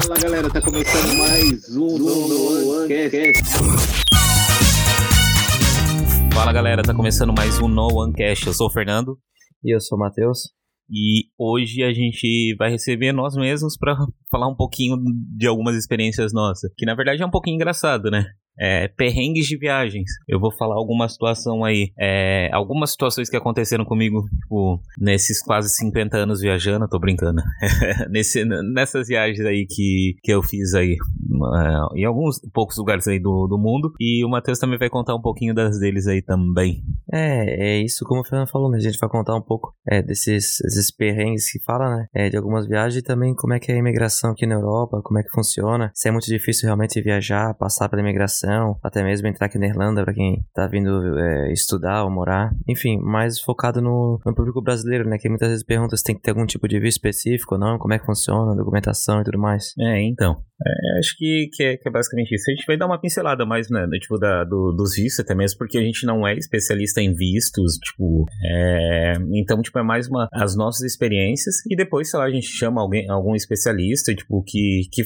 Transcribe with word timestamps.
Fala 0.00 0.16
galera, 0.20 0.48
tá 0.50 0.60
começando 0.62 1.16
mais 1.18 1.76
um 1.76 1.98
No 1.98 2.82
OneCast. 2.82 3.42
Fala 6.32 6.52
galera, 6.52 6.82
tá 6.82 6.94
começando 6.94 7.32
mais 7.36 7.58
um 7.58 7.68
No 7.68 7.88
OneCast. 7.92 8.46
Eu 8.46 8.54
sou 8.54 8.68
o 8.68 8.70
Fernando. 8.70 9.18
E 9.64 9.74
eu 9.74 9.80
sou 9.80 9.98
o 9.98 10.00
Matheus. 10.00 10.50
E 10.90 11.24
hoje 11.36 11.82
a 11.82 11.92
gente 11.92 12.54
vai 12.56 12.70
receber 12.70 13.12
nós 13.12 13.34
mesmos 13.34 13.76
para 13.76 13.96
falar 14.30 14.48
um 14.48 14.54
pouquinho 14.54 14.96
de 15.36 15.46
algumas 15.46 15.74
experiências 15.74 16.32
nossas. 16.32 16.72
Que 16.76 16.86
na 16.86 16.94
verdade 16.94 17.22
é 17.22 17.26
um 17.26 17.30
pouquinho 17.30 17.56
engraçado, 17.56 18.10
né? 18.10 18.24
É, 18.58 18.88
perrengues 18.88 19.46
de 19.46 19.56
viagens. 19.56 20.10
Eu 20.26 20.40
vou 20.40 20.52
falar 20.52 20.74
alguma 20.74 21.08
situação 21.08 21.64
aí, 21.64 21.92
é, 21.98 22.50
algumas 22.52 22.90
situações 22.90 23.28
que 23.30 23.36
aconteceram 23.36 23.84
comigo, 23.84 24.28
tipo, 24.42 24.80
nesses 24.98 25.42
quase 25.42 25.68
50 25.70 26.16
anos 26.16 26.40
viajando, 26.40 26.88
tô 26.88 26.98
brincando, 26.98 27.42
Nesse, 28.10 28.44
nessas 28.44 29.08
viagens 29.08 29.40
aí 29.40 29.66
que, 29.66 30.16
que 30.22 30.32
eu 30.32 30.42
fiz 30.42 30.74
aí, 30.74 30.92
é, 30.94 32.00
em 32.00 32.04
alguns 32.04 32.40
poucos 32.52 32.76
lugares 32.78 33.06
aí 33.06 33.18
do, 33.18 33.46
do 33.46 33.58
mundo, 33.58 33.92
e 34.00 34.24
o 34.24 34.28
Matheus 34.28 34.58
também 34.58 34.78
vai 34.78 34.88
contar 34.88 35.14
um 35.14 35.20
pouquinho 35.20 35.54
das 35.54 35.78
deles 35.78 36.06
aí 36.06 36.22
também. 36.22 36.82
É, 37.12 37.78
é 37.78 37.82
isso 37.82 38.04
como 38.04 38.20
o 38.20 38.24
Fernando 38.24 38.48
falou, 38.48 38.70
né? 38.70 38.78
A 38.78 38.80
gente 38.80 38.98
vai 38.98 39.08
contar 39.08 39.34
um 39.34 39.42
pouco 39.42 39.74
é, 39.88 40.02
desses, 40.02 40.58
desses 40.62 40.90
perrengues 40.90 41.50
que 41.50 41.62
fala, 41.64 41.96
né? 41.96 42.06
É, 42.14 42.28
de 42.28 42.36
algumas 42.36 42.66
viagens 42.66 42.96
e 42.96 43.02
também 43.02 43.34
como 43.34 43.54
é 43.54 43.58
que 43.58 43.70
é 43.72 43.74
a 43.74 43.78
imigração 43.78 44.32
aqui 44.32 44.46
na 44.46 44.54
Europa, 44.54 45.00
como 45.02 45.18
é 45.18 45.22
que 45.22 45.30
funciona, 45.30 45.90
se 45.94 46.08
é 46.08 46.12
muito 46.12 46.26
difícil 46.26 46.66
realmente 46.66 47.00
viajar, 47.00 47.54
passar 47.54 47.88
pela 47.88 48.02
imigração, 48.02 48.47
até 48.82 49.02
mesmo 49.02 49.26
entrar 49.28 49.46
aqui 49.46 49.58
na 49.58 49.66
Irlanda 49.66 50.04
para 50.04 50.14
quem 50.14 50.44
tá 50.54 50.66
vindo 50.66 51.18
é, 51.18 51.52
estudar 51.52 52.04
ou 52.04 52.10
morar. 52.10 52.50
Enfim, 52.66 52.98
mais 52.98 53.40
focado 53.40 53.80
no, 53.80 54.20
no, 54.24 54.34
público 54.34 54.62
brasileiro, 54.62 55.08
né? 55.08 55.18
Que 55.18 55.28
muitas 55.28 55.48
vezes 55.48 55.64
pergunta 55.64 55.96
se 55.96 56.04
tem 56.04 56.14
que 56.14 56.22
ter 56.22 56.30
algum 56.30 56.46
tipo 56.46 56.66
de 56.68 56.78
visto 56.78 56.98
específico 56.98 57.54
ou 57.54 57.60
não, 57.60 57.78
como 57.78 57.94
é 57.94 57.98
que 57.98 58.06
funciona, 58.06 58.56
documentação 58.56 59.20
e 59.20 59.24
tudo 59.24 59.38
mais. 59.38 59.74
É, 59.78 60.02
então. 60.02 60.47
É, 60.66 60.98
acho 60.98 61.16
que, 61.16 61.48
que 61.52 61.62
é, 61.62 61.76
que, 61.76 61.88
é, 61.88 61.90
basicamente 61.90 62.34
isso. 62.34 62.50
A 62.50 62.54
gente 62.54 62.66
vai 62.66 62.76
dar 62.76 62.86
uma 62.86 63.00
pincelada 63.00 63.46
mais, 63.46 63.70
né, 63.70 63.86
tipo, 64.00 64.18
da, 64.18 64.44
do, 64.44 64.72
dos 64.72 64.94
vistos, 64.94 65.20
até 65.20 65.34
mesmo 65.34 65.58
porque 65.58 65.78
a 65.78 65.82
gente 65.82 66.04
não 66.04 66.26
é 66.26 66.34
especialista 66.34 67.00
em 67.00 67.14
vistos, 67.14 67.74
tipo, 67.78 68.26
é, 68.44 69.12
então, 69.32 69.62
tipo, 69.62 69.78
é 69.78 69.82
mais 69.82 70.08
uma, 70.08 70.28
as 70.32 70.56
nossas 70.56 70.82
experiências 70.82 71.64
e 71.70 71.76
depois, 71.76 72.10
sei 72.10 72.18
lá, 72.18 72.26
a 72.26 72.30
gente 72.30 72.46
chama 72.46 72.80
alguém, 72.80 73.08
algum 73.08 73.34
especialista, 73.34 74.14
tipo, 74.14 74.42
que, 74.42 74.82
que 74.92 75.02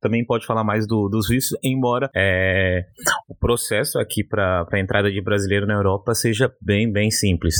também 0.00 0.24
pode 0.24 0.46
falar 0.46 0.64
mais 0.64 0.86
do, 0.86 1.08
dos 1.08 1.28
vistos, 1.28 1.58
embora 1.62 2.10
é, 2.16 2.86
o 3.28 3.34
processo 3.34 3.98
aqui 3.98 4.24
para 4.24 4.66
a 4.70 4.80
entrada 4.80 5.10
de 5.10 5.20
brasileiro 5.20 5.66
na 5.66 5.74
Europa 5.74 6.14
seja 6.14 6.50
bem, 6.62 6.90
bem 6.90 7.10
simples. 7.10 7.56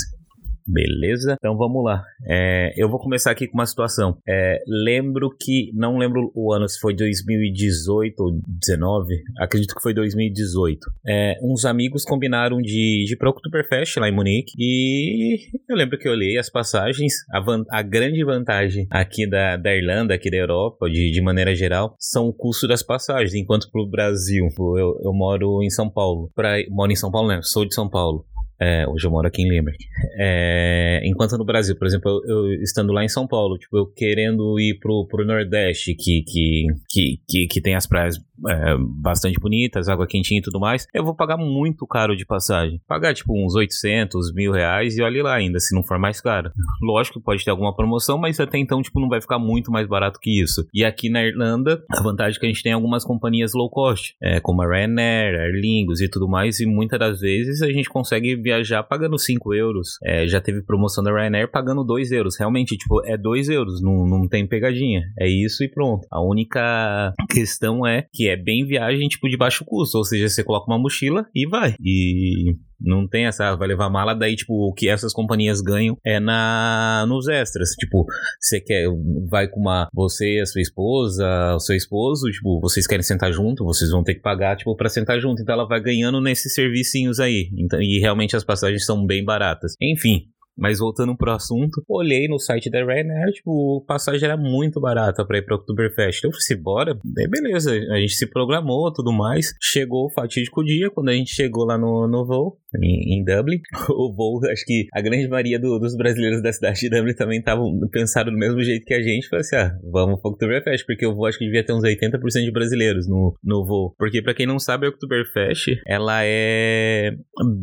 Beleza? 0.66 1.36
Então 1.38 1.56
vamos 1.56 1.84
lá. 1.84 2.02
É, 2.26 2.72
eu 2.76 2.88
vou 2.88 2.98
começar 2.98 3.30
aqui 3.30 3.46
com 3.46 3.58
uma 3.58 3.66
situação. 3.66 4.16
É, 4.26 4.62
lembro 4.66 5.30
que, 5.38 5.70
não 5.74 5.98
lembro 5.98 6.32
o 6.34 6.52
ano, 6.52 6.68
se 6.68 6.80
foi 6.80 6.94
2018 6.94 8.20
ou 8.20 8.40
19, 8.46 9.14
acredito 9.38 9.74
que 9.74 9.82
foi 9.82 9.92
2018. 9.92 10.80
É, 11.06 11.38
uns 11.42 11.64
amigos 11.64 12.04
combinaram 12.04 12.58
de, 12.58 13.04
de 13.06 13.12
ir 13.12 13.16
para 13.16 13.28
o 13.28 13.32
Oktoberfest 13.32 13.98
lá 13.98 14.08
em 14.08 14.14
Munique 14.14 14.52
e 14.58 15.38
eu 15.68 15.76
lembro 15.76 15.98
que 15.98 16.08
eu 16.08 16.12
olhei 16.12 16.38
as 16.38 16.48
passagens. 16.48 17.12
A, 17.30 17.40
van, 17.40 17.64
a 17.70 17.82
grande 17.82 18.24
vantagem 18.24 18.86
aqui 18.90 19.28
da, 19.28 19.56
da 19.56 19.74
Irlanda, 19.74 20.14
aqui 20.14 20.30
da 20.30 20.36
Europa, 20.36 20.88
de, 20.88 21.10
de 21.10 21.20
maneira 21.20 21.54
geral, 21.54 21.94
são 21.98 22.26
o 22.26 22.32
custo 22.32 22.66
das 22.66 22.82
passagens. 22.82 23.34
Enquanto 23.34 23.70
para 23.70 23.82
o 23.82 23.88
Brasil, 23.88 24.46
eu, 24.58 24.98
eu 25.04 25.12
moro 25.12 25.62
em 25.62 25.70
São 25.70 25.90
Paulo. 25.90 26.30
Pra, 26.34 26.56
moro 26.70 26.90
em 26.90 26.96
São 26.96 27.10
Paulo, 27.10 27.28
né? 27.28 27.40
Sou 27.42 27.66
de 27.66 27.74
São 27.74 27.88
Paulo. 27.88 28.24
É, 28.60 28.86
hoje 28.86 29.06
eu 29.06 29.10
moro 29.10 29.26
aqui 29.26 29.42
em 29.42 29.48
Limerick. 29.48 29.84
É, 30.18 31.00
enquanto 31.04 31.36
no 31.36 31.44
Brasil, 31.44 31.76
por 31.76 31.86
exemplo, 31.86 32.22
eu, 32.24 32.46
eu, 32.52 32.62
estando 32.62 32.92
lá 32.92 33.04
em 33.04 33.08
São 33.08 33.26
Paulo, 33.26 33.58
tipo, 33.58 33.76
eu 33.76 33.86
querendo 33.86 34.58
ir 34.60 34.78
pro, 34.78 35.06
pro 35.06 35.26
Nordeste, 35.26 35.94
que, 35.94 36.22
que, 36.22 36.66
que, 36.88 37.20
que, 37.28 37.46
que 37.46 37.60
tem 37.60 37.74
as 37.74 37.86
praias 37.86 38.16
é, 38.48 38.76
bastante 39.00 39.38
bonitas, 39.40 39.88
água 39.88 40.06
quentinha 40.06 40.40
e 40.40 40.42
tudo 40.42 40.60
mais, 40.60 40.86
eu 40.94 41.04
vou 41.04 41.14
pagar 41.14 41.36
muito 41.36 41.86
caro 41.86 42.16
de 42.16 42.26
passagem. 42.26 42.80
Pagar, 42.86 43.14
tipo, 43.14 43.32
uns 43.34 43.54
800, 43.54 44.32
mil 44.32 44.52
reais 44.52 44.96
e 44.96 45.02
olhe 45.02 45.22
lá 45.22 45.34
ainda, 45.34 45.60
se 45.60 45.74
não 45.74 45.82
for 45.82 45.98
mais 45.98 46.20
caro. 46.20 46.50
Lógico 46.82 47.18
que 47.18 47.24
pode 47.24 47.44
ter 47.44 47.50
alguma 47.50 47.74
promoção, 47.74 48.18
mas 48.18 48.40
até 48.40 48.58
então, 48.58 48.82
tipo, 48.82 49.00
não 49.00 49.08
vai 49.08 49.20
ficar 49.20 49.38
muito 49.38 49.70
mais 49.70 49.86
barato 49.86 50.18
que 50.20 50.40
isso. 50.40 50.66
E 50.72 50.84
aqui 50.84 51.08
na 51.08 51.22
Irlanda, 51.22 51.82
a 51.90 52.02
vantagem 52.02 52.36
é 52.36 52.40
que 52.40 52.46
a 52.46 52.48
gente 52.48 52.62
tem 52.62 52.72
algumas 52.72 53.04
companhias 53.04 53.52
low 53.54 53.70
cost, 53.70 54.14
é, 54.22 54.40
como 54.40 54.62
a 54.62 54.66
Ryanair, 54.66 55.40
Aer 55.40 55.52
Lingus 55.52 56.00
e 56.00 56.08
tudo 56.08 56.28
mais, 56.28 56.60
e 56.60 56.66
muitas 56.66 56.98
das 56.98 57.20
vezes 57.20 57.62
a 57.62 57.70
gente 57.70 57.88
consegue 57.88 58.36
viajar 58.36 58.82
pagando 58.82 59.18
5 59.18 59.54
euros. 59.54 59.98
É, 60.02 60.26
já 60.26 60.40
teve 60.40 60.62
promoção 60.62 61.02
da 61.02 61.12
Ryanair 61.12 61.50
pagando 61.50 61.84
2 61.84 62.12
euros. 62.12 62.36
Realmente, 62.38 62.76
tipo, 62.76 63.04
é 63.04 63.16
2 63.16 63.48
euros, 63.48 63.82
não, 63.82 64.06
não 64.06 64.28
tem 64.28 64.46
pegadinha. 64.46 65.02
É 65.18 65.28
isso 65.28 65.62
e 65.62 65.68
pronto. 65.68 66.06
A 66.10 66.22
única 66.22 67.12
questão 67.30 67.86
é 67.86 68.06
que 68.12 68.23
é 68.28 68.36
bem 68.36 68.64
viagem, 68.66 69.08
tipo, 69.08 69.28
de 69.28 69.36
baixo 69.36 69.64
custo. 69.64 69.98
Ou 69.98 70.04
seja, 70.04 70.28
você 70.28 70.44
coloca 70.44 70.70
uma 70.70 70.78
mochila 70.78 71.26
e 71.34 71.46
vai. 71.48 71.74
E 71.80 72.54
não 72.80 73.08
tem 73.08 73.26
essa, 73.26 73.56
vai 73.56 73.68
levar 73.68 73.88
mala, 73.88 74.14
daí, 74.14 74.36
tipo, 74.36 74.52
o 74.68 74.72
que 74.72 74.88
essas 74.88 75.12
companhias 75.12 75.60
ganham 75.60 75.96
é 76.04 76.20
na 76.20 77.04
nos 77.08 77.28
extras. 77.28 77.70
Tipo, 77.70 78.04
você 78.38 78.60
quer, 78.60 78.86
vai 79.28 79.48
com 79.48 79.60
uma, 79.60 79.88
você, 79.92 80.40
a 80.42 80.46
sua 80.46 80.60
esposa, 80.60 81.54
o 81.54 81.60
seu 81.60 81.76
esposo, 81.76 82.30
tipo, 82.30 82.60
vocês 82.60 82.86
querem 82.86 83.02
sentar 83.02 83.32
junto, 83.32 83.64
vocês 83.64 83.90
vão 83.90 84.02
ter 84.02 84.14
que 84.14 84.20
pagar, 84.20 84.56
tipo, 84.56 84.76
pra 84.76 84.88
sentar 84.88 85.18
junto. 85.20 85.42
Então 85.42 85.54
ela 85.54 85.66
vai 85.66 85.80
ganhando 85.80 86.20
nesses 86.20 86.54
servicinhos 86.54 87.18
aí. 87.20 87.50
Então, 87.58 87.80
e 87.80 87.98
realmente 87.98 88.36
as 88.36 88.44
passagens 88.44 88.84
são 88.84 89.04
bem 89.06 89.24
baratas. 89.24 89.74
Enfim, 89.80 90.26
mas 90.56 90.78
voltando 90.78 91.16
pro 91.16 91.32
assunto, 91.32 91.82
olhei 91.88 92.28
no 92.28 92.38
site 92.38 92.70
da 92.70 92.84
Ryanair, 92.84 93.32
tipo, 93.32 93.84
passagem 93.86 94.24
era 94.24 94.36
muito 94.36 94.80
barata 94.80 95.24
pra 95.24 95.38
ir 95.38 95.42
pra 95.42 95.56
Oktoberfest. 95.56 96.22
Eu 96.22 96.30
falei 96.30 96.38
assim, 96.38 96.62
bora, 96.62 96.98
beleza, 97.04 97.72
a 97.72 97.98
gente 97.98 98.14
se 98.14 98.26
programou 98.26 98.92
tudo 98.92 99.12
mais. 99.12 99.52
Chegou 99.60 100.06
o 100.06 100.10
fatídico 100.10 100.64
dia, 100.64 100.90
quando 100.90 101.08
a 101.08 101.14
gente 101.14 101.34
chegou 101.34 101.64
lá 101.64 101.76
no, 101.76 102.06
no 102.08 102.24
voo, 102.24 102.58
em, 102.80 103.18
em 103.18 103.24
Dublin, 103.24 103.60
o 103.90 104.14
voo, 104.14 104.40
acho 104.50 104.64
que 104.64 104.86
a 104.92 105.00
grande 105.00 105.28
maioria 105.28 105.58
do, 105.58 105.78
dos 105.78 105.96
brasileiros 105.96 106.42
da 106.42 106.52
cidade 106.52 106.80
de 106.80 106.90
Dublin 106.90 107.14
também 107.14 107.38
estavam 107.38 107.78
pensando 107.90 108.30
do 108.30 108.38
mesmo 108.38 108.62
jeito 108.62 108.84
que 108.84 108.94
a 108.94 109.02
gente. 109.02 109.28
Falei 109.28 109.40
assim, 109.40 109.56
ah, 109.56 109.76
vamos 109.90 110.20
pra 110.20 110.30
Oktoberfest, 110.30 110.86
porque 110.86 111.06
o 111.06 111.14
voo 111.14 111.26
acho 111.26 111.38
que 111.38 111.44
devia 111.44 111.64
ter 111.64 111.72
uns 111.72 111.82
80% 111.82 112.44
de 112.44 112.52
brasileiros 112.52 113.08
no, 113.08 113.34
no 113.42 113.64
voo. 113.66 113.94
Porque 113.98 114.22
pra 114.22 114.34
quem 114.34 114.46
não 114.46 114.58
sabe, 114.58 114.86
a 114.86 114.90
Oktoberfest, 114.90 115.80
ela 115.86 116.20
é 116.24 117.12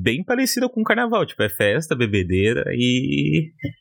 bem 0.02 0.23
parecida 0.23 0.68
com 0.69 0.81
o 0.81 0.84
carnaval, 0.84 1.25
tipo, 1.25 1.41
é 1.44 1.50
festa, 1.50 1.96
bebedeira 1.96 2.63
e 2.73 2.81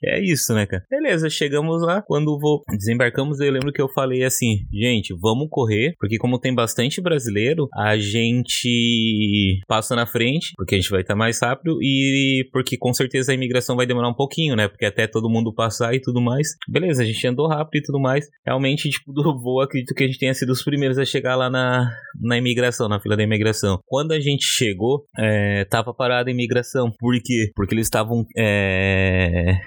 é 0.05 0.21
isso, 0.21 0.55
né, 0.55 0.67
cara? 0.67 0.85
Beleza, 0.91 1.29
chegamos 1.29 1.83
lá. 1.83 2.03
Quando 2.03 2.39
vou 2.39 2.63
desembarcamos, 2.71 3.41
eu 3.41 3.51
lembro 3.51 3.73
que 3.73 3.81
eu 3.81 3.89
falei 3.89 4.25
assim, 4.25 4.67
gente, 4.73 5.15
vamos 5.19 5.49
correr, 5.51 5.95
porque 5.99 6.19
como 6.19 6.39
tem 6.39 6.55
bastante 6.55 7.01
brasileiro, 7.01 7.69
a 7.75 7.97
gente 7.99 9.61
passa 9.67 9.95
na 9.95 10.07
frente, 10.07 10.53
porque 10.57 10.75
a 10.75 10.79
gente 10.79 10.91
vai 10.91 11.03
estar 11.03 11.15
mais 11.15 11.41
rápido 11.41 11.79
e 11.83 12.49
porque 12.53 12.77
com 12.77 12.93
certeza 12.93 13.33
a 13.33 13.35
imigração 13.35 13.77
vai 13.77 13.87
demorar 13.87 14.09
um 14.09 14.15
pouquinho, 14.15 14.57
né? 14.57 14.69
Porque 14.69 14.85
até 14.85 15.07
todo 15.07 15.31
mundo 15.31 15.55
passar 15.55 15.95
e 15.95 16.01
tudo 16.01 16.21
mais. 16.21 16.49
Beleza, 16.69 17.03
a 17.03 17.07
gente 17.07 17.27
andou 17.27 17.49
rápido 17.49 17.81
e 17.81 17.85
tudo 17.85 18.01
mais. 18.01 18.27
Realmente, 18.45 18.89
tipo, 18.91 19.13
do 19.13 19.39
voo, 19.39 19.61
acredito 19.61 19.95
que 19.95 20.05
a 20.05 20.07
gente 20.07 20.19
tenha 20.19 20.35
sido 20.35 20.51
os 20.51 20.63
primeiros 20.63 20.99
a 20.99 21.05
chegar 21.05 21.37
lá 21.37 21.51
na, 21.51 21.91
na 22.21 22.37
imigração, 22.37 22.89
na 22.89 23.01
fila 23.01 23.17
da 23.17 23.23
imigração. 23.23 23.79
Quando 23.87 24.13
a 24.13 24.21
gente 24.21 24.45
chegou, 24.45 25.05
é, 25.19 25.65
tava 25.65 25.95
parada 25.95 26.31
a 26.31 26.33
imigração. 26.33 26.93
Por 26.99 27.15
quê? 27.23 27.51
Porque 27.55 27.75
eles 27.75 27.87
estavam. 27.87 28.25
É, 28.37 28.90
é, 28.91 29.61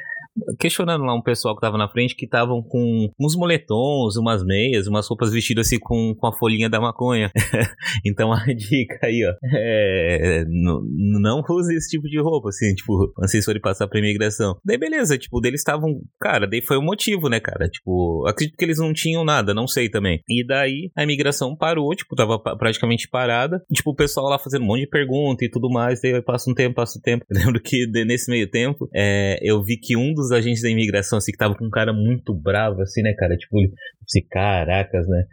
questionando 0.59 1.03
lá 1.03 1.13
um 1.13 1.21
pessoal 1.21 1.55
que 1.55 1.61
tava 1.61 1.77
na 1.77 1.89
frente 1.89 2.15
que 2.15 2.25
estavam 2.25 2.61
com 2.61 3.09
uns 3.19 3.35
moletons, 3.35 4.17
umas 4.17 4.43
meias, 4.43 4.87
umas 4.87 5.07
roupas 5.07 5.31
vestidas 5.31 5.67
assim 5.67 5.79
com, 5.79 6.15
com 6.15 6.27
a 6.27 6.33
folhinha 6.33 6.69
da 6.69 6.79
maconha. 6.79 7.31
então 8.05 8.31
a 8.31 8.45
dica 8.45 8.99
aí, 9.03 9.23
ó, 9.25 9.33
é, 9.55 10.43
não 10.47 11.43
use 11.49 11.75
esse 11.75 11.89
tipo 11.89 12.07
de 12.07 12.19
roupa, 12.19 12.49
assim, 12.49 12.73
tipo, 12.73 13.11
quando 13.13 13.29
vocês 13.29 13.45
forem 13.45 13.61
passar 13.61 13.87
pra 13.87 13.99
imigração. 13.99 14.57
Daí 14.63 14.77
beleza, 14.77 15.17
tipo, 15.17 15.39
deles 15.39 15.61
estavam, 15.61 16.01
cara, 16.19 16.47
daí 16.47 16.61
foi 16.61 16.77
o 16.77 16.81
motivo, 16.81 17.29
né, 17.29 17.39
cara? 17.39 17.67
Tipo, 17.69 18.25
acredito 18.27 18.57
que 18.57 18.65
eles 18.65 18.79
não 18.79 18.93
tinham 18.93 19.23
nada, 19.23 19.53
não 19.53 19.67
sei 19.67 19.89
também. 19.89 20.21
E 20.27 20.45
daí 20.45 20.91
a 20.97 21.03
imigração 21.03 21.55
parou, 21.55 21.93
tipo, 21.95 22.15
tava 22.15 22.39
praticamente 22.39 23.07
parada. 23.09 23.61
Tipo, 23.71 23.91
o 23.91 23.95
pessoal 23.95 24.27
lá 24.27 24.39
fazendo 24.39 24.63
um 24.63 24.67
monte 24.67 24.81
de 24.81 24.89
pergunta 24.89 25.45
e 25.45 25.49
tudo 25.49 25.69
mais, 25.69 26.01
daí 26.01 26.21
passa 26.21 26.49
um 26.49 26.53
tempo, 26.53 26.75
passa 26.75 26.97
um 26.97 27.01
tempo. 27.01 27.25
Eu 27.33 27.39
lembro 27.39 27.61
que 27.61 27.87
nesse 28.05 28.29
meio 28.29 28.49
tempo, 28.49 28.87
é, 28.93 29.39
eu 29.41 29.61
vi 29.63 29.77
que 29.77 29.97
um 29.97 30.13
dos 30.13 30.22
dos 30.23 30.31
agentes 30.31 30.61
da 30.61 30.69
imigração, 30.69 31.17
assim, 31.17 31.31
que 31.31 31.37
tava 31.37 31.55
com 31.55 31.65
um 31.65 31.69
cara 31.69 31.93
muito 31.93 32.33
bravo, 32.33 32.81
assim, 32.81 33.01
né, 33.01 33.13
cara? 33.13 33.35
Tipo, 33.37 33.57
assim, 34.03 34.25
caracas, 34.29 35.07
né? 35.07 35.25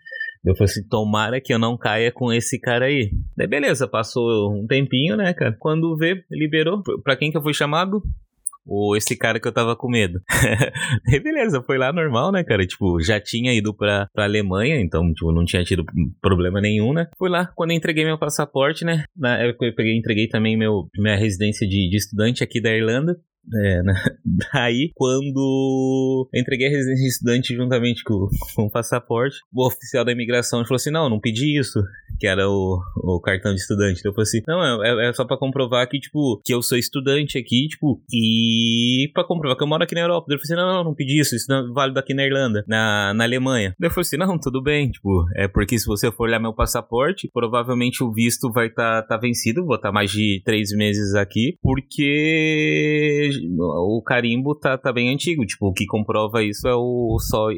Eu 0.44 0.54
falei 0.54 0.70
assim, 0.70 0.88
tomara 0.88 1.40
que 1.40 1.52
eu 1.52 1.58
não 1.58 1.76
caia 1.76 2.10
com 2.10 2.32
esse 2.32 2.58
cara 2.58 2.87
aí. 2.87 3.10
Daí 3.37 3.46
beleza, 3.46 3.87
passou 3.87 4.52
um 4.52 4.66
tempinho, 4.66 5.16
né, 5.16 5.34
cara? 5.34 5.54
Quando 5.58 5.96
vê, 5.96 6.25
liberou. 6.31 6.82
Pra 7.02 7.16
quem 7.16 7.31
que 7.31 7.37
eu 7.37 7.42
fui 7.42 7.52
chamado? 7.52 8.02
ou 8.66 8.96
esse 8.96 9.16
cara 9.16 9.40
que 9.40 9.48
eu 9.48 9.52
tava 9.52 9.75
com 9.75 9.90
medo. 9.90 10.20
e 11.08 11.19
beleza, 11.19 11.62
foi 11.62 11.78
lá 11.78 11.92
normal, 11.92 12.31
né, 12.31 12.44
cara? 12.44 12.66
Tipo, 12.66 13.00
já 13.02 13.20
tinha 13.20 13.52
ido 13.52 13.75
pra, 13.75 14.06
pra 14.12 14.25
Alemanha, 14.25 14.81
então, 14.81 15.12
tipo, 15.12 15.32
não 15.32 15.44
tinha 15.44 15.64
tido 15.64 15.84
problema 16.20 16.60
nenhum, 16.60 16.92
né? 16.92 17.08
Fui 17.19 17.28
lá, 17.28 17.46
quando 17.56 17.72
entreguei 17.72 18.04
meu 18.04 18.19
passaporte, 18.19 18.84
né? 18.84 19.04
Na 19.16 19.38
época 19.38 19.66
eu 19.66 19.75
peguei, 19.75 19.96
entreguei 19.96 20.28
também 20.28 20.56
meu, 20.56 20.88
minha 20.96 21.16
residência 21.16 21.66
de, 21.66 21.88
de 21.88 21.96
estudante 21.96 22.44
aqui 22.44 22.60
da 22.60 22.70
Irlanda. 22.70 23.16
É, 23.52 23.82
né? 23.82 23.94
Daí, 24.52 24.90
quando 24.94 26.28
entreguei 26.34 26.69
a 26.69 26.70
residência 26.70 27.02
de 27.02 27.08
estudante 27.08 27.54
juntamente 27.54 28.04
com, 28.04 28.28
com 28.54 28.64
o 28.64 28.70
passaporte, 28.70 29.37
o 29.52 29.66
oficial 29.66 30.04
da 30.04 30.12
imigração 30.12 30.64
falou 30.64 30.76
assim: 30.76 30.90
não, 30.90 31.08
não 31.08 31.19
pedi 31.19 31.58
isso, 31.58 31.82
que 32.19 32.26
era 32.26 32.48
o, 32.48 32.81
o 32.96 33.20
cartão 33.20 33.54
de 33.54 33.60
estudante. 33.60 34.00
Então 34.00 34.10
eu 34.10 34.14
falei 34.14 34.28
assim: 34.28 34.42
não, 34.46 34.84
é, 34.84 35.08
é 35.08 35.12
só 35.12 35.25
pra 35.25 35.38
comprovar 35.38 35.88
que, 35.88 35.98
tipo, 35.98 36.40
que 36.44 36.52
eu 36.52 36.62
sou 36.62 36.78
estudante 36.78 37.38
aqui, 37.38 37.66
tipo, 37.69 38.00
e 38.12 39.10
pra 39.14 39.25
comprovar 39.25 39.56
que 39.56 39.62
eu 39.62 39.69
moro 39.69 39.82
aqui 39.82 39.94
na 39.94 40.02
Europa. 40.02 40.26
Daí 40.28 40.37
eu 40.37 40.40
falei 40.40 40.54
assim: 40.54 40.66
não, 40.66 40.76
não, 40.76 40.84
não 40.84 40.94
pedi 40.94 41.19
isso, 41.19 41.34
isso 41.34 41.46
não 41.48 41.70
é 41.70 41.72
válido 41.72 41.98
aqui 41.98 42.14
na 42.14 42.25
Irlanda, 42.25 42.64
na, 42.69 43.14
na 43.14 43.25
Alemanha. 43.25 43.75
Daí 43.78 43.88
eu 43.88 43.90
falei 43.90 44.02
assim: 44.02 44.16
não, 44.16 44.38
tudo 44.38 44.62
bem, 44.62 44.90
tipo, 44.90 45.25
é 45.34 45.48
porque 45.48 45.78
se 45.78 45.87
você 45.87 46.12
for 46.12 46.25
olhar 46.25 46.38
meu 46.38 46.52
passaporte, 46.52 47.28
provavelmente 47.32 48.04
o 48.04 48.12
visto 48.12 48.52
vai 48.52 48.66
estar 48.66 49.02
tá, 49.02 49.08
tá 49.08 49.16
vencido, 49.16 49.64
vou 49.64 49.76
estar 49.76 49.88
tá 49.88 49.92
mais 49.92 50.10
de 50.10 50.42
três 50.44 50.72
meses 50.72 51.14
aqui, 51.14 51.56
porque 51.62 53.29
o 53.58 54.02
carimbo 54.02 54.54
tá, 54.54 54.76
tá 54.76 54.92
bem 54.92 55.12
antigo. 55.12 55.44
Tipo, 55.44 55.68
o 55.68 55.72
que 55.72 55.86
comprova 55.86 56.42
isso 56.42 56.66
é 56.68 56.74
o 56.74 57.18
só. 57.20 57.48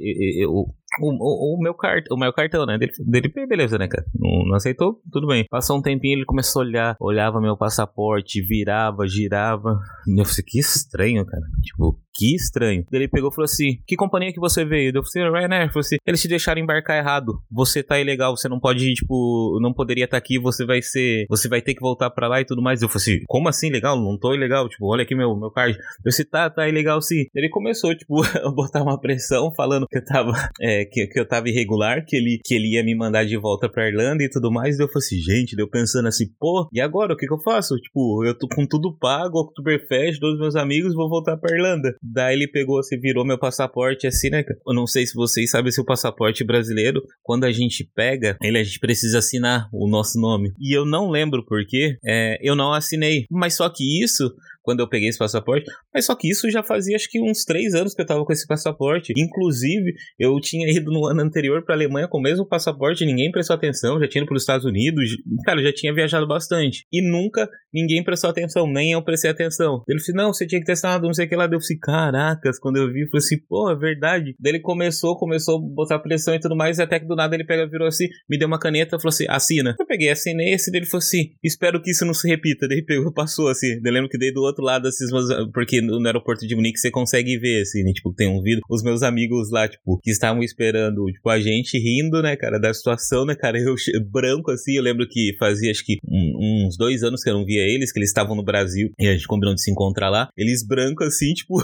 O, 1.01 1.11
o, 1.11 1.57
o, 1.57 1.63
meu 1.63 1.75
cart, 1.75 2.05
o 2.11 2.17
meu 2.17 2.33
cartão, 2.33 2.67
né? 2.67 2.79
Dele, 2.79 2.93
dele, 3.07 3.47
beleza, 3.47 3.79
né, 3.79 3.89
cara? 3.89 4.05
Não, 4.15 4.45
não, 4.47 4.57
aceitou? 4.57 5.01
Tudo 5.13 5.27
bem. 5.27 5.47
Passou 5.49 5.79
um 5.79 5.83
tempinho, 5.83 6.19
ele 6.19 6.25
começou 6.25 6.63
a 6.63 6.65
olhar, 6.65 6.97
olhava 7.01 7.41
meu 7.41 7.57
passaporte, 7.57 8.43
virava, 8.43 9.07
girava. 9.07 9.79
E 10.07 10.21
eu 10.21 10.25
falei, 10.25 10.45
que 10.47 10.59
estranho, 10.59 11.25
cara. 11.25 11.43
Tipo, 11.63 11.99
que 12.15 12.35
estranho. 12.35 12.85
Ele 12.93 13.09
pegou 13.09 13.31
e 13.31 13.35
falou 13.35 13.45
assim: 13.45 13.79
Que 13.87 13.97
companhia 13.97 14.33
que 14.33 14.41
você 14.41 14.65
veio? 14.65 14.93
Eu 14.95 15.03
falei, 15.03 15.31
Ryanair. 15.31 15.69
Falei 15.69 15.81
assim: 15.81 15.97
Eles 16.07 16.21
te 16.21 16.29
deixaram 16.29 16.61
embarcar 16.61 16.97
errado. 16.97 17.41
Você 17.51 17.83
tá 17.83 17.99
ilegal, 17.99 18.37
você 18.37 18.49
não 18.49 18.61
pode, 18.61 18.93
tipo, 18.95 19.59
não 19.61 19.73
poderia 19.73 20.05
estar 20.05 20.17
tá 20.17 20.19
aqui, 20.19 20.39
você 20.39 20.65
vai 20.65 20.83
ser. 20.83 21.25
Você 21.29 21.49
vai 21.49 21.63
ter 21.63 21.75
que 21.75 21.81
voltar 21.81 22.11
pra 22.11 22.29
lá 22.29 22.41
e 22.41 22.45
tudo 22.45 22.63
mais. 22.63 22.83
Eu 22.83 22.89
falei 22.89 23.03
assim: 23.03 23.25
Como 23.27 23.49
assim, 23.49 23.71
legal? 23.71 23.97
Não 23.97 24.19
tô 24.19 24.35
ilegal. 24.35 24.69
Tipo, 24.69 24.93
olha 24.93 25.03
aqui 25.03 25.15
meu, 25.15 25.35
meu 25.37 25.51
card. 25.51 25.77
Eu 25.77 26.11
disse, 26.11 26.25
tá, 26.25 26.51
tá 26.51 26.69
ilegal 26.69 27.01
sim. 27.01 27.25
Ele 27.35 27.49
começou, 27.49 27.95
tipo, 27.97 28.23
a 28.45 28.51
botar 28.51 28.83
uma 28.83 29.01
pressão, 29.01 29.53
falando 29.55 29.87
que 29.87 29.99
eu 29.99 30.05
tava. 30.05 30.33
É, 30.61 30.82
que, 30.85 31.07
que 31.07 31.19
eu 31.19 31.27
tava 31.27 31.49
irregular, 31.49 32.05
que 32.07 32.17
ele, 32.17 32.41
que 32.45 32.55
ele 32.55 32.75
ia 32.75 32.85
me 32.85 32.95
mandar 32.95 33.25
de 33.25 33.37
volta 33.37 33.69
pra 33.69 33.89
Irlanda 33.89 34.23
e 34.23 34.31
tudo 34.31 34.51
mais. 34.51 34.79
E 34.79 34.83
eu 34.83 34.89
falei 34.89 35.07
assim, 35.07 35.19
gente, 35.19 35.57
deu 35.57 35.69
pensando 35.69 36.09
assim, 36.09 36.27
pô, 36.39 36.69
e 36.73 36.81
agora? 36.81 37.15
O 37.15 37.17
que 37.17 37.27
que 37.27 37.33
eu 37.33 37.41
faço? 37.41 37.77
Tipo, 37.77 38.25
eu 38.25 38.37
tô 38.37 38.49
com 38.49 38.67
tudo 38.67 38.97
pago, 38.99 39.41
Oktoberfest, 39.41 40.21
todos 40.21 40.39
meus 40.39 40.57
amigos, 40.57 40.95
vou 40.95 41.09
voltar 41.09 41.37
pra 41.37 41.55
Irlanda. 41.55 41.95
Daí 42.03 42.35
ele 42.35 42.49
pegou 42.49 42.79
assim, 42.79 42.99
virou 42.99 43.25
meu 43.25 43.39
passaporte 43.39 44.07
assim, 44.07 44.31
né? 44.31 44.45
Eu 44.67 44.75
não 44.75 44.87
sei 44.87 45.07
se 45.07 45.15
vocês 45.15 45.51
sabem 45.51 45.73
se 45.73 45.81
o 45.81 45.85
passaporte 45.85 46.45
brasileiro, 46.45 47.03
quando 47.23 47.45
a 47.45 47.53
gente 47.53 47.89
pega, 47.95 48.37
ele 48.43 48.59
a 48.59 48.65
gente 48.65 48.79
precisa 48.79 49.19
assinar 49.19 49.69
o 49.73 49.89
nosso 49.89 50.21
nome. 50.21 50.53
E 50.61 50.77
eu 50.77 50.85
não 50.85 51.11
lembro 51.11 51.45
porquê, 51.45 51.97
é, 52.05 52.39
eu 52.43 52.55
não 52.55 52.73
assinei. 52.73 53.25
Mas 53.31 53.55
só 53.55 53.69
que 53.69 54.03
isso 54.03 54.33
quando 54.63 54.81
eu 54.81 54.89
peguei 54.89 55.09
esse 55.09 55.19
passaporte. 55.19 55.71
Mas 55.93 56.07
só 56.07 56.15
que 56.15 56.31
isso 56.31 56.51
já 56.51 56.63
fazia 56.63 56.97
acho 56.97 57.11
que 57.11 57.21
uns 57.21 57.45
três 57.45 57.75
anos 57.75 57.95
que 57.95 58.03
eu 58.03 58.07
tava 58.07 58.25
com 58.25 58.33
esse 58.33 58.47
passaporte. 58.47 59.13
Inclusive, 59.17 59.93
eu 60.19 60.39
tinha 60.41 60.69
ido 60.71 60.91
no 60.91 61.07
ano 61.07 61.23
anterior 61.23 61.65
pra 61.65 61.75
Alemanha 61.75 62.09
com 62.09 62.19
o 62.19 62.23
mesmo 62.23 62.47
passaporte, 62.47 63.05
ninguém 63.05 63.31
prestou 63.31 63.57
atenção, 63.57 64.01
já 64.01 64.09
tinha 64.09 64.23
ido 64.23 64.29
pros 64.29 64.43
Estados 64.43 64.65
Unidos. 64.65 65.11
Cara, 65.45 65.61
eu 65.61 65.65
já 65.65 65.73
tinha 65.73 65.95
viajado 65.95 66.27
bastante. 66.27 66.87
E 66.93 67.03
nunca 67.03 67.49
ninguém 67.73 68.03
prestou 68.05 68.31
atenção, 68.31 68.67
nem 68.67 68.93
eu 68.93 69.03
prestei 69.03 69.31
atenção. 69.31 69.83
Ele 69.89 69.99
disse, 69.99 70.13
não, 70.13 70.33
você 70.33 70.47
tinha 70.47 70.63
que 70.63 70.71
assinado, 70.71 71.07
não 71.07 71.15
sei 71.15 71.27
o 71.27 71.29
que 71.29 71.37
lá. 71.37 71.45
Eu 71.45 71.61
falei, 71.61 71.79
caracas, 71.81 72.59
quando 72.59 72.77
eu 72.77 72.93
vi, 72.93 73.03
eu 73.03 73.09
falei 73.09 73.25
assim, 73.25 73.39
pô, 73.49 73.71
é 73.71 73.77
verdade. 73.77 74.35
Daí 74.39 74.53
ele 74.53 74.61
começou, 74.61 75.17
começou 75.17 75.57
a 75.57 75.61
botar 75.61 75.99
pressão 75.99 76.35
e 76.35 76.41
tudo 76.41 76.57
mais, 76.57 76.79
até 76.79 77.01
que 77.01 77.07
do 77.07 77.17
nada 77.17 77.35
ele 77.35 77.45
pega, 77.45 77.69
virou 77.69 77.89
assim, 77.89 78.07
me 78.29 78.39
deu 78.39 78.49
uma 78.49 78.59
caneta, 78.59 78.99
falou 78.99 79.09
assim, 79.09 79.27
assina. 79.29 79.75
Eu 79.79 79.87
peguei, 79.87 80.11
assinei, 80.11 80.53
esse 80.53 80.71
dele 80.71 80.87
falou 80.87 80.99
assim, 80.99 81.31
espero 81.43 81.81
que 81.83 81.91
isso 81.91 82.05
não 82.05 82.15
se 82.15 82.29
repita. 82.29 82.69
Daí 82.69 82.85
pegou, 82.85 83.13
passou 83.13 83.49
assim. 83.49 83.81
Eu 83.85 83.93
lembro 83.93 84.09
que 84.09 84.19
dei 84.19 84.33
do 84.33 84.43
outro 84.43 84.52
lado, 84.61 84.89
assim, 84.89 85.05
porque 85.53 85.81
no 85.81 86.05
aeroporto 86.05 86.47
de 86.47 86.55
Munique 86.55 86.79
você 86.79 86.91
consegue 86.91 87.39
ver, 87.39 87.63
assim, 87.63 87.83
né? 87.83 87.93
Tipo, 87.93 88.13
tem 88.13 88.29
um 88.29 88.43
vídeo. 88.43 88.61
Os 88.69 88.83
meus 88.83 89.03
amigos 89.03 89.51
lá, 89.51 89.69
tipo, 89.69 89.99
que 90.03 90.11
estavam 90.11 90.43
esperando, 90.43 91.05
tipo, 91.07 91.29
a 91.29 91.41
gente 91.41 91.79
rindo, 91.79 92.21
né, 92.21 92.37
cara, 92.37 92.59
da 92.59 92.73
situação, 92.75 93.25
né, 93.25 93.35
cara? 93.35 93.59
Eu 93.63 93.77
branco, 94.11 94.51
assim, 94.51 94.77
eu 94.77 94.83
lembro 94.83 95.07
que 95.09 95.35
fazia, 95.39 95.71
acho 95.71 95.85
que 95.85 95.97
um, 96.07 96.67
uns 96.67 96.77
dois 96.77 97.03
anos 97.03 97.23
que 97.23 97.31
eu 97.31 97.35
não 97.35 97.45
via 97.45 97.63
eles, 97.63 97.93
que 97.93 97.99
eles 97.99 98.11
estavam 98.11 98.35
no 98.35 98.45
Brasil 98.45 98.91
e 98.99 99.07
a 99.07 99.13
gente 99.13 99.27
combinou 99.27 99.55
de 99.55 99.63
se 99.63 99.71
encontrar 99.71 100.11
lá. 100.11 100.29
Eles 100.37 100.67
branco, 100.67 101.05
assim, 101.05 101.33
tipo, 101.35 101.57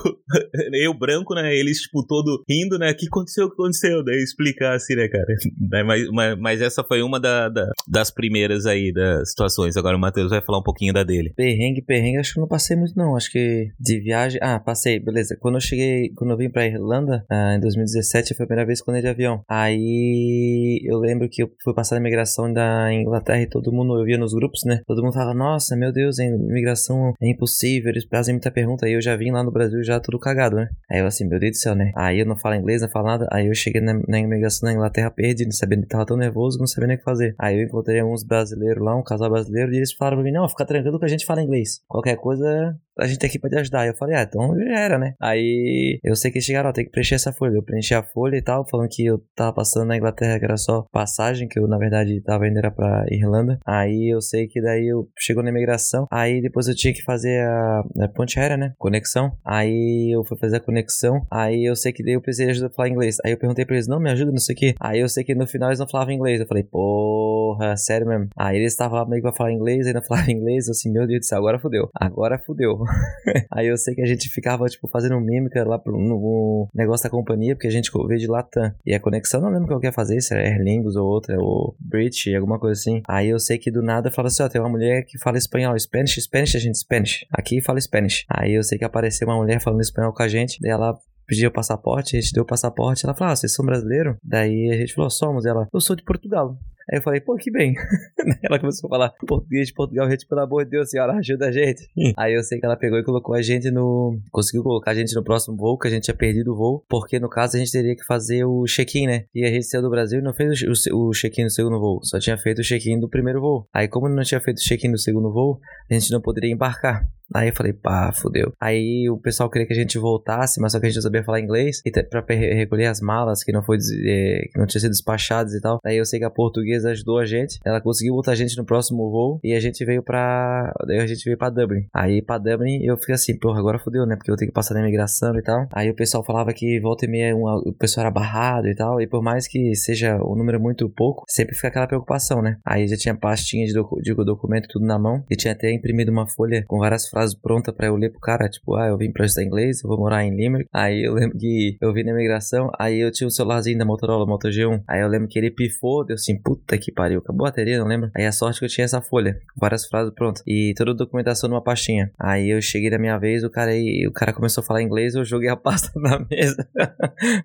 eu 0.72 0.94
branco, 0.94 1.34
né? 1.34 1.54
Eles, 1.54 1.82
tipo, 1.82 2.04
todo 2.06 2.42
rindo, 2.48 2.78
né? 2.78 2.90
O 2.90 2.96
que 2.96 3.06
aconteceu? 3.06 3.46
O 3.46 3.48
que 3.48 3.54
aconteceu? 3.54 4.04
Daí 4.04 4.16
explicar, 4.16 4.74
assim, 4.74 4.94
né, 4.94 5.08
cara? 5.08 5.26
Mas, 5.84 6.08
mas, 6.10 6.38
mas 6.38 6.60
essa 6.60 6.82
foi 6.82 7.02
uma 7.02 7.20
da, 7.20 7.48
da, 7.48 7.66
das 7.86 8.10
primeiras 8.10 8.66
aí, 8.66 8.92
das 8.92 9.30
situações. 9.30 9.76
Agora 9.76 9.96
o 9.96 10.00
Matheus 10.00 10.30
vai 10.30 10.40
falar 10.40 10.58
um 10.58 10.62
pouquinho 10.62 10.92
da 10.92 11.02
dele. 11.02 11.32
Perrengue, 11.36 11.82
perrengue, 11.82 12.18
acho 12.18 12.32
que 12.32 12.38
eu 12.38 12.42
não 12.42 12.48
passei 12.48 12.76
muito, 12.78 12.96
não 12.96 13.16
acho 13.16 13.30
que 13.30 13.70
de 13.78 14.00
viagem. 14.00 14.40
Ah, 14.42 14.58
passei, 14.58 14.98
beleza. 14.98 15.36
Quando 15.40 15.56
eu 15.56 15.60
cheguei, 15.60 16.10
quando 16.16 16.30
eu 16.30 16.36
vim 16.36 16.50
pra 16.50 16.66
Irlanda, 16.66 17.24
ah, 17.30 17.54
em 17.54 17.60
2017, 17.60 18.34
foi 18.34 18.44
a 18.44 18.46
primeira 18.46 18.66
vez 18.66 18.80
que 18.80 18.88
eu 18.88 18.92
andei 18.92 19.02
de 19.02 19.08
avião. 19.08 19.42
Aí 19.48 20.80
eu 20.84 20.98
lembro 20.98 21.28
que 21.28 21.42
eu 21.42 21.50
fui 21.62 21.74
passar 21.74 21.96
a 21.96 21.98
imigração 21.98 22.52
da 22.52 22.92
Inglaterra 22.92 23.42
e 23.42 23.48
todo 23.48 23.72
mundo, 23.72 23.98
eu 23.98 24.04
via 24.04 24.18
nos 24.18 24.32
grupos, 24.32 24.64
né? 24.64 24.80
Todo 24.86 25.02
mundo 25.02 25.12
falava, 25.12 25.34
nossa, 25.34 25.76
meu 25.76 25.92
Deus, 25.92 26.18
a 26.18 26.24
imigração 26.24 27.12
é 27.20 27.28
impossível, 27.28 27.90
eles 27.90 28.04
fazem 28.04 28.34
muita 28.34 28.50
pergunta. 28.50 28.86
Aí 28.86 28.92
eu 28.92 29.02
já 29.02 29.16
vim 29.16 29.30
lá 29.30 29.42
no 29.42 29.50
Brasil 29.50 29.82
já 29.82 30.00
tudo 30.00 30.18
cagado, 30.18 30.56
né? 30.56 30.68
Aí 30.90 31.00
eu 31.00 31.06
assim, 31.06 31.26
meu 31.26 31.38
Deus 31.38 31.52
do 31.52 31.56
céu, 31.56 31.74
né? 31.74 31.92
Aí 31.96 32.20
eu 32.20 32.26
não 32.26 32.36
falo 32.36 32.54
inglês, 32.54 32.82
não 32.82 32.88
falo 32.88 33.06
nada. 33.06 33.28
Aí 33.32 33.46
eu 33.46 33.54
cheguei 33.54 33.80
na, 33.80 34.00
na 34.06 34.18
imigração 34.18 34.68
na 34.68 34.74
Inglaterra 34.74 35.10
perdido, 35.10 35.52
sabendo 35.54 35.82
que 35.82 35.88
tava 35.88 36.06
tão 36.06 36.16
nervoso, 36.16 36.58
não 36.58 36.66
sabia 36.66 36.88
nem 36.88 36.96
o 36.96 36.98
que 36.98 37.04
fazer. 37.04 37.34
Aí 37.38 37.58
eu 37.58 37.64
encontrei 37.64 38.02
uns 38.02 38.22
brasileiros 38.22 38.82
lá, 38.82 38.96
um 38.96 39.02
casal 39.02 39.30
brasileiro, 39.30 39.72
e 39.72 39.76
eles 39.76 39.92
falaram 39.92 40.18
pra 40.18 40.24
mim, 40.24 40.32
não, 40.32 40.48
fica 40.48 40.64
tranquilo 40.64 40.98
que 40.98 41.04
a 41.04 41.08
gente 41.08 41.26
fala 41.26 41.42
inglês. 41.42 41.80
Qualquer 41.88 42.16
coisa, 42.16 42.67
Ende 42.68 42.80
a 42.98 43.06
gente 43.06 43.18
tem 43.18 43.28
aqui 43.28 43.38
pra 43.38 43.50
te 43.50 43.56
ajudar. 43.56 43.86
Eu 43.86 43.94
falei, 43.94 44.16
ah, 44.16 44.22
então 44.22 44.56
já 44.58 44.78
era, 44.78 44.98
né? 44.98 45.14
Aí 45.20 45.98
eu 46.02 46.16
sei 46.16 46.30
que 46.30 46.40
chegaram, 46.40 46.70
ó, 46.70 46.72
tem 46.72 46.84
que 46.84 46.90
preencher 46.90 47.14
essa 47.14 47.32
folha. 47.32 47.56
Eu 47.56 47.62
preenchi 47.62 47.94
a 47.94 48.02
folha 48.02 48.36
e 48.36 48.42
tal, 48.42 48.66
falando 48.68 48.88
que 48.88 49.04
eu 49.04 49.22
tava 49.34 49.52
passando 49.52 49.86
na 49.86 49.96
Inglaterra, 49.96 50.38
que 50.38 50.44
era 50.44 50.56
só 50.56 50.84
passagem, 50.92 51.48
que 51.48 51.58
eu 51.58 51.66
na 51.66 51.78
verdade 51.78 52.20
tava 52.22 52.46
indo 52.46 52.58
era 52.58 52.70
pra 52.70 53.04
Irlanda. 53.10 53.58
Aí 53.66 54.12
eu 54.12 54.20
sei 54.20 54.46
que 54.46 54.60
daí 54.60 54.86
eu 54.86 55.08
chegou 55.18 55.42
na 55.42 55.50
imigração, 55.50 56.06
aí 56.10 56.40
depois 56.40 56.68
eu 56.68 56.74
tinha 56.74 56.92
que 56.92 57.02
fazer 57.02 57.46
a, 57.46 57.80
a 58.02 58.08
ponte 58.08 58.38
aérea, 58.38 58.56
né? 58.56 58.72
Conexão. 58.78 59.32
Aí 59.44 60.14
eu 60.14 60.24
fui 60.24 60.36
fazer 60.38 60.56
a 60.56 60.60
conexão, 60.60 61.20
aí 61.30 61.68
eu 61.68 61.76
sei 61.76 61.92
que 61.92 62.02
daí 62.02 62.14
eu 62.14 62.20
precisei 62.20 62.46
de 62.46 62.52
ajuda 62.52 62.66
a 62.68 62.70
falar 62.70 62.88
inglês. 62.88 63.16
Aí 63.24 63.32
eu 63.32 63.38
perguntei 63.38 63.64
pra 63.64 63.74
eles, 63.76 63.88
não, 63.88 64.00
me 64.00 64.10
ajuda, 64.10 64.30
não 64.30 64.38
sei 64.38 64.54
o 64.54 64.58
que. 64.58 64.74
Aí 64.80 65.00
eu 65.00 65.08
sei 65.08 65.24
que 65.24 65.34
no 65.34 65.46
final 65.46 65.68
eles 65.68 65.78
não 65.78 65.88
falavam 65.88 66.12
inglês. 66.14 66.40
Eu 66.40 66.46
falei, 66.46 66.64
porra, 66.64 67.76
sério 67.76 68.06
mesmo. 68.06 68.28
Aí 68.36 68.56
eles 68.56 68.72
estavam 68.72 69.06
meio 69.06 69.22
que 69.22 69.28
pra 69.28 69.36
falar 69.36 69.52
inglês, 69.52 69.86
aí 69.86 69.92
não 69.92 70.02
falavam 70.06 70.30
inglês, 70.30 70.66
eu 70.66 70.72
assim, 70.72 70.92
meu 70.92 71.06
Deus 71.06 71.20
do 71.20 71.26
céu, 71.26 71.38
agora 71.38 71.58
fudeu. 71.58 71.88
Agora 71.94 72.38
fudeu. 72.38 72.87
aí 73.52 73.66
eu 73.66 73.76
sei 73.76 73.94
que 73.94 74.02
a 74.02 74.06
gente 74.06 74.28
ficava, 74.28 74.66
tipo, 74.66 74.88
fazendo 74.88 75.20
mímica 75.20 75.64
lá 75.64 75.78
pro, 75.78 75.98
no 75.98 76.68
negócio 76.74 77.04
da 77.04 77.10
companhia, 77.10 77.54
porque 77.54 77.66
a 77.66 77.70
gente 77.70 77.90
veio 78.06 78.18
de 78.18 78.26
Latam. 78.26 78.72
E 78.84 78.94
a 78.94 79.00
conexão, 79.00 79.40
não 79.40 79.50
lembro 79.50 79.64
o 79.64 79.80
que 79.80 79.86
eu 79.86 79.88
ia 79.88 79.92
fazer, 79.92 80.20
se 80.20 80.34
era 80.34 80.42
Aer 80.42 80.60
Lingus 80.60 80.96
ou 80.96 81.06
outra, 81.06 81.36
ou 81.38 81.76
British, 81.78 82.34
alguma 82.34 82.58
coisa 82.58 82.78
assim. 82.78 83.02
Aí 83.08 83.28
eu 83.28 83.38
sei 83.38 83.58
que 83.58 83.70
do 83.70 83.82
nada 83.82 84.08
eu 84.08 84.12
falava 84.12 84.28
assim, 84.28 84.42
ó, 84.42 84.48
tem 84.48 84.60
uma 84.60 84.70
mulher 84.70 85.04
que 85.06 85.18
fala 85.18 85.38
espanhol, 85.38 85.78
Spanish, 85.78 86.16
Spanish, 86.22 86.56
a 86.56 86.58
gente, 86.58 86.78
Spanish. 86.78 87.26
Aqui 87.32 87.60
fala 87.60 87.80
Spanish. 87.80 88.24
Aí 88.28 88.54
eu 88.54 88.62
sei 88.62 88.78
que 88.78 88.84
apareceu 88.84 89.28
uma 89.28 89.36
mulher 89.36 89.60
falando 89.60 89.80
espanhol 89.80 90.12
com 90.12 90.22
a 90.22 90.28
gente, 90.28 90.58
daí 90.60 90.70
ela 90.70 90.98
pediu 91.28 91.50
o 91.50 91.52
passaporte, 91.52 92.16
a 92.16 92.20
gente 92.20 92.32
deu 92.32 92.42
o 92.42 92.46
passaporte, 92.46 93.04
ela 93.04 93.14
falou, 93.14 93.32
ah, 93.32 93.36
vocês 93.36 93.52
são 93.52 93.64
brasileiro? 93.64 94.16
Daí 94.24 94.70
a 94.72 94.78
gente 94.78 94.94
falou, 94.94 95.10
somos. 95.10 95.44
Ela, 95.44 95.68
eu 95.72 95.80
sou 95.80 95.94
de 95.94 96.02
Portugal. 96.02 96.58
Aí 96.90 96.98
eu 96.98 97.02
falei, 97.02 97.20
pô, 97.20 97.36
que 97.36 97.50
bem. 97.50 97.74
ela 98.42 98.58
começou 98.58 98.88
a 98.88 98.90
falar 98.90 99.12
português 99.26 99.68
de 99.68 99.74
Portugal, 99.74 100.10
gente, 100.10 100.26
pelo 100.26 100.40
amor 100.40 100.64
de 100.64 100.70
Deus, 100.70 100.90
senhora, 100.90 101.12
ajuda 101.14 101.48
a 101.48 101.52
gente. 101.52 101.86
Aí 102.16 102.34
eu 102.34 102.42
sei 102.42 102.58
que 102.58 102.64
ela 102.64 102.76
pegou 102.76 102.98
e 102.98 103.04
colocou 103.04 103.34
a 103.34 103.42
gente 103.42 103.70
no. 103.70 104.18
Conseguiu 104.30 104.62
colocar 104.62 104.92
a 104.92 104.94
gente 104.94 105.14
no 105.14 105.22
próximo 105.22 105.56
voo, 105.56 105.78
que 105.78 105.86
a 105.86 105.90
gente 105.90 106.04
tinha 106.04 106.16
perdido 106.16 106.52
o 106.52 106.56
voo, 106.56 106.84
porque 106.88 107.20
no 107.20 107.28
caso 107.28 107.56
a 107.56 107.58
gente 107.58 107.70
teria 107.70 107.94
que 107.94 108.04
fazer 108.04 108.44
o 108.44 108.64
check-in, 108.64 109.06
né? 109.06 109.24
E 109.34 109.44
a 109.44 109.50
gente 109.50 109.66
saiu 109.66 109.82
do 109.82 109.90
Brasil 109.90 110.20
e 110.20 110.22
não 110.22 110.32
fez 110.32 110.62
o, 110.62 111.08
o 111.08 111.10
check-in 111.12 111.44
do 111.44 111.50
segundo 111.50 111.78
voo, 111.78 112.00
só 112.02 112.18
tinha 112.18 112.38
feito 112.38 112.60
o 112.60 112.64
check-in 112.64 112.98
do 112.98 113.08
primeiro 113.08 113.40
voo. 113.40 113.68
Aí, 113.72 113.86
como 113.86 114.08
não 114.08 114.22
tinha 114.22 114.40
feito 114.40 114.58
o 114.58 114.62
check-in 114.62 114.90
do 114.90 114.98
segundo 114.98 115.30
voo, 115.30 115.60
a 115.90 115.94
gente 115.94 116.10
não 116.10 116.20
poderia 116.20 116.52
embarcar. 116.52 117.06
Aí 117.34 117.48
eu 117.48 117.54
falei, 117.54 117.72
pá, 117.72 118.12
fudeu. 118.12 118.52
Aí 118.60 119.08
o 119.10 119.18
pessoal 119.18 119.50
queria 119.50 119.66
que 119.66 119.72
a 119.72 119.76
gente 119.76 119.98
voltasse, 119.98 120.60
mas 120.60 120.72
só 120.72 120.80
que 120.80 120.86
a 120.86 120.88
gente 120.88 120.96
não 120.96 121.02
sabia 121.02 121.24
falar 121.24 121.40
inglês. 121.40 121.82
E 121.84 121.90
pra 121.90 122.24
recolher 122.28 122.86
as 122.86 123.00
malas 123.00 123.44
que 123.44 123.52
não 123.52 123.62
foi 123.62 123.78
é, 124.06 124.48
que 124.50 124.58
não 124.58 124.66
tinham 124.66 124.80
sido 124.80 124.90
despachadas 124.90 125.52
e 125.54 125.60
tal. 125.60 125.78
Aí 125.84 125.96
eu 125.96 126.04
sei 126.04 126.18
que 126.18 126.24
a 126.24 126.30
portuguesa 126.30 126.90
ajudou 126.90 127.18
a 127.18 127.26
gente. 127.26 127.58
Ela 127.64 127.80
conseguiu 127.80 128.14
botar 128.14 128.32
a 128.32 128.34
gente 128.34 128.56
no 128.56 128.64
próximo 128.64 129.10
voo. 129.10 129.40
E 129.44 129.54
a 129.54 129.60
gente 129.60 129.84
veio 129.84 130.02
pra. 130.02 130.72
Daí 130.86 130.98
a 130.98 131.06
gente 131.06 131.24
veio 131.24 131.36
pra 131.36 131.50
Dublin. 131.50 131.86
Aí 131.94 132.22
pra 132.22 132.38
Dublin 132.38 132.82
eu 132.82 132.96
fiquei 132.96 133.14
assim, 133.14 133.38
porra, 133.38 133.58
agora 133.58 133.78
fudeu, 133.78 134.06
né? 134.06 134.16
Porque 134.16 134.30
eu 134.30 134.36
tenho 134.36 134.50
que 134.50 134.54
passar 134.54 134.74
na 134.74 134.80
imigração 134.80 135.36
e 135.38 135.42
tal. 135.42 135.66
Aí 135.72 135.90
o 135.90 135.94
pessoal 135.94 136.24
falava 136.24 136.52
que 136.52 136.80
volta 136.80 137.04
e 137.04 137.08
meia 137.08 137.36
uma, 137.36 137.56
o 137.56 137.72
pessoal 137.72 138.06
era 138.06 138.10
barrado 138.10 138.68
e 138.68 138.74
tal. 138.74 139.00
E 139.00 139.06
por 139.06 139.22
mais 139.22 139.46
que 139.46 139.74
seja 139.74 140.16
um 140.16 140.34
número 140.34 140.60
muito 140.60 140.88
pouco, 140.88 141.24
sempre 141.28 141.54
fica 141.54 141.68
aquela 141.68 141.86
preocupação, 141.86 142.40
né? 142.40 142.56
Aí 142.64 142.86
já 142.86 142.96
tinha 142.96 143.14
pastinha 143.14 143.66
de, 143.66 143.74
docu 143.74 144.00
de 144.00 144.14
documento 144.14 144.68
tudo 144.68 144.86
na 144.86 144.98
mão. 144.98 145.24
E 145.30 145.36
tinha 145.36 145.52
até 145.52 145.70
imprimido 145.72 146.10
uma 146.10 146.26
folha 146.26 146.64
com 146.66 146.78
várias 146.78 147.06
frases 147.08 147.17
frases 147.18 147.34
prontas 147.34 147.74
pra 147.74 147.88
eu 147.88 147.96
ler 147.96 148.10
pro 148.10 148.20
cara, 148.20 148.48
tipo, 148.48 148.76
ah, 148.76 148.86
eu 148.86 148.96
vim 148.96 149.10
pra 149.10 149.26
estudar 149.26 149.44
inglês, 149.44 149.82
eu 149.82 149.88
vou 149.88 149.98
morar 149.98 150.24
em 150.24 150.34
Limerick. 150.34 150.70
Aí 150.72 151.02
eu 151.02 151.14
lembro 151.14 151.36
que 151.36 151.76
eu 151.80 151.92
vim 151.92 152.04
na 152.04 152.12
imigração, 152.12 152.70
aí 152.78 153.00
eu 153.00 153.10
tinha 153.10 153.26
um 153.26 153.30
celularzinho 153.30 153.76
da 153.76 153.84
Motorola, 153.84 154.24
Moto 154.24 154.48
G1. 154.48 154.82
Aí 154.86 155.00
eu 155.00 155.08
lembro 155.08 155.26
que 155.26 155.36
ele 155.36 155.50
pifou, 155.50 156.04
deu 156.04 156.14
assim, 156.14 156.40
puta 156.40 156.78
que 156.78 156.92
pariu, 156.92 157.18
acabou 157.18 157.46
a 157.46 157.50
bateria, 157.50 157.78
não 157.78 157.86
lembro. 157.86 158.10
Aí 158.16 158.24
a 158.24 158.30
sorte 158.30 158.60
que 158.60 158.66
eu 158.66 158.68
tinha 158.68 158.84
essa 158.84 159.00
folha, 159.00 159.40
várias 159.56 159.86
frases 159.86 160.12
prontas. 160.14 160.42
E 160.46 160.72
toda 160.76 160.92
a 160.92 160.94
documentação 160.94 161.50
numa 161.50 161.62
pastinha. 161.62 162.12
Aí 162.18 162.50
eu 162.50 162.62
cheguei 162.62 162.90
na 162.90 162.98
minha 162.98 163.18
vez, 163.18 163.42
o 163.42 163.50
cara 163.50 163.72
aí, 163.72 164.06
o 164.06 164.12
cara 164.12 164.32
começou 164.32 164.62
a 164.62 164.64
falar 164.64 164.82
inglês, 164.82 165.14
eu 165.16 165.24
joguei 165.24 165.48
a 165.48 165.56
pasta 165.56 165.90
na 165.98 166.24
mesa. 166.30 166.68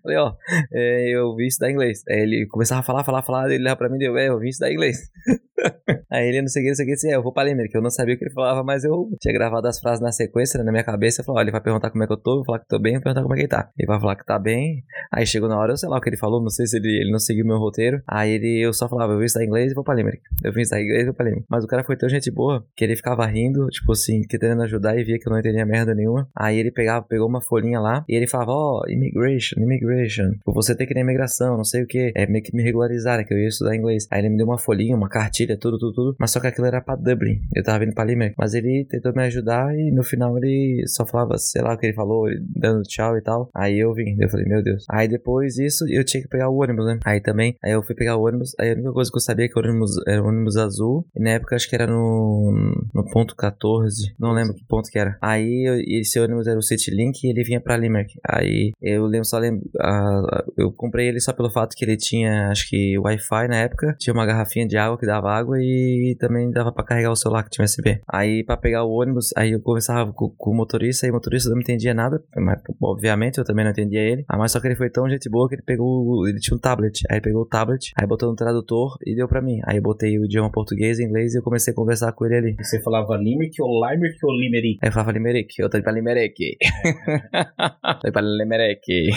Falei, 0.04 0.18
ó, 0.18 0.36
é, 0.72 1.10
eu 1.10 1.36
vim 1.36 1.48
estudar 1.48 1.72
inglês. 1.72 2.04
Aí 2.08 2.20
ele 2.20 2.46
começava 2.48 2.82
a 2.82 2.84
falar, 2.84 3.04
falar, 3.04 3.24
falar, 3.24 3.50
ele 3.50 3.64
lá 3.64 3.76
pra 3.76 3.90
mim 3.90 3.98
deu, 3.98 4.16
é, 4.18 4.28
eu 4.28 4.40
vim 4.40 4.50
estudar 4.50 4.72
inglês. 4.72 4.98
Aí 6.12 6.28
ele 6.28 6.42
não 6.42 6.48
sei 6.48 6.62
o 6.62 6.66
que, 6.66 6.70
não 6.70 6.76
sei 6.76 6.86
o 6.86 6.96
que, 6.96 7.08
é, 7.08 7.16
eu 7.16 7.24
vou 7.24 7.34
pra 7.34 7.44
Limerick, 7.44 7.74
eu 7.74 7.82
não 7.82 7.90
sabia 7.90 8.16
o 8.16 8.18
que 8.18 8.26
ele 8.26 8.34
falava, 8.34 8.64
mas 8.64 8.84
eu 8.84 9.10
tinha 9.20 9.34
gravado 9.34 9.63
as 9.68 9.80
frases 9.80 10.02
na 10.02 10.12
sequência, 10.12 10.58
né, 10.58 10.64
na 10.64 10.72
minha 10.72 10.84
cabeça, 10.84 11.22
eu 11.22 11.26
falei, 11.26 11.40
ó, 11.40 11.42
ele 11.44 11.52
vai 11.52 11.62
perguntar 11.62 11.90
como 11.90 12.04
é 12.04 12.08
que 12.08 12.14
eu 12.14 12.18
tô, 12.18 12.36
vou 12.36 12.46
falar 12.46 12.60
que 12.60 12.68
tô 12.68 12.80
bem, 12.80 12.94
vou 12.94 13.04
perguntar 13.04 13.22
como 13.22 13.34
é 13.34 13.38
que 13.38 13.42
ele 13.44 13.50
tá. 13.50 13.70
Ele 13.78 13.88
vai 13.88 14.00
falar 14.00 14.16
que 14.16 14.26
tá 14.26 14.40
bem, 14.40 14.84
aí 15.12 15.26
chegou 15.26 15.50
na 15.50 15.58
hora, 15.58 15.74
eu 15.74 15.78
sei 15.78 15.90
lá 15.90 15.98
o 15.98 16.02
que 16.02 16.10
ele 16.10 16.18
falou, 16.18 16.42
não 16.42 16.50
sei 16.50 16.66
se 16.66 16.78
ele, 16.78 17.02
ele 17.02 17.12
não 17.12 17.20
seguiu 17.20 17.46
meu 17.46 17.58
roteiro, 17.58 18.02
aí 18.08 18.32
ele, 18.32 18.60
eu 18.60 18.74
só 18.74 18.88
falava, 18.88 19.14
eu 19.14 19.20
vim 19.20 19.26
estudar 19.26 19.46
inglês 19.46 19.72
e 19.72 19.76
vou 19.76 19.84
pra 19.84 19.94
Limerick, 19.96 20.24
eu 20.44 20.54
vim 20.54 20.62
estudar 20.62 20.82
inglês 20.82 21.04
e 21.04 21.06
vou 21.06 21.14
pra 21.14 21.26
Limerick. 21.26 21.48
Mas 21.50 21.64
o 21.64 21.68
cara 21.68 21.84
foi 21.84 21.96
tão 21.96 22.10
gente 22.10 22.32
boa, 22.32 22.66
que 22.76 22.84
ele 22.84 22.96
ficava 22.96 23.26
rindo, 23.26 23.68
tipo 23.68 23.92
assim, 23.92 24.22
querendo 24.24 24.62
ajudar 24.64 24.98
e 24.98 25.04
via 25.04 25.20
que 25.20 25.28
eu 25.28 25.32
não 25.32 25.40
entendia 25.40 25.66
merda 25.66 25.94
nenhuma. 25.94 26.28
Aí 26.36 26.58
ele 26.58 26.72
pegava, 26.72 27.06
pegou 27.06 27.28
uma 27.28 27.42
folhinha 27.42 27.80
lá, 27.80 28.04
e 28.08 28.16
ele 28.16 28.28
falava, 28.28 28.52
ó, 28.52 28.82
oh, 28.82 28.90
immigration, 28.90 29.60
immigration, 29.60 30.34
você 30.46 30.76
tem 30.76 30.88
que 30.88 30.94
ir 30.94 30.96
na 30.96 31.02
imigração, 31.02 31.58
não 31.58 31.64
sei 31.64 31.84
o 31.84 31.88
que, 31.88 32.12
é 32.16 32.28
meio 32.28 32.44
que 32.44 32.56
me 32.56 32.64
regularizar, 32.64 33.18
né, 33.18 33.24
que 33.24 33.34
eu 33.34 33.38
ia 33.38 33.48
estudar 33.48 33.76
inglês. 33.76 34.08
Aí 34.12 34.20
ele 34.20 34.30
me 34.30 34.38
deu 34.38 34.46
uma 34.46 34.58
folhinha, 34.58 34.96
uma 34.96 35.10
cartilha, 35.10 35.58
tudo, 35.58 35.78
tudo, 35.78 35.94
tudo, 35.94 36.16
mas 36.20 36.32
só 36.32 36.40
que 36.40 36.48
aquilo 36.48 36.68
era 36.68 36.82
pra 36.82 36.96
Dublin. 36.96 37.42
Eu 37.56 37.64
tava 37.64 37.80
vindo 37.80 37.94
pra 37.94 38.04
Limerick. 38.04 38.36
Mas 38.38 38.54
ele 38.54 38.86
tentou 38.86 39.14
me 39.14 39.24
ajudar 39.24 39.53
e 39.76 39.92
no 39.92 40.04
final 40.04 40.38
ele 40.38 40.84
só 40.88 41.06
falava, 41.06 41.38
sei 41.38 41.62
lá 41.62 41.74
o 41.74 41.78
que 41.78 41.88
ele 41.88 41.96
falou, 41.96 42.28
dando 42.56 42.84
tchau 42.84 43.18
e 43.18 43.22
tal. 43.22 43.50
Aí 43.54 43.80
eu 43.80 43.94
vim. 43.94 44.16
Eu 44.20 44.30
falei, 44.30 44.46
meu 44.46 44.62
Deus. 44.64 44.86
Aí 44.90 45.08
depois 45.08 45.56
disso, 45.56 45.86
eu 45.90 46.04
tinha 46.04 46.22
que 46.22 46.30
pegar 46.30 46.50
o 46.50 46.62
ônibus, 46.62 46.86
né? 46.86 47.00
Aí 47.06 47.22
também, 47.22 47.56
aí 47.64 47.72
eu 47.72 47.84
fui 47.84 47.96
pegar 47.96 48.18
o 48.18 48.26
ônibus. 48.26 48.54
Aí 48.60 48.72
a 48.72 48.74
única 48.74 48.92
coisa 48.92 49.12
que 49.12 49.18
eu 49.18 49.22
sabia 49.22 49.46
é 49.46 49.48
que 49.48 49.58
o 49.58 49.62
ônibus 49.62 49.92
era 50.08 50.24
o 50.24 50.28
ônibus 50.28 50.58
azul. 50.58 51.06
E 51.16 51.22
na 51.22 51.32
época 51.32 51.56
acho 51.56 51.70
que 51.70 51.76
era 51.76 51.88
no, 51.88 52.74
no 52.94 53.06
ponto 53.12 53.36
14. 53.36 54.14
Não 54.20 54.32
lembro 54.32 54.56
que 54.56 54.66
ponto 54.66 54.90
que 54.90 55.00
era. 55.00 55.18
Aí 55.22 55.68
eu, 55.68 56.00
esse 56.00 56.20
ônibus 56.20 56.48
era 56.48 56.58
o 56.58 56.64
Citylink 56.64 57.20
e 57.24 57.30
ele 57.30 57.44
vinha 57.44 57.62
pra 57.62 57.78
Limerick. 57.78 58.14
Aí 58.28 58.72
eu 58.82 59.06
lembro, 59.06 59.26
só 59.26 59.38
lembro. 59.38 59.62
Uh, 59.76 60.52
eu 60.58 60.72
comprei 60.72 61.08
ele 61.08 61.20
só 61.20 61.34
pelo 61.34 61.50
fato 61.50 61.76
que 61.76 61.86
ele 61.86 61.98
tinha, 61.98 62.50
acho 62.50 62.70
que 62.70 62.98
Wi-Fi 62.98 63.48
na 63.48 63.58
época. 63.58 63.96
Tinha 64.00 64.14
uma 64.14 64.26
garrafinha 64.26 64.68
de 64.68 64.78
água 64.78 64.98
que 64.98 65.06
dava 65.06 65.32
água 65.32 65.58
e 65.60 66.16
também 66.20 66.50
dava 66.52 66.72
para 66.72 66.86
carregar 66.86 67.12
o 67.12 67.16
celular 67.16 67.44
que 67.44 67.50
tinha 67.50 67.66
USB. 67.66 68.02
Aí 68.08 68.44
para 68.44 68.58
pegar 68.58 68.84
o 68.84 68.92
ônibus, 68.92 69.30
aí 69.44 69.52
eu 69.52 69.62
conversava 69.62 70.12
com, 70.14 70.30
com, 70.38 70.52
o 70.52 70.56
motorista 70.56 71.06
e 71.06 71.10
o 71.10 71.14
motorista 71.14 71.50
não 71.50 71.60
entendia 71.60 71.94
nada, 71.94 72.22
mas 72.36 72.60
obviamente 72.82 73.38
eu 73.38 73.44
também 73.44 73.64
não 73.64 73.72
entendia 73.72 74.02
ele. 74.02 74.24
Ah, 74.28 74.38
mas 74.38 74.52
só 74.52 74.60
que 74.60 74.68
ele 74.68 74.76
foi 74.76 74.90
tão 74.90 75.10
gente 75.10 75.30
boa 75.30 75.48
que 75.48 75.56
ele 75.56 75.62
pegou, 75.62 76.28
ele 76.28 76.40
tinha 76.40 76.56
um 76.56 76.60
tablet, 76.60 77.02
aí 77.10 77.22
pegou 77.22 77.42
o 77.42 77.46
tablet, 77.46 77.92
aí 78.00 78.08
botou 78.08 78.30
no 78.30 78.36
tradutor 78.36 78.98
e 79.06 79.16
deu 79.16 79.28
para 79.28 79.42
mim. 79.42 79.60
Aí 79.66 79.78
eu 79.78 79.84
botei 79.84 80.18
o 80.18 80.26
idioma 80.26 80.52
português 80.52 81.00
e 81.00 81.04
inglês 81.04 81.34
e 81.34 81.40
eu 81.40 81.44
comecei 81.44 81.74
a 81.74 81.76
conversar 81.76 82.12
com 82.14 82.26
ele 82.26 82.36
ali. 82.36 82.56
Você 82.60 82.82
falava 82.82 83.16
Limerick 83.18 83.62
ou 83.62 83.86
Limerick 83.86 84.20
ou 84.24 84.32
Limerick? 84.34 84.80
Aí 84.82 84.90
eu 84.90 84.94
falava 84.94 85.12
Limerick, 85.12 85.54
eu 85.60 85.70
tô 85.70 85.78
indo 85.78 85.84
pra 85.84 85.94
Limerick. 85.94 86.58
tô 88.02 88.08
indo 88.08 88.14
pra 88.14 88.22
Limerick. 88.22 89.10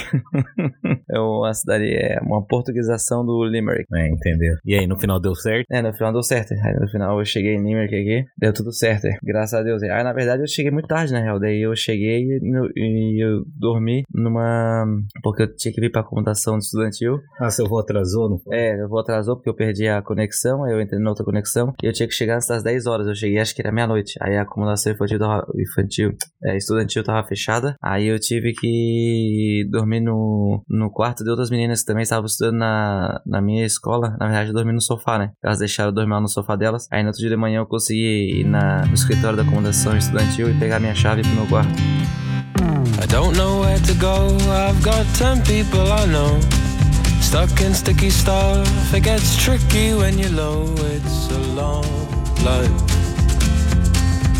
é 1.10 1.18
uma 1.18 1.54
cidade, 1.54 1.92
é 1.94 2.18
uma 2.22 2.44
portuguesação 2.44 3.24
do 3.24 3.44
Limerick. 3.44 3.86
É, 3.94 4.08
entendeu. 4.08 4.56
E 4.64 4.74
aí, 4.74 4.86
no 4.86 4.96
final 4.98 5.20
deu 5.20 5.34
certo? 5.34 5.66
É, 5.70 5.82
no 5.82 5.92
final 5.92 6.12
deu 6.12 6.22
certo. 6.22 6.52
Aí 6.52 6.74
no 6.80 6.88
final 6.88 7.18
eu 7.18 7.24
cheguei 7.24 7.54
em 7.54 7.62
Limerick 7.62 7.94
aqui, 7.94 8.24
deu 8.38 8.52
tudo 8.52 8.72
certo, 8.72 9.08
graças 9.22 9.54
a 9.58 9.62
Deus. 9.62 9.82
Aí 9.82 10.02
na 10.02 10.12
verdade 10.16 10.42
eu 10.42 10.48
cheguei 10.48 10.70
muito 10.70 10.88
tarde, 10.88 11.12
na 11.12 11.20
real. 11.20 11.38
Daí 11.38 11.62
eu 11.62 11.74
cheguei 11.76 12.26
e, 12.26 13.22
eu 13.22 13.44
dormi 13.58 14.02
numa. 14.12 14.84
Porque 15.22 15.42
eu 15.42 15.54
tinha 15.54 15.72
que 15.72 15.80
vir 15.80 15.90
pra 15.90 16.00
acomodação 16.00 16.58
estudantil. 16.58 17.20
Ah, 17.38 17.50
seu 17.50 17.66
voo 17.66 17.78
atrasou, 17.78 18.30
não 18.30 18.38
foi? 18.38 18.56
É, 18.56 18.80
eu 18.80 18.88
voo 18.88 18.98
atrasou 18.98 19.36
porque 19.36 19.50
eu 19.50 19.54
perdi 19.54 19.86
a 19.86 20.02
conexão, 20.02 20.64
aí 20.64 20.72
eu 20.72 20.80
entrei 20.80 21.00
na 21.00 21.10
outra 21.10 21.24
conexão 21.24 21.74
e 21.82 21.86
eu 21.86 21.92
tinha 21.92 22.08
que 22.08 22.14
chegar 22.14 22.36
antes 22.36 22.48
das 22.48 22.62
10 22.62 22.86
horas. 22.86 23.06
Eu 23.06 23.14
cheguei, 23.14 23.38
acho 23.38 23.54
que 23.54 23.62
era 23.62 23.70
meia-noite. 23.70 24.14
Aí 24.20 24.36
a 24.36 24.42
acomodação 24.42 24.92
infantil, 24.92 25.18
tava, 25.18 25.46
infantil 25.54 26.14
é, 26.42 26.56
estudantil 26.56 27.04
tava 27.04 27.26
fechada. 27.26 27.76
Aí 27.82 28.06
eu 28.06 28.18
tive 28.18 28.52
que 28.52 29.68
dormir 29.70 30.00
no, 30.00 30.62
no 30.68 30.90
quarto 30.90 31.22
de 31.22 31.30
outras 31.30 31.50
meninas 31.50 31.80
que 31.80 31.86
também 31.86 32.02
estavam 32.02 32.26
estudando 32.26 32.56
na, 32.56 33.20
na 33.26 33.42
minha 33.42 33.66
escola. 33.66 34.16
Na 34.18 34.26
verdade, 34.26 34.50
eu 34.50 34.54
dormi 34.54 34.72
no 34.72 34.80
sofá, 34.80 35.18
né? 35.18 35.32
Elas 35.44 35.58
deixaram 35.58 35.90
eu 35.90 35.94
dormir 35.94 36.20
no 36.20 36.28
sofá 36.28 36.56
delas. 36.56 36.86
Aí 36.90 37.02
no 37.02 37.08
outro 37.08 37.20
dia 37.20 37.30
de 37.30 37.36
manhã 37.36 37.58
eu 37.58 37.66
consegui 37.66 38.40
ir 38.40 38.44
na, 38.44 38.86
no 38.86 38.94
escritório 38.94 39.36
da 39.36 39.42
acomodação 39.42 39.96
estudantil 40.06 40.50
e 40.50 40.54
pegar 40.54 40.80
minha 40.80 40.94
chave 40.94 41.22
pro 41.22 41.32
meu 41.32 41.46
quarto. 41.46 41.70
I 43.02 43.06
don't 43.06 43.36
know 43.36 43.60
where 43.60 43.78
to 43.78 43.94
go, 43.94 44.36
I've 44.50 44.80
got 44.82 45.04
10 45.18 45.42
people 45.42 45.92
I 45.92 46.06
know. 46.06 46.40
Stuck 47.20 47.60
in 47.60 47.74
sticky 47.74 48.10
stuff, 48.10 48.94
it 48.94 49.02
gets 49.02 49.36
tricky 49.36 49.94
when 49.94 50.18
you're 50.18 50.30
low, 50.30 50.72
it's 50.94 51.30
a 51.30 51.38
long 51.54 51.84
life. 52.44 52.70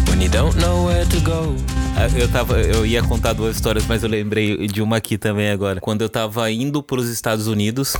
When 0.08 0.20
you 0.20 0.28
don't 0.28 0.56
know 0.56 0.84
where 0.84 1.04
to 1.04 1.20
go. 1.20 1.56
Ah, 1.98 2.08
eu 2.14 2.30
tava, 2.30 2.60
eu 2.60 2.84
ia 2.84 3.02
contar 3.02 3.32
duas 3.32 3.56
histórias, 3.56 3.86
mas 3.86 4.02
eu 4.02 4.08
lembrei 4.10 4.66
de 4.66 4.82
uma 4.82 4.98
aqui 4.98 5.16
também 5.16 5.48
agora. 5.48 5.80
Quando 5.80 6.02
eu 6.02 6.10
tava 6.10 6.50
indo 6.50 6.82
para 6.82 7.00
os 7.00 7.08
Estados 7.08 7.46
Unidos, 7.46 7.96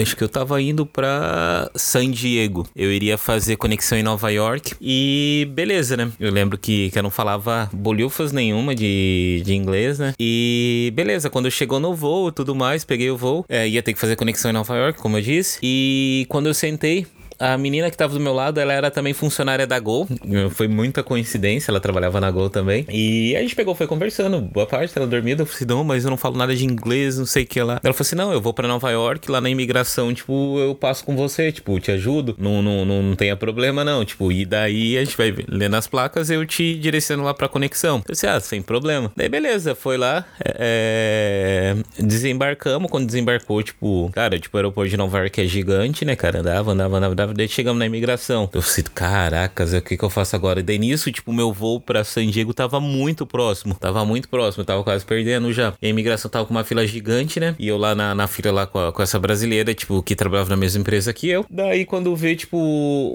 acho 0.00 0.16
que 0.16 0.24
eu 0.24 0.30
tava 0.30 0.62
indo 0.62 0.86
para 0.86 1.70
San 1.74 2.10
Diego. 2.10 2.66
Eu 2.74 2.90
iria 2.90 3.18
fazer 3.18 3.56
conexão 3.56 3.98
em 3.98 4.02
Nova 4.02 4.30
York 4.30 4.74
e 4.80 5.46
beleza, 5.52 5.94
né? 5.94 6.10
Eu 6.18 6.32
lembro 6.32 6.56
que, 6.56 6.90
que 6.90 6.98
eu 6.98 7.02
não 7.02 7.10
falava 7.10 7.68
bolhufas 7.70 8.32
nenhuma 8.32 8.74
de, 8.74 9.42
de 9.44 9.54
inglês, 9.54 9.98
né? 9.98 10.14
E 10.18 10.90
beleza, 10.94 11.28
quando 11.28 11.50
chegou 11.50 11.78
no 11.78 11.94
voo 11.94 12.32
tudo 12.32 12.54
mais, 12.54 12.82
peguei 12.82 13.10
o 13.10 13.16
voo. 13.16 13.44
É, 13.46 13.68
ia 13.68 13.82
ter 13.82 13.92
que 13.92 14.00
fazer 14.00 14.16
conexão 14.16 14.50
em 14.50 14.54
Nova 14.54 14.74
York, 14.74 14.98
como 14.98 15.18
eu 15.18 15.22
disse. 15.22 15.58
E 15.62 16.24
quando 16.30 16.46
eu 16.46 16.54
sentei, 16.54 17.06
a 17.38 17.56
menina 17.58 17.90
que 17.90 17.96
tava 17.96 18.14
do 18.14 18.20
meu 18.20 18.32
lado, 18.32 18.60
ela 18.60 18.72
era 18.72 18.90
também 18.90 19.12
funcionária 19.12 19.66
da 19.66 19.78
Gol. 19.78 20.06
Foi 20.50 20.68
muita 20.68 21.02
coincidência, 21.02 21.70
ela 21.70 21.80
trabalhava 21.80 22.20
na 22.20 22.30
Gol 22.30 22.50
também. 22.50 22.86
E 22.88 23.34
a 23.36 23.40
gente 23.40 23.54
pegou, 23.54 23.74
foi 23.74 23.86
conversando, 23.86 24.40
boa 24.40 24.66
parte, 24.66 24.92
ela 24.96 25.06
dormida. 25.06 25.42
Eu 25.42 25.46
falei 25.46 25.56
assim, 25.56 25.66
não, 25.66 25.84
mas 25.84 26.04
eu 26.04 26.10
não 26.10 26.16
falo 26.16 26.36
nada 26.36 26.54
de 26.54 26.64
inglês, 26.64 27.18
não 27.18 27.26
sei 27.26 27.44
o 27.44 27.46
que 27.46 27.62
lá. 27.62 27.80
Ela 27.82 27.92
falou 27.92 28.06
assim, 28.06 28.16
não, 28.16 28.32
eu 28.32 28.40
vou 28.40 28.52
para 28.52 28.68
Nova 28.68 28.90
York, 28.90 29.30
lá 29.30 29.40
na 29.40 29.50
imigração, 29.50 30.12
tipo, 30.12 30.58
eu 30.58 30.74
passo 30.74 31.04
com 31.04 31.16
você, 31.16 31.52
tipo, 31.52 31.78
te 31.80 31.90
ajudo. 31.90 32.34
Não, 32.38 32.62
não, 32.62 32.84
não, 32.84 33.02
não 33.02 33.16
tenha 33.16 33.36
problema, 33.36 33.84
não. 33.84 34.04
Tipo, 34.04 34.30
e 34.30 34.44
daí 34.44 34.96
a 34.96 35.04
gente 35.04 35.16
vai 35.16 35.34
lendo 35.48 35.74
as 35.74 35.86
placas, 35.86 36.30
eu 36.30 36.44
te 36.46 36.74
direciono 36.74 37.24
lá 37.24 37.34
pra 37.34 37.48
conexão. 37.48 38.02
Eu 38.06 38.12
disse, 38.12 38.26
ah, 38.26 38.40
sem 38.40 38.62
problema. 38.62 39.12
Daí 39.16 39.28
beleza, 39.28 39.74
foi 39.74 39.96
lá, 39.96 40.24
é, 40.44 41.74
é 41.98 42.02
desembarcamos. 42.02 42.90
Quando 42.90 43.06
desembarcou, 43.06 43.62
tipo, 43.62 44.10
cara, 44.12 44.38
tipo, 44.38 44.56
o 44.56 44.58
aeroporto 44.58 44.90
de 44.90 44.96
Nova 44.96 45.18
York 45.18 45.40
é 45.40 45.46
gigante, 45.46 46.04
né, 46.04 46.16
cara? 46.16 46.40
Andava, 46.40 46.72
andava, 46.72 46.96
andava, 46.96 47.23
andava 47.24 47.34
Daí 47.34 47.48
chegamos 47.48 47.78
na 47.78 47.86
imigração. 47.86 48.48
Eu 48.52 48.62
sinto, 48.62 48.90
caracas, 48.92 49.72
o 49.72 49.80
que 49.80 49.96
que 49.96 50.04
eu 50.04 50.10
faço 50.10 50.36
agora? 50.36 50.60
E 50.60 50.62
daí 50.62 50.78
nisso, 50.78 51.10
tipo, 51.10 51.32
meu 51.32 51.52
voo 51.52 51.80
pra 51.80 52.04
San 52.04 52.26
Diego 52.26 52.54
tava 52.54 52.78
muito 52.78 53.26
próximo. 53.26 53.74
Tava 53.74 54.04
muito 54.04 54.28
próximo, 54.28 54.64
tava 54.64 54.84
quase 54.84 55.04
perdendo 55.04 55.52
já. 55.52 55.74
E 55.80 55.86
a 55.86 55.90
imigração 55.90 56.30
tava 56.30 56.44
com 56.46 56.52
uma 56.52 56.64
fila 56.64 56.86
gigante, 56.86 57.40
né? 57.40 57.56
E 57.58 57.66
eu 57.66 57.76
lá 57.76 57.94
na, 57.94 58.14
na 58.14 58.26
fila 58.28 58.52
lá 58.52 58.66
com, 58.66 58.78
a, 58.78 58.92
com 58.92 59.02
essa 59.02 59.18
brasileira, 59.18 59.74
tipo, 59.74 60.02
que 60.02 60.14
trabalhava 60.14 60.50
na 60.50 60.56
mesma 60.56 60.80
empresa 60.80 61.12
que 61.12 61.28
eu. 61.28 61.44
Daí 61.50 61.84
quando 61.84 62.14
vê, 62.14 62.36
tipo, 62.36 62.58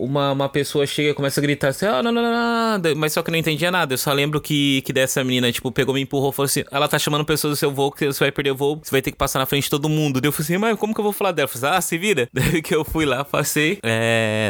uma, 0.01 0.31
uma 0.31 0.49
pessoa 0.49 0.85
chega 0.85 1.09
e 1.09 1.13
começa 1.13 1.39
a 1.39 1.43
gritar 1.43 1.69
assim, 1.69 1.85
ah, 1.85 2.03
não, 2.03 2.11
não, 2.11 2.21
não, 2.21 2.79
não. 2.79 2.95
Mas 2.95 3.13
só 3.13 3.21
que 3.21 3.31
não 3.31 3.37
entendia 3.37 3.71
nada. 3.71 3.93
Eu 3.93 3.97
só 3.97 4.11
lembro 4.11 4.41
que, 4.41 4.81
que 4.81 4.91
dessa 4.91 5.23
menina, 5.23 5.51
tipo, 5.51 5.71
pegou, 5.71 5.93
me 5.93 6.01
empurrou, 6.01 6.31
falou 6.31 6.47
assim, 6.47 6.63
ela 6.71 6.87
tá 6.87 6.99
chamando 6.99 7.23
pessoas 7.23 7.53
do 7.53 7.57
seu 7.57 7.71
voo, 7.71 7.91
que 7.91 8.05
você 8.05 8.19
vai 8.19 8.31
perder 8.31 8.51
o 8.51 8.55
voo, 8.55 8.79
você 8.83 8.91
vai 8.91 9.01
ter 9.01 9.11
que 9.11 9.17
passar 9.17 9.39
na 9.39 9.45
frente 9.45 9.63
de 9.63 9.69
todo 9.69 9.87
mundo. 9.87 10.19
Daí 10.19 10.27
eu 10.27 10.31
falei 10.31 10.43
assim, 10.43 10.57
mas 10.57 10.77
como 10.77 10.93
que 10.93 10.99
eu 10.99 11.03
vou 11.03 11.13
falar 11.13 11.31
dela? 11.31 11.45
Eu 11.45 11.47
falei 11.47 11.69
assim, 11.69 11.77
ah, 11.77 11.81
se 11.81 11.97
vira. 11.97 12.29
Daí 12.33 12.61
que 12.61 12.75
eu 12.75 12.83
fui 12.83 13.05
lá, 13.05 13.23
passei, 13.23 13.79
é, 13.83 13.98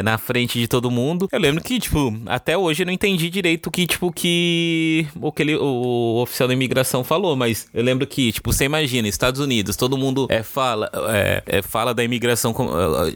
na 0.04 0.18
frente 0.18 0.58
de 0.58 0.66
todo 0.66 0.90
mundo. 0.90 1.28
Eu 1.30 1.38
lembro 1.38 1.62
que, 1.62 1.78
tipo, 1.78 2.12
até 2.26 2.56
hoje 2.56 2.82
eu 2.82 2.86
não 2.86 2.92
entendi 2.92 3.30
direito 3.30 3.68
o 3.68 3.70
que, 3.70 3.86
tipo, 3.86 4.12
que 4.12 5.06
o 5.20 5.32
que 5.32 5.42
ele, 5.42 5.56
o 5.56 6.20
oficial 6.22 6.48
da 6.48 6.54
imigração 6.54 7.04
falou, 7.04 7.36
mas 7.36 7.68
eu 7.72 7.82
lembro 7.82 8.06
que, 8.06 8.32
tipo, 8.32 8.52
você 8.52 8.64
imagina, 8.64 9.08
Estados 9.08 9.40
Unidos, 9.40 9.76
todo 9.76 9.96
mundo 9.96 10.26
é, 10.30 10.42
fala, 10.42 10.90
é, 11.08 11.42
é 11.46 11.62
fala 11.62 11.94
da 11.94 12.02
imigração 12.04 12.54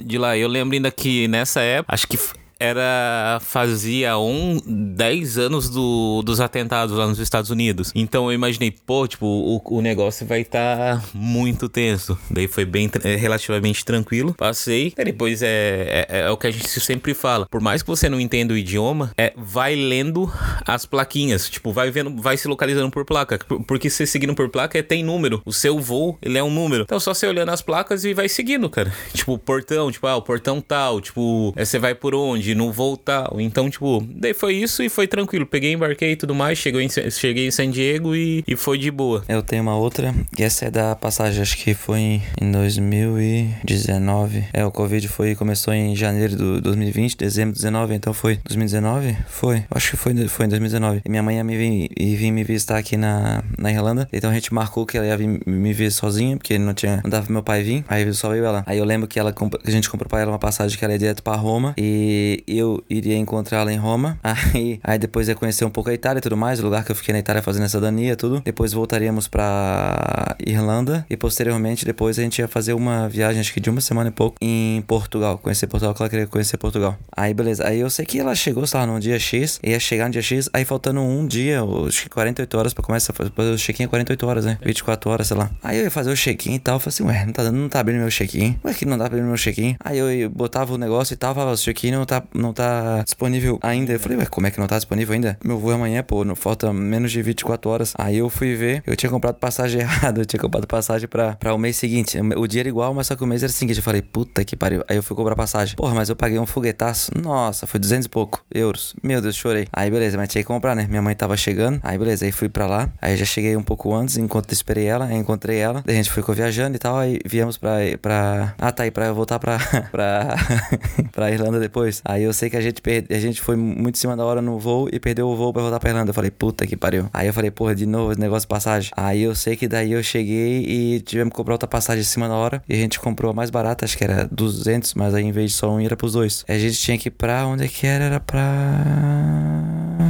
de 0.04 0.18
lá. 0.18 0.36
Eu 0.36 0.48
lembro 0.48 0.74
ainda 0.74 0.90
que 0.90 1.28
nessa 1.28 1.60
época, 1.60 1.94
acho 1.94 2.06
que 2.06 2.18
era 2.64 3.38
fazia 3.40 4.18
um 4.18 4.60
10 4.66 5.38
anos 5.38 5.68
do, 5.68 6.22
dos 6.22 6.40
atentados 6.40 6.96
lá 6.96 7.06
nos 7.06 7.18
Estados 7.18 7.50
Unidos. 7.50 7.92
Então 7.94 8.26
eu 8.26 8.32
imaginei, 8.32 8.70
pô, 8.70 9.06
tipo, 9.06 9.26
o, 9.26 9.60
o 9.76 9.80
negócio 9.80 10.26
vai 10.26 10.40
estar 10.40 11.00
tá 11.00 11.04
muito 11.12 11.68
tenso. 11.68 12.18
Daí 12.30 12.48
foi 12.48 12.64
bem 12.64 12.90
é, 13.02 13.16
relativamente 13.16 13.84
tranquilo. 13.84 14.34
Passei. 14.34 14.92
Depois 14.96 15.42
é, 15.42 16.06
é, 16.08 16.20
é, 16.20 16.30
o 16.30 16.36
que 16.36 16.46
a 16.46 16.50
gente 16.50 16.68
sempre 16.80 17.14
fala. 17.14 17.46
Por 17.46 17.60
mais 17.60 17.82
que 17.82 17.88
você 17.88 18.08
não 18.08 18.20
entenda 18.20 18.54
o 18.54 18.56
idioma, 18.56 19.12
é 19.16 19.32
vai 19.36 19.74
lendo 19.74 20.32
as 20.66 20.86
plaquinhas. 20.86 21.48
Tipo, 21.48 21.72
vai 21.72 21.90
vendo, 21.90 22.20
vai 22.20 22.36
se 22.36 22.48
localizando 22.48 22.90
por 22.90 23.04
placa. 23.04 23.38
Porque 23.66 23.90
você 23.90 24.06
seguindo 24.06 24.34
por 24.34 24.48
placa 24.48 24.78
é, 24.78 24.82
tem 24.82 25.02
número. 25.04 25.42
O 25.44 25.52
seu 25.52 25.78
voo, 25.78 26.18
ele 26.22 26.38
é 26.38 26.42
um 26.42 26.50
número. 26.50 26.84
Então 26.84 26.98
só 26.98 27.12
você 27.12 27.26
olhando 27.26 27.50
as 27.50 27.60
placas 27.60 28.04
e 28.04 28.14
vai 28.14 28.28
seguindo, 28.28 28.68
cara. 28.70 28.92
Tipo, 29.12 29.38
portão, 29.38 29.90
tipo, 29.90 30.06
ah, 30.06 30.16
o 30.16 30.22
portão 30.22 30.60
tal. 30.60 31.00
Tipo, 31.00 31.52
é, 31.56 31.64
você 31.64 31.78
vai 31.78 31.94
por 31.94 32.14
onde? 32.14 32.53
Não 32.54 32.72
voltar. 32.72 33.30
Então, 33.38 33.68
tipo, 33.68 34.04
daí 34.08 34.34
foi 34.34 34.54
isso 34.54 34.82
e 34.82 34.88
foi 34.88 35.06
tranquilo. 35.06 35.46
Peguei, 35.46 35.72
embarquei 35.72 36.12
e 36.12 36.16
tudo 36.16 36.34
mais, 36.34 36.58
chegou 36.58 36.80
em, 36.80 36.88
cheguei 36.88 37.46
em 37.46 37.50
San 37.50 37.70
Diego 37.70 38.14
e, 38.14 38.44
e 38.46 38.56
foi 38.56 38.78
de 38.78 38.90
boa. 38.90 39.24
Eu 39.28 39.42
tenho 39.42 39.62
uma 39.62 39.76
outra, 39.76 40.14
e 40.38 40.42
essa 40.42 40.66
é 40.66 40.70
da 40.70 40.94
passagem, 40.94 41.42
acho 41.42 41.56
que 41.56 41.74
foi 41.74 42.20
em 42.40 42.50
2019. 42.52 44.44
É, 44.52 44.64
o 44.64 44.70
Covid 44.70 45.06
foi, 45.08 45.34
começou 45.34 45.72
em 45.72 45.94
janeiro 45.94 46.36
de 46.36 46.60
2020, 46.60 47.16
dezembro 47.16 47.52
de 47.52 47.58
19, 47.58 47.94
então 47.94 48.12
foi 48.12 48.38
2019? 48.44 49.16
Foi, 49.28 49.64
acho 49.70 49.90
que 49.90 49.96
foi, 49.96 50.14
foi 50.28 50.46
em 50.46 50.48
2019. 50.48 51.02
E 51.04 51.08
minha 51.08 51.22
mãe 51.22 51.36
ia 51.36 51.44
me 51.44 51.56
vir, 51.56 51.90
ia 51.98 52.16
vir 52.16 52.30
me 52.30 52.44
visitar 52.44 52.78
aqui 52.78 52.96
na, 52.96 53.42
na 53.58 53.70
Irlanda, 53.70 54.08
então 54.12 54.30
a 54.30 54.34
gente 54.34 54.52
marcou 54.52 54.86
que 54.86 54.96
ela 54.96 55.06
ia 55.06 55.16
vir 55.16 55.40
me 55.46 55.72
ver 55.72 55.90
sozinha, 55.90 56.36
porque 56.36 56.58
não 56.58 56.74
tinha, 56.74 57.00
não 57.02 57.10
dava 57.10 57.24
pro 57.24 57.32
meu 57.32 57.42
pai 57.42 57.62
vir, 57.62 57.84
aí 57.88 58.12
só 58.12 58.30
veio 58.30 58.44
ela. 58.44 58.62
Aí 58.66 58.78
eu 58.78 58.84
lembro 58.84 59.08
que 59.08 59.18
ela, 59.18 59.34
a 59.64 59.70
gente 59.70 59.88
comprou 59.90 60.08
pra 60.08 60.20
ela 60.20 60.32
uma 60.32 60.38
passagem 60.38 60.78
que 60.78 60.84
ela 60.84 60.92
ia 60.94 60.98
direto 60.98 61.22
pra 61.22 61.34
Roma, 61.34 61.74
e 61.76 62.43
eu 62.46 62.82
iria 62.88 63.16
encontrá-la 63.16 63.72
em 63.72 63.76
Roma, 63.76 64.18
aí, 64.22 64.80
aí 64.82 64.98
depois 64.98 65.28
ia 65.28 65.34
conhecer 65.34 65.64
um 65.64 65.70
pouco 65.70 65.90
a 65.90 65.94
Itália 65.94 66.18
e 66.18 66.22
tudo 66.22 66.36
mais, 66.36 66.60
o 66.60 66.62
lugar 66.62 66.84
que 66.84 66.92
eu 66.92 66.96
fiquei 66.96 67.12
na 67.12 67.18
Itália 67.18 67.42
fazendo 67.42 67.64
essa 67.64 67.80
dania, 67.80 68.16
tudo. 68.16 68.40
Depois 68.44 68.72
voltaríamos 68.72 69.28
pra 69.28 70.36
Irlanda, 70.44 71.06
e 71.08 71.16
posteriormente 71.16 71.84
depois 71.84 72.18
a 72.18 72.22
gente 72.22 72.38
ia 72.38 72.48
fazer 72.48 72.72
uma 72.72 73.08
viagem, 73.08 73.40
acho 73.40 73.52
que 73.52 73.60
de 73.60 73.70
uma 73.70 73.80
semana 73.80 74.10
e 74.10 74.12
pouco, 74.12 74.36
em 74.40 74.82
Portugal, 74.86 75.38
conhecer 75.38 75.66
Portugal, 75.66 75.94
que 75.94 76.02
ela 76.02 76.10
queria 76.10 76.26
conhecer 76.26 76.56
Portugal. 76.56 76.96
Aí 77.16 77.32
beleza, 77.34 77.66
aí 77.66 77.80
eu 77.80 77.90
sei 77.90 78.04
que 78.04 78.18
ela 78.18 78.34
chegou, 78.34 78.66
sei 78.66 78.80
lá, 78.80 78.86
num 78.86 78.98
dia 78.98 79.18
X, 79.18 79.58
ia 79.62 79.78
chegar 79.80 80.06
no 80.06 80.12
dia 80.12 80.22
X, 80.22 80.48
aí 80.52 80.64
faltando 80.64 81.00
um 81.00 81.26
dia, 81.26 81.60
acho 81.86 82.02
que 82.02 82.08
48 82.08 82.58
horas 82.58 82.74
pra 82.74 82.82
começar 82.82 83.14
o 83.36 83.56
check-in 83.56 83.84
é 83.84 83.86
48 83.86 84.26
horas, 84.26 84.44
né? 84.44 84.58
24 84.64 85.10
horas, 85.10 85.26
sei 85.26 85.36
lá. 85.36 85.50
Aí 85.62 85.78
eu 85.78 85.84
ia 85.84 85.90
fazer 85.90 86.10
o 86.10 86.16
check-in 86.16 86.54
e 86.54 86.58
tal, 86.58 86.76
eu 86.76 86.80
falei 86.80 86.94
assim, 86.94 87.04
ué, 87.04 87.26
não 87.26 87.32
tá, 87.32 87.52
não 87.52 87.68
tá 87.68 87.80
abrindo 87.80 88.00
meu 88.00 88.08
check-in. 88.10 88.58
Ué, 88.64 88.74
que 88.74 88.84
não 88.84 88.98
dá 88.98 89.08
pra 89.08 89.18
abrir 89.18 89.26
meu 89.26 89.36
check-in. 89.36 89.76
Aí 89.80 89.98
eu 89.98 90.30
botava 90.30 90.74
o 90.74 90.78
negócio 90.78 91.14
e 91.14 91.16
tal, 91.16 91.34
falava, 91.34 91.52
o 91.52 91.56
check-in 91.56 91.92
não 91.92 92.04
tá, 92.04 92.22
não 92.32 92.52
tá 92.52 93.02
disponível 93.02 93.58
ainda. 93.62 93.92
Eu 93.92 94.00
falei, 94.00 94.18
ué, 94.18 94.26
como 94.26 94.46
é 94.46 94.50
que 94.50 94.58
não 94.58 94.66
tá 94.66 94.76
disponível 94.76 95.14
ainda? 95.14 95.38
Meu 95.44 95.58
voo 95.58 95.72
é 95.72 95.74
amanhã, 95.74 96.02
pô, 96.02 96.24
não 96.24 96.34
falta 96.34 96.72
menos 96.72 97.12
de 97.12 97.22
24 97.22 97.70
horas. 97.70 97.94
Aí 97.96 98.18
eu 98.18 98.28
fui 98.30 98.54
ver, 98.54 98.82
eu 98.86 98.96
tinha 98.96 99.10
comprado 99.10 99.36
passagem 99.36 99.80
errada, 99.82 100.20
eu 100.20 100.26
tinha 100.26 100.40
comprado 100.40 100.66
passagem 100.66 101.08
pra, 101.08 101.34
pra 101.36 101.54
o 101.54 101.58
mês 101.58 101.76
seguinte. 101.76 102.18
O 102.36 102.46
dia 102.46 102.62
era 102.62 102.68
igual, 102.68 102.94
mas 102.94 103.06
só 103.06 103.16
que 103.16 103.24
o 103.24 103.26
mês 103.26 103.42
era 103.42 103.50
o 103.50 103.54
seguinte. 103.54 103.76
Eu 103.78 103.82
falei, 103.82 104.02
puta 104.02 104.44
que 104.44 104.56
pariu. 104.56 104.82
Aí 104.88 104.96
eu 104.96 105.02
fui 105.02 105.16
comprar 105.16 105.36
passagem. 105.36 105.76
Porra, 105.76 105.94
mas 105.94 106.08
eu 106.08 106.16
paguei 106.16 106.38
um 106.38 106.46
foguetaço. 106.46 107.10
Nossa, 107.20 107.66
foi 107.66 107.80
200 107.80 108.06
e 108.06 108.08
pouco 108.08 108.44
euros. 108.52 108.94
Meu 109.02 109.20
Deus, 109.20 109.36
chorei. 109.36 109.66
Aí 109.72 109.90
beleza, 109.90 110.16
mas 110.16 110.28
tinha 110.28 110.42
que 110.42 110.46
comprar, 110.46 110.74
né? 110.74 110.86
Minha 110.88 111.02
mãe 111.02 111.14
tava 111.14 111.36
chegando. 111.36 111.80
Aí 111.82 111.98
beleza, 111.98 112.24
aí 112.24 112.32
fui 112.32 112.48
pra 112.48 112.66
lá. 112.66 112.90
Aí 113.00 113.16
já 113.16 113.24
cheguei 113.24 113.56
um 113.56 113.62
pouco 113.62 113.94
antes, 113.94 114.16
enquanto 114.16 114.52
esperei 114.52 114.86
ela, 114.86 115.12
encontrei 115.12 115.58
ela. 115.58 115.82
Daí 115.84 115.94
a 115.94 115.98
gente 115.98 116.10
ficou 116.10 116.34
viajando 116.34 116.76
e 116.76 116.78
tal. 116.78 116.96
Aí 116.96 117.18
viemos 117.24 117.56
pra. 117.56 117.76
pra... 118.00 118.54
Ah, 118.58 118.72
tá 118.72 118.84
aí, 118.84 118.90
pra 118.90 119.12
voltar 119.12 119.38
pra. 119.38 119.58
pra. 119.90 120.36
pra 121.12 121.30
Irlanda 121.30 121.58
depois. 121.58 122.00
Aí 122.04 122.13
eu 122.22 122.32
sei 122.32 122.48
que 122.48 122.56
a 122.56 122.60
gente 122.60 122.80
perde. 122.80 123.12
A 123.14 123.18
gente 123.18 123.40
foi 123.40 123.56
muito 123.56 123.96
em 123.96 123.98
cima 123.98 124.16
da 124.16 124.24
hora 124.24 124.40
no 124.40 124.58
voo 124.58 124.88
e 124.92 125.00
perdeu 125.00 125.28
o 125.28 125.36
voo 125.36 125.52
pra 125.52 125.62
voltar 125.62 125.80
pra 125.80 125.90
Irlanda. 125.90 126.10
Eu 126.10 126.14
falei, 126.14 126.30
puta 126.30 126.66
que 126.66 126.76
pariu. 126.76 127.08
Aí 127.12 127.26
eu 127.26 127.32
falei, 127.32 127.50
porra, 127.50 127.74
de 127.74 127.86
novo 127.86 128.12
esse 128.12 128.20
negócio 128.20 128.42
de 128.42 128.48
passagem. 128.48 128.90
Aí 128.96 129.22
eu 129.22 129.34
sei 129.34 129.56
que 129.56 129.66
daí 129.66 129.92
eu 129.92 130.02
cheguei 130.02 130.64
e 130.64 131.00
tivemos 131.00 131.32
que 131.32 131.36
comprar 131.36 131.54
outra 131.54 131.68
passagem 131.68 132.02
em 132.02 132.04
cima 132.04 132.28
da 132.28 132.34
hora. 132.34 132.62
E 132.68 132.74
a 132.74 132.76
gente 132.76 133.00
comprou 133.00 133.30
a 133.30 133.34
mais 133.34 133.50
barata, 133.50 133.84
acho 133.84 133.96
que 133.96 134.04
era 134.04 134.28
200, 134.30 134.94
mas 134.94 135.14
aí 135.14 135.24
em 135.24 135.32
vez 135.32 135.52
de 135.52 135.56
só 135.56 135.70
um, 135.70 135.80
era 135.80 135.96
pros 135.96 136.12
dois. 136.12 136.44
Aí 136.48 136.56
a 136.56 136.58
gente 136.58 136.78
tinha 136.78 136.98
que 136.98 137.08
ir 137.08 137.12
pra. 137.12 137.46
Onde 137.46 137.64
é 137.64 137.68
que 137.68 137.86
era? 137.86 138.04
Era 138.04 138.20
pra. 138.20 138.40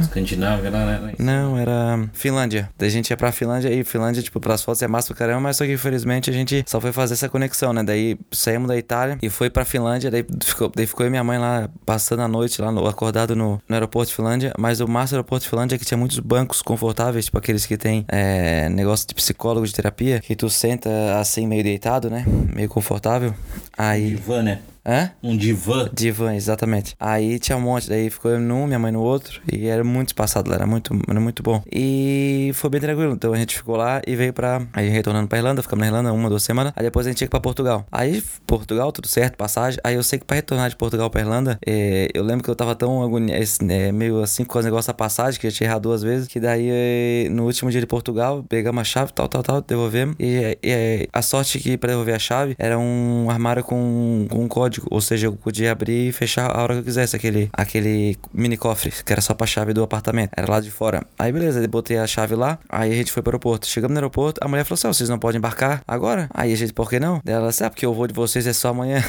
Escandinávia, 0.01 0.69
né? 0.69 1.13
Não, 1.19 1.57
era 1.57 2.09
Finlândia. 2.13 2.69
Daí 2.77 2.87
a 2.87 2.91
gente 2.91 3.09
ia 3.09 3.17
pra 3.17 3.31
Finlândia 3.31 3.69
e 3.69 3.83
Finlândia, 3.83 4.21
tipo, 4.21 4.39
pras 4.39 4.61
fotos 4.63 4.81
é 4.81 4.87
massa 4.87 5.07
pro 5.07 5.15
caramba, 5.15 5.41
mas 5.41 5.57
só 5.57 5.65
que 5.65 5.73
infelizmente 5.73 6.29
a 6.29 6.33
gente 6.33 6.63
só 6.67 6.79
foi 6.79 6.91
fazer 6.91 7.13
essa 7.13 7.29
conexão, 7.29 7.73
né? 7.73 7.83
Daí 7.83 8.17
saímos 8.31 8.67
da 8.67 8.77
Itália 8.77 9.17
e 9.21 9.29
foi 9.29 9.49
pra 9.49 9.65
Finlândia, 9.65 10.11
daí 10.11 10.25
ficou, 10.43 10.71
daí 10.75 10.85
ficou 10.85 11.09
minha 11.09 11.23
mãe 11.23 11.37
lá 11.37 11.69
passando 11.95 12.23
a 12.23 12.27
noite 12.27 12.61
lá, 12.61 12.73
no, 12.73 12.85
acordado 12.87 13.37
no, 13.37 13.61
no 13.67 13.73
aeroporto 13.73 14.09
de 14.09 14.15
Finlândia. 14.15 14.53
Mas 14.59 14.81
o 14.81 14.87
massa 14.87 15.11
do 15.11 15.15
aeroporto 15.15 15.43
de 15.43 15.49
Finlândia 15.49 15.75
é 15.75 15.79
que 15.79 15.85
tinha 15.85 15.97
muitos 15.97 16.19
bancos 16.19 16.61
confortáveis, 16.61 17.25
tipo 17.25 17.37
aqueles 17.37 17.65
que 17.65 17.77
tem 17.77 18.03
é, 18.09 18.67
negócio 18.67 19.07
de 19.07 19.15
psicólogo 19.15 19.65
de 19.65 19.73
terapia, 19.73 20.19
que 20.19 20.35
tu 20.35 20.49
senta 20.49 20.89
assim 21.17 21.47
meio 21.47 21.63
deitado, 21.63 22.09
né? 22.09 22.25
Meio 22.53 22.67
confortável. 22.67 23.33
Aí. 23.77 24.09
Divã, 24.09 24.43
né? 24.43 24.59
Hã? 24.85 25.11
Um 25.23 25.35
divã. 25.35 25.89
Divã, 25.93 26.35
exatamente. 26.35 26.95
Aí 26.99 27.39
tinha 27.39 27.57
um 27.57 27.61
monte, 27.61 27.89
daí 27.89 28.09
ficou 28.09 28.31
eu 28.31 28.39
num, 28.39 28.67
minha 28.67 28.77
mãe 28.77 28.91
no 28.91 29.01
outro, 29.01 29.41
e 29.51 29.67
era 29.67 29.83
muito 29.83 30.09
espaçado 30.09 30.49
lá, 30.49 30.55
era 30.55 30.67
muito, 30.67 30.93
era 31.09 31.19
muito 31.19 31.41
bom. 31.41 31.63
E 31.71 32.51
foi 32.53 32.69
bem 32.69 32.79
tranquilo, 32.81 33.13
então 33.13 33.33
a 33.33 33.37
gente 33.37 33.55
ficou 33.55 33.75
lá 33.75 34.01
e 34.05 34.15
veio 34.15 34.33
pra. 34.33 34.61
Aí 34.73 34.89
retornando 34.89 35.27
pra 35.27 35.37
Irlanda, 35.37 35.61
ficamos 35.61 35.81
na 35.81 35.87
Irlanda 35.87 36.13
uma, 36.13 36.29
duas 36.29 36.43
semanas, 36.43 36.73
aí 36.75 36.83
depois 36.83 37.07
a 37.07 37.09
gente 37.09 37.21
ia 37.21 37.27
pra 37.27 37.39
Portugal. 37.39 37.85
Aí, 37.91 38.23
Portugal, 38.45 38.91
tudo 38.91 39.07
certo, 39.07 39.35
passagem. 39.35 39.79
Aí 39.83 39.95
eu 39.95 40.03
sei 40.03 40.19
que 40.19 40.25
pra 40.25 40.35
retornar 40.35 40.69
de 40.69 40.75
Portugal 40.75 41.09
pra 41.09 41.21
Irlanda, 41.21 41.57
é, 41.65 42.09
eu 42.13 42.23
lembro 42.23 42.43
que 42.43 42.49
eu 42.49 42.55
tava 42.55 42.75
tão 42.75 43.01
agoniado, 43.01 43.43
é, 43.69 43.91
meio 43.91 44.21
assim 44.21 44.43
com 44.45 44.59
o 44.59 44.61
negócio 44.61 44.87
da 44.87 44.93
passagem, 44.93 45.39
que 45.39 45.47
eu 45.47 45.51
tinha 45.51 45.67
errado 45.67 45.83
duas 45.83 46.03
vezes, 46.03 46.27
que 46.27 46.39
daí 46.39 46.67
é, 46.69 47.27
no 47.31 47.45
último 47.45 47.71
dia 47.71 47.79
de 47.79 47.87
Portugal, 47.87 48.43
pegamos 48.47 48.81
a 48.81 48.83
chave, 48.83 49.11
tal, 49.13 49.27
tal, 49.27 49.41
tal, 49.41 49.61
devolvemos. 49.61 50.15
E, 50.19 50.57
e 50.61 51.09
a 51.11 51.21
sorte 51.21 51.59
que 51.59 51.77
pra 51.77 51.89
devolver 51.89 52.15
a 52.15 52.19
chave 52.19 52.55
era 52.59 52.77
um 52.77 53.29
armário 53.29 53.63
com, 53.63 54.27
com 54.29 54.43
um 54.43 54.47
código, 54.47 54.74
ou 54.89 55.01
seja, 55.01 55.27
eu 55.27 55.33
podia 55.33 55.71
abrir 55.71 56.09
e 56.09 56.11
fechar 56.11 56.49
a 56.51 56.61
hora 56.61 56.73
que 56.73 56.79
eu 56.79 56.83
quisesse 56.83 57.15
aquele, 57.15 57.49
aquele 57.53 58.17
mini 58.33 58.57
cofre, 58.57 58.91
que 58.91 59.11
era 59.11 59.21
só 59.21 59.33
pra 59.33 59.47
chave 59.47 59.73
do 59.73 59.83
apartamento. 59.83 60.31
Era 60.35 60.49
lá 60.49 60.59
de 60.59 60.71
fora. 60.71 61.05
Aí 61.17 61.31
beleza, 61.31 61.61
eu 61.61 61.67
botei 61.67 61.97
a 61.97 62.07
chave 62.07 62.35
lá, 62.35 62.59
aí 62.69 62.91
a 62.91 62.95
gente 62.95 63.11
foi 63.11 63.21
pro 63.21 63.31
aeroporto. 63.31 63.67
Chegamos 63.67 63.93
no 63.93 63.99
aeroporto, 63.99 64.39
a 64.43 64.47
mulher 64.47 64.63
falou 64.63 64.75
assim: 64.75 64.87
vocês 64.87 65.09
não 65.09 65.19
podem 65.19 65.37
embarcar 65.37 65.81
agora? 65.87 66.29
Aí 66.33 66.53
a 66.53 66.55
gente, 66.55 66.73
por 66.73 66.89
que 66.89 66.99
não? 66.99 67.21
Ela 67.25 67.49
disse, 67.49 67.63
ah, 67.63 67.69
porque 67.69 67.85
o 67.85 67.93
voo 67.93 68.07
de 68.07 68.13
vocês 68.13 68.45
é 68.47 68.53
só 68.53 68.69
amanhã. 68.69 69.03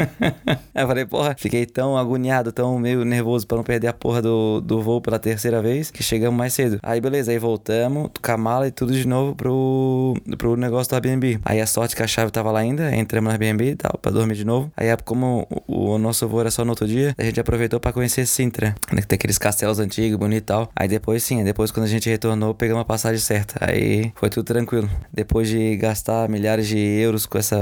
eu 0.74 0.86
falei, 0.86 1.04
porra, 1.04 1.34
fiquei 1.38 1.66
tão 1.66 1.96
agoniado, 1.96 2.52
tão 2.52 2.78
meio 2.78 3.04
nervoso 3.04 3.46
pra 3.46 3.56
não 3.56 3.64
perder 3.64 3.88
a 3.88 3.92
porra 3.92 4.22
do, 4.22 4.60
do 4.60 4.80
voo 4.80 5.00
pela 5.00 5.18
terceira 5.18 5.62
vez, 5.62 5.90
que 5.90 6.02
chegamos 6.02 6.36
mais 6.36 6.54
cedo. 6.54 6.78
Aí 6.82 7.00
beleza, 7.00 7.32
aí 7.32 7.38
voltamos, 7.38 8.10
com 8.20 8.32
a 8.32 8.36
mala 8.36 8.68
e 8.68 8.70
tudo 8.70 8.92
de 8.92 9.06
novo 9.06 9.34
pro, 9.34 10.14
pro 10.36 10.56
negócio 10.56 10.90
do 10.90 10.94
Airbnb. 10.94 11.40
Aí 11.44 11.60
a 11.60 11.66
sorte 11.66 11.96
que 11.96 12.02
a 12.02 12.06
chave 12.06 12.30
tava 12.30 12.50
lá 12.50 12.60
ainda, 12.60 12.94
entramos 12.94 13.24
no 13.26 13.30
Airbnb 13.32 13.70
e 13.70 13.76
tal, 13.76 13.98
pra 14.00 14.10
dormir 14.10 14.34
de 14.34 14.44
novo. 14.44 14.70
Aí 14.76 14.90
como 14.96 15.46
o, 15.66 15.94
o, 15.94 15.98
nosso 15.98 16.26
voo 16.28 16.40
era 16.40 16.50
só 16.50 16.64
no 16.64 16.70
outro 16.70 16.86
dia, 16.86 17.14
a 17.16 17.24
gente 17.24 17.40
aproveitou 17.40 17.80
para 17.80 17.92
conhecer 17.92 18.26
Sintra, 18.26 18.74
né, 18.92 19.00
que 19.00 19.06
tem 19.06 19.16
aqueles 19.16 19.38
castelos 19.38 19.78
antigos, 19.78 20.18
bonito 20.18 20.42
e 20.42 20.46
tal. 20.46 20.70
Aí 20.74 20.88
depois 20.88 21.22
sim, 21.22 21.42
depois 21.44 21.70
quando 21.70 21.86
a 21.86 21.88
gente 21.88 22.08
retornou, 22.08 22.54
pegamos 22.54 22.82
a 22.82 22.84
passagem 22.84 23.18
certa. 23.18 23.56
Aí 23.60 24.12
foi 24.14 24.28
tudo 24.28 24.44
tranquilo. 24.44 24.88
Depois 25.12 25.48
de 25.48 25.76
gastar 25.76 26.28
milhares 26.28 26.66
de 26.66 26.78
euros 26.78 27.26
com 27.26 27.38
essa 27.38 27.56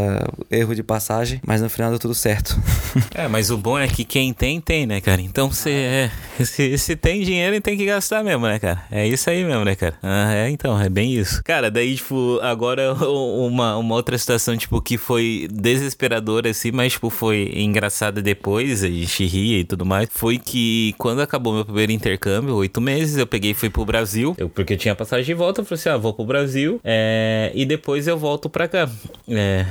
erro 0.51 0.75
de 0.75 0.83
passagem, 0.83 1.41
mas 1.47 1.61
no 1.61 1.71
final 1.71 1.91
deu 1.91 1.99
tudo 1.99 2.15
certo. 2.15 2.61
é, 3.15 3.29
mas 3.29 3.51
o 3.51 3.57
bom 3.57 3.79
é 3.79 3.87
que 3.87 4.05
quem 4.05 4.33
tem, 4.33 4.61
tem, 4.61 4.87
né, 4.87 5.01
cara? 5.01 5.21
Então 5.21 5.51
se, 5.53 5.71
é, 5.71 6.11
se, 6.45 6.77
se 6.79 6.97
tem 6.97 7.23
dinheiro, 7.23 7.61
tem 7.61 7.77
que 7.77 7.85
gastar 7.85 8.23
mesmo, 8.25 8.47
né, 8.47 8.59
cara? 8.59 8.85
É 8.91 9.07
isso 9.07 9.29
aí 9.29 9.45
mesmo, 9.45 9.65
né, 9.65 9.75
cara? 9.75 9.95
Ah, 10.03 10.35
é, 10.35 10.51
então, 10.51 10.81
é 10.81 10.89
bem 10.89 11.15
isso. 11.15 11.43
Cara, 11.45 11.71
daí, 11.71 11.97
tipo, 11.97 12.39
agora 12.43 12.95
uma, 13.05 13.77
uma 13.77 13.95
outra 13.95 14.17
situação, 14.17 14.57
tipo, 14.57 14.81
que 14.81 14.97
foi 14.97 15.49
desesperadora, 15.53 16.51
assim, 16.51 16.71
mas, 16.73 16.93
tipo, 16.93 17.11
foi 17.21 17.53
engraçada 17.55 18.23
depois, 18.23 18.83
a 18.83 18.89
gente 18.89 19.27
ria 19.27 19.59
e 19.59 19.65
tudo 19.65 19.85
mais, 19.85 20.09
foi 20.11 20.39
que 20.39 20.95
quando 20.97 21.21
acabou 21.21 21.53
meu 21.53 21.67
primeiro 21.67 21.93
intercâmbio, 21.93 22.55
oito 22.55 22.81
meses, 22.81 23.19
eu 23.19 23.27
peguei 23.27 23.51
e 23.51 23.55
fui 23.55 23.69
pro 23.69 23.85
Brasil, 23.85 24.35
eu, 24.39 24.49
porque 24.49 24.73
eu 24.73 24.79
tinha 24.79 24.95
passagem 24.95 25.27
de 25.27 25.35
volta, 25.35 25.61
eu 25.61 25.65
falei 25.67 25.79
assim, 25.79 25.91
ah, 25.91 25.99
vou 25.99 26.15
pro 26.15 26.25
Brasil, 26.25 26.81
é, 26.83 27.53
e 27.55 27.67
depois 27.67 28.09
eu 28.09 28.17
volto 28.17 28.49
pra 28.49 28.67
cá. 28.67 28.89
É, 29.29 29.67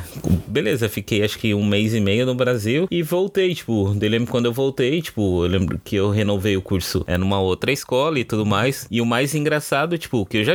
beleza, 0.45 0.87
fiquei 0.87 1.23
acho 1.23 1.39
que 1.39 1.51
um 1.55 1.65
mês 1.65 1.95
e 1.95 1.99
meio 1.99 2.23
no 2.23 2.35
Brasil 2.35 2.87
e 2.91 3.01
voltei, 3.01 3.55
tipo, 3.55 3.97
eu 3.99 4.09
lembro 4.09 4.29
quando 4.29 4.45
eu 4.45 4.53
voltei, 4.53 5.01
tipo, 5.01 5.43
eu 5.43 5.49
lembro 5.49 5.81
que 5.83 5.95
eu 5.95 6.11
renovei 6.11 6.55
o 6.55 6.61
curso 6.61 7.03
é, 7.07 7.17
numa 7.17 7.39
outra 7.39 7.71
escola 7.71 8.19
e 8.19 8.23
tudo 8.23 8.45
mais, 8.45 8.85
e 8.91 9.01
o 9.01 9.07
mais 9.07 9.33
engraçado, 9.33 9.97
tipo, 9.97 10.23
que 10.23 10.37
eu 10.37 10.43
já 10.43 10.53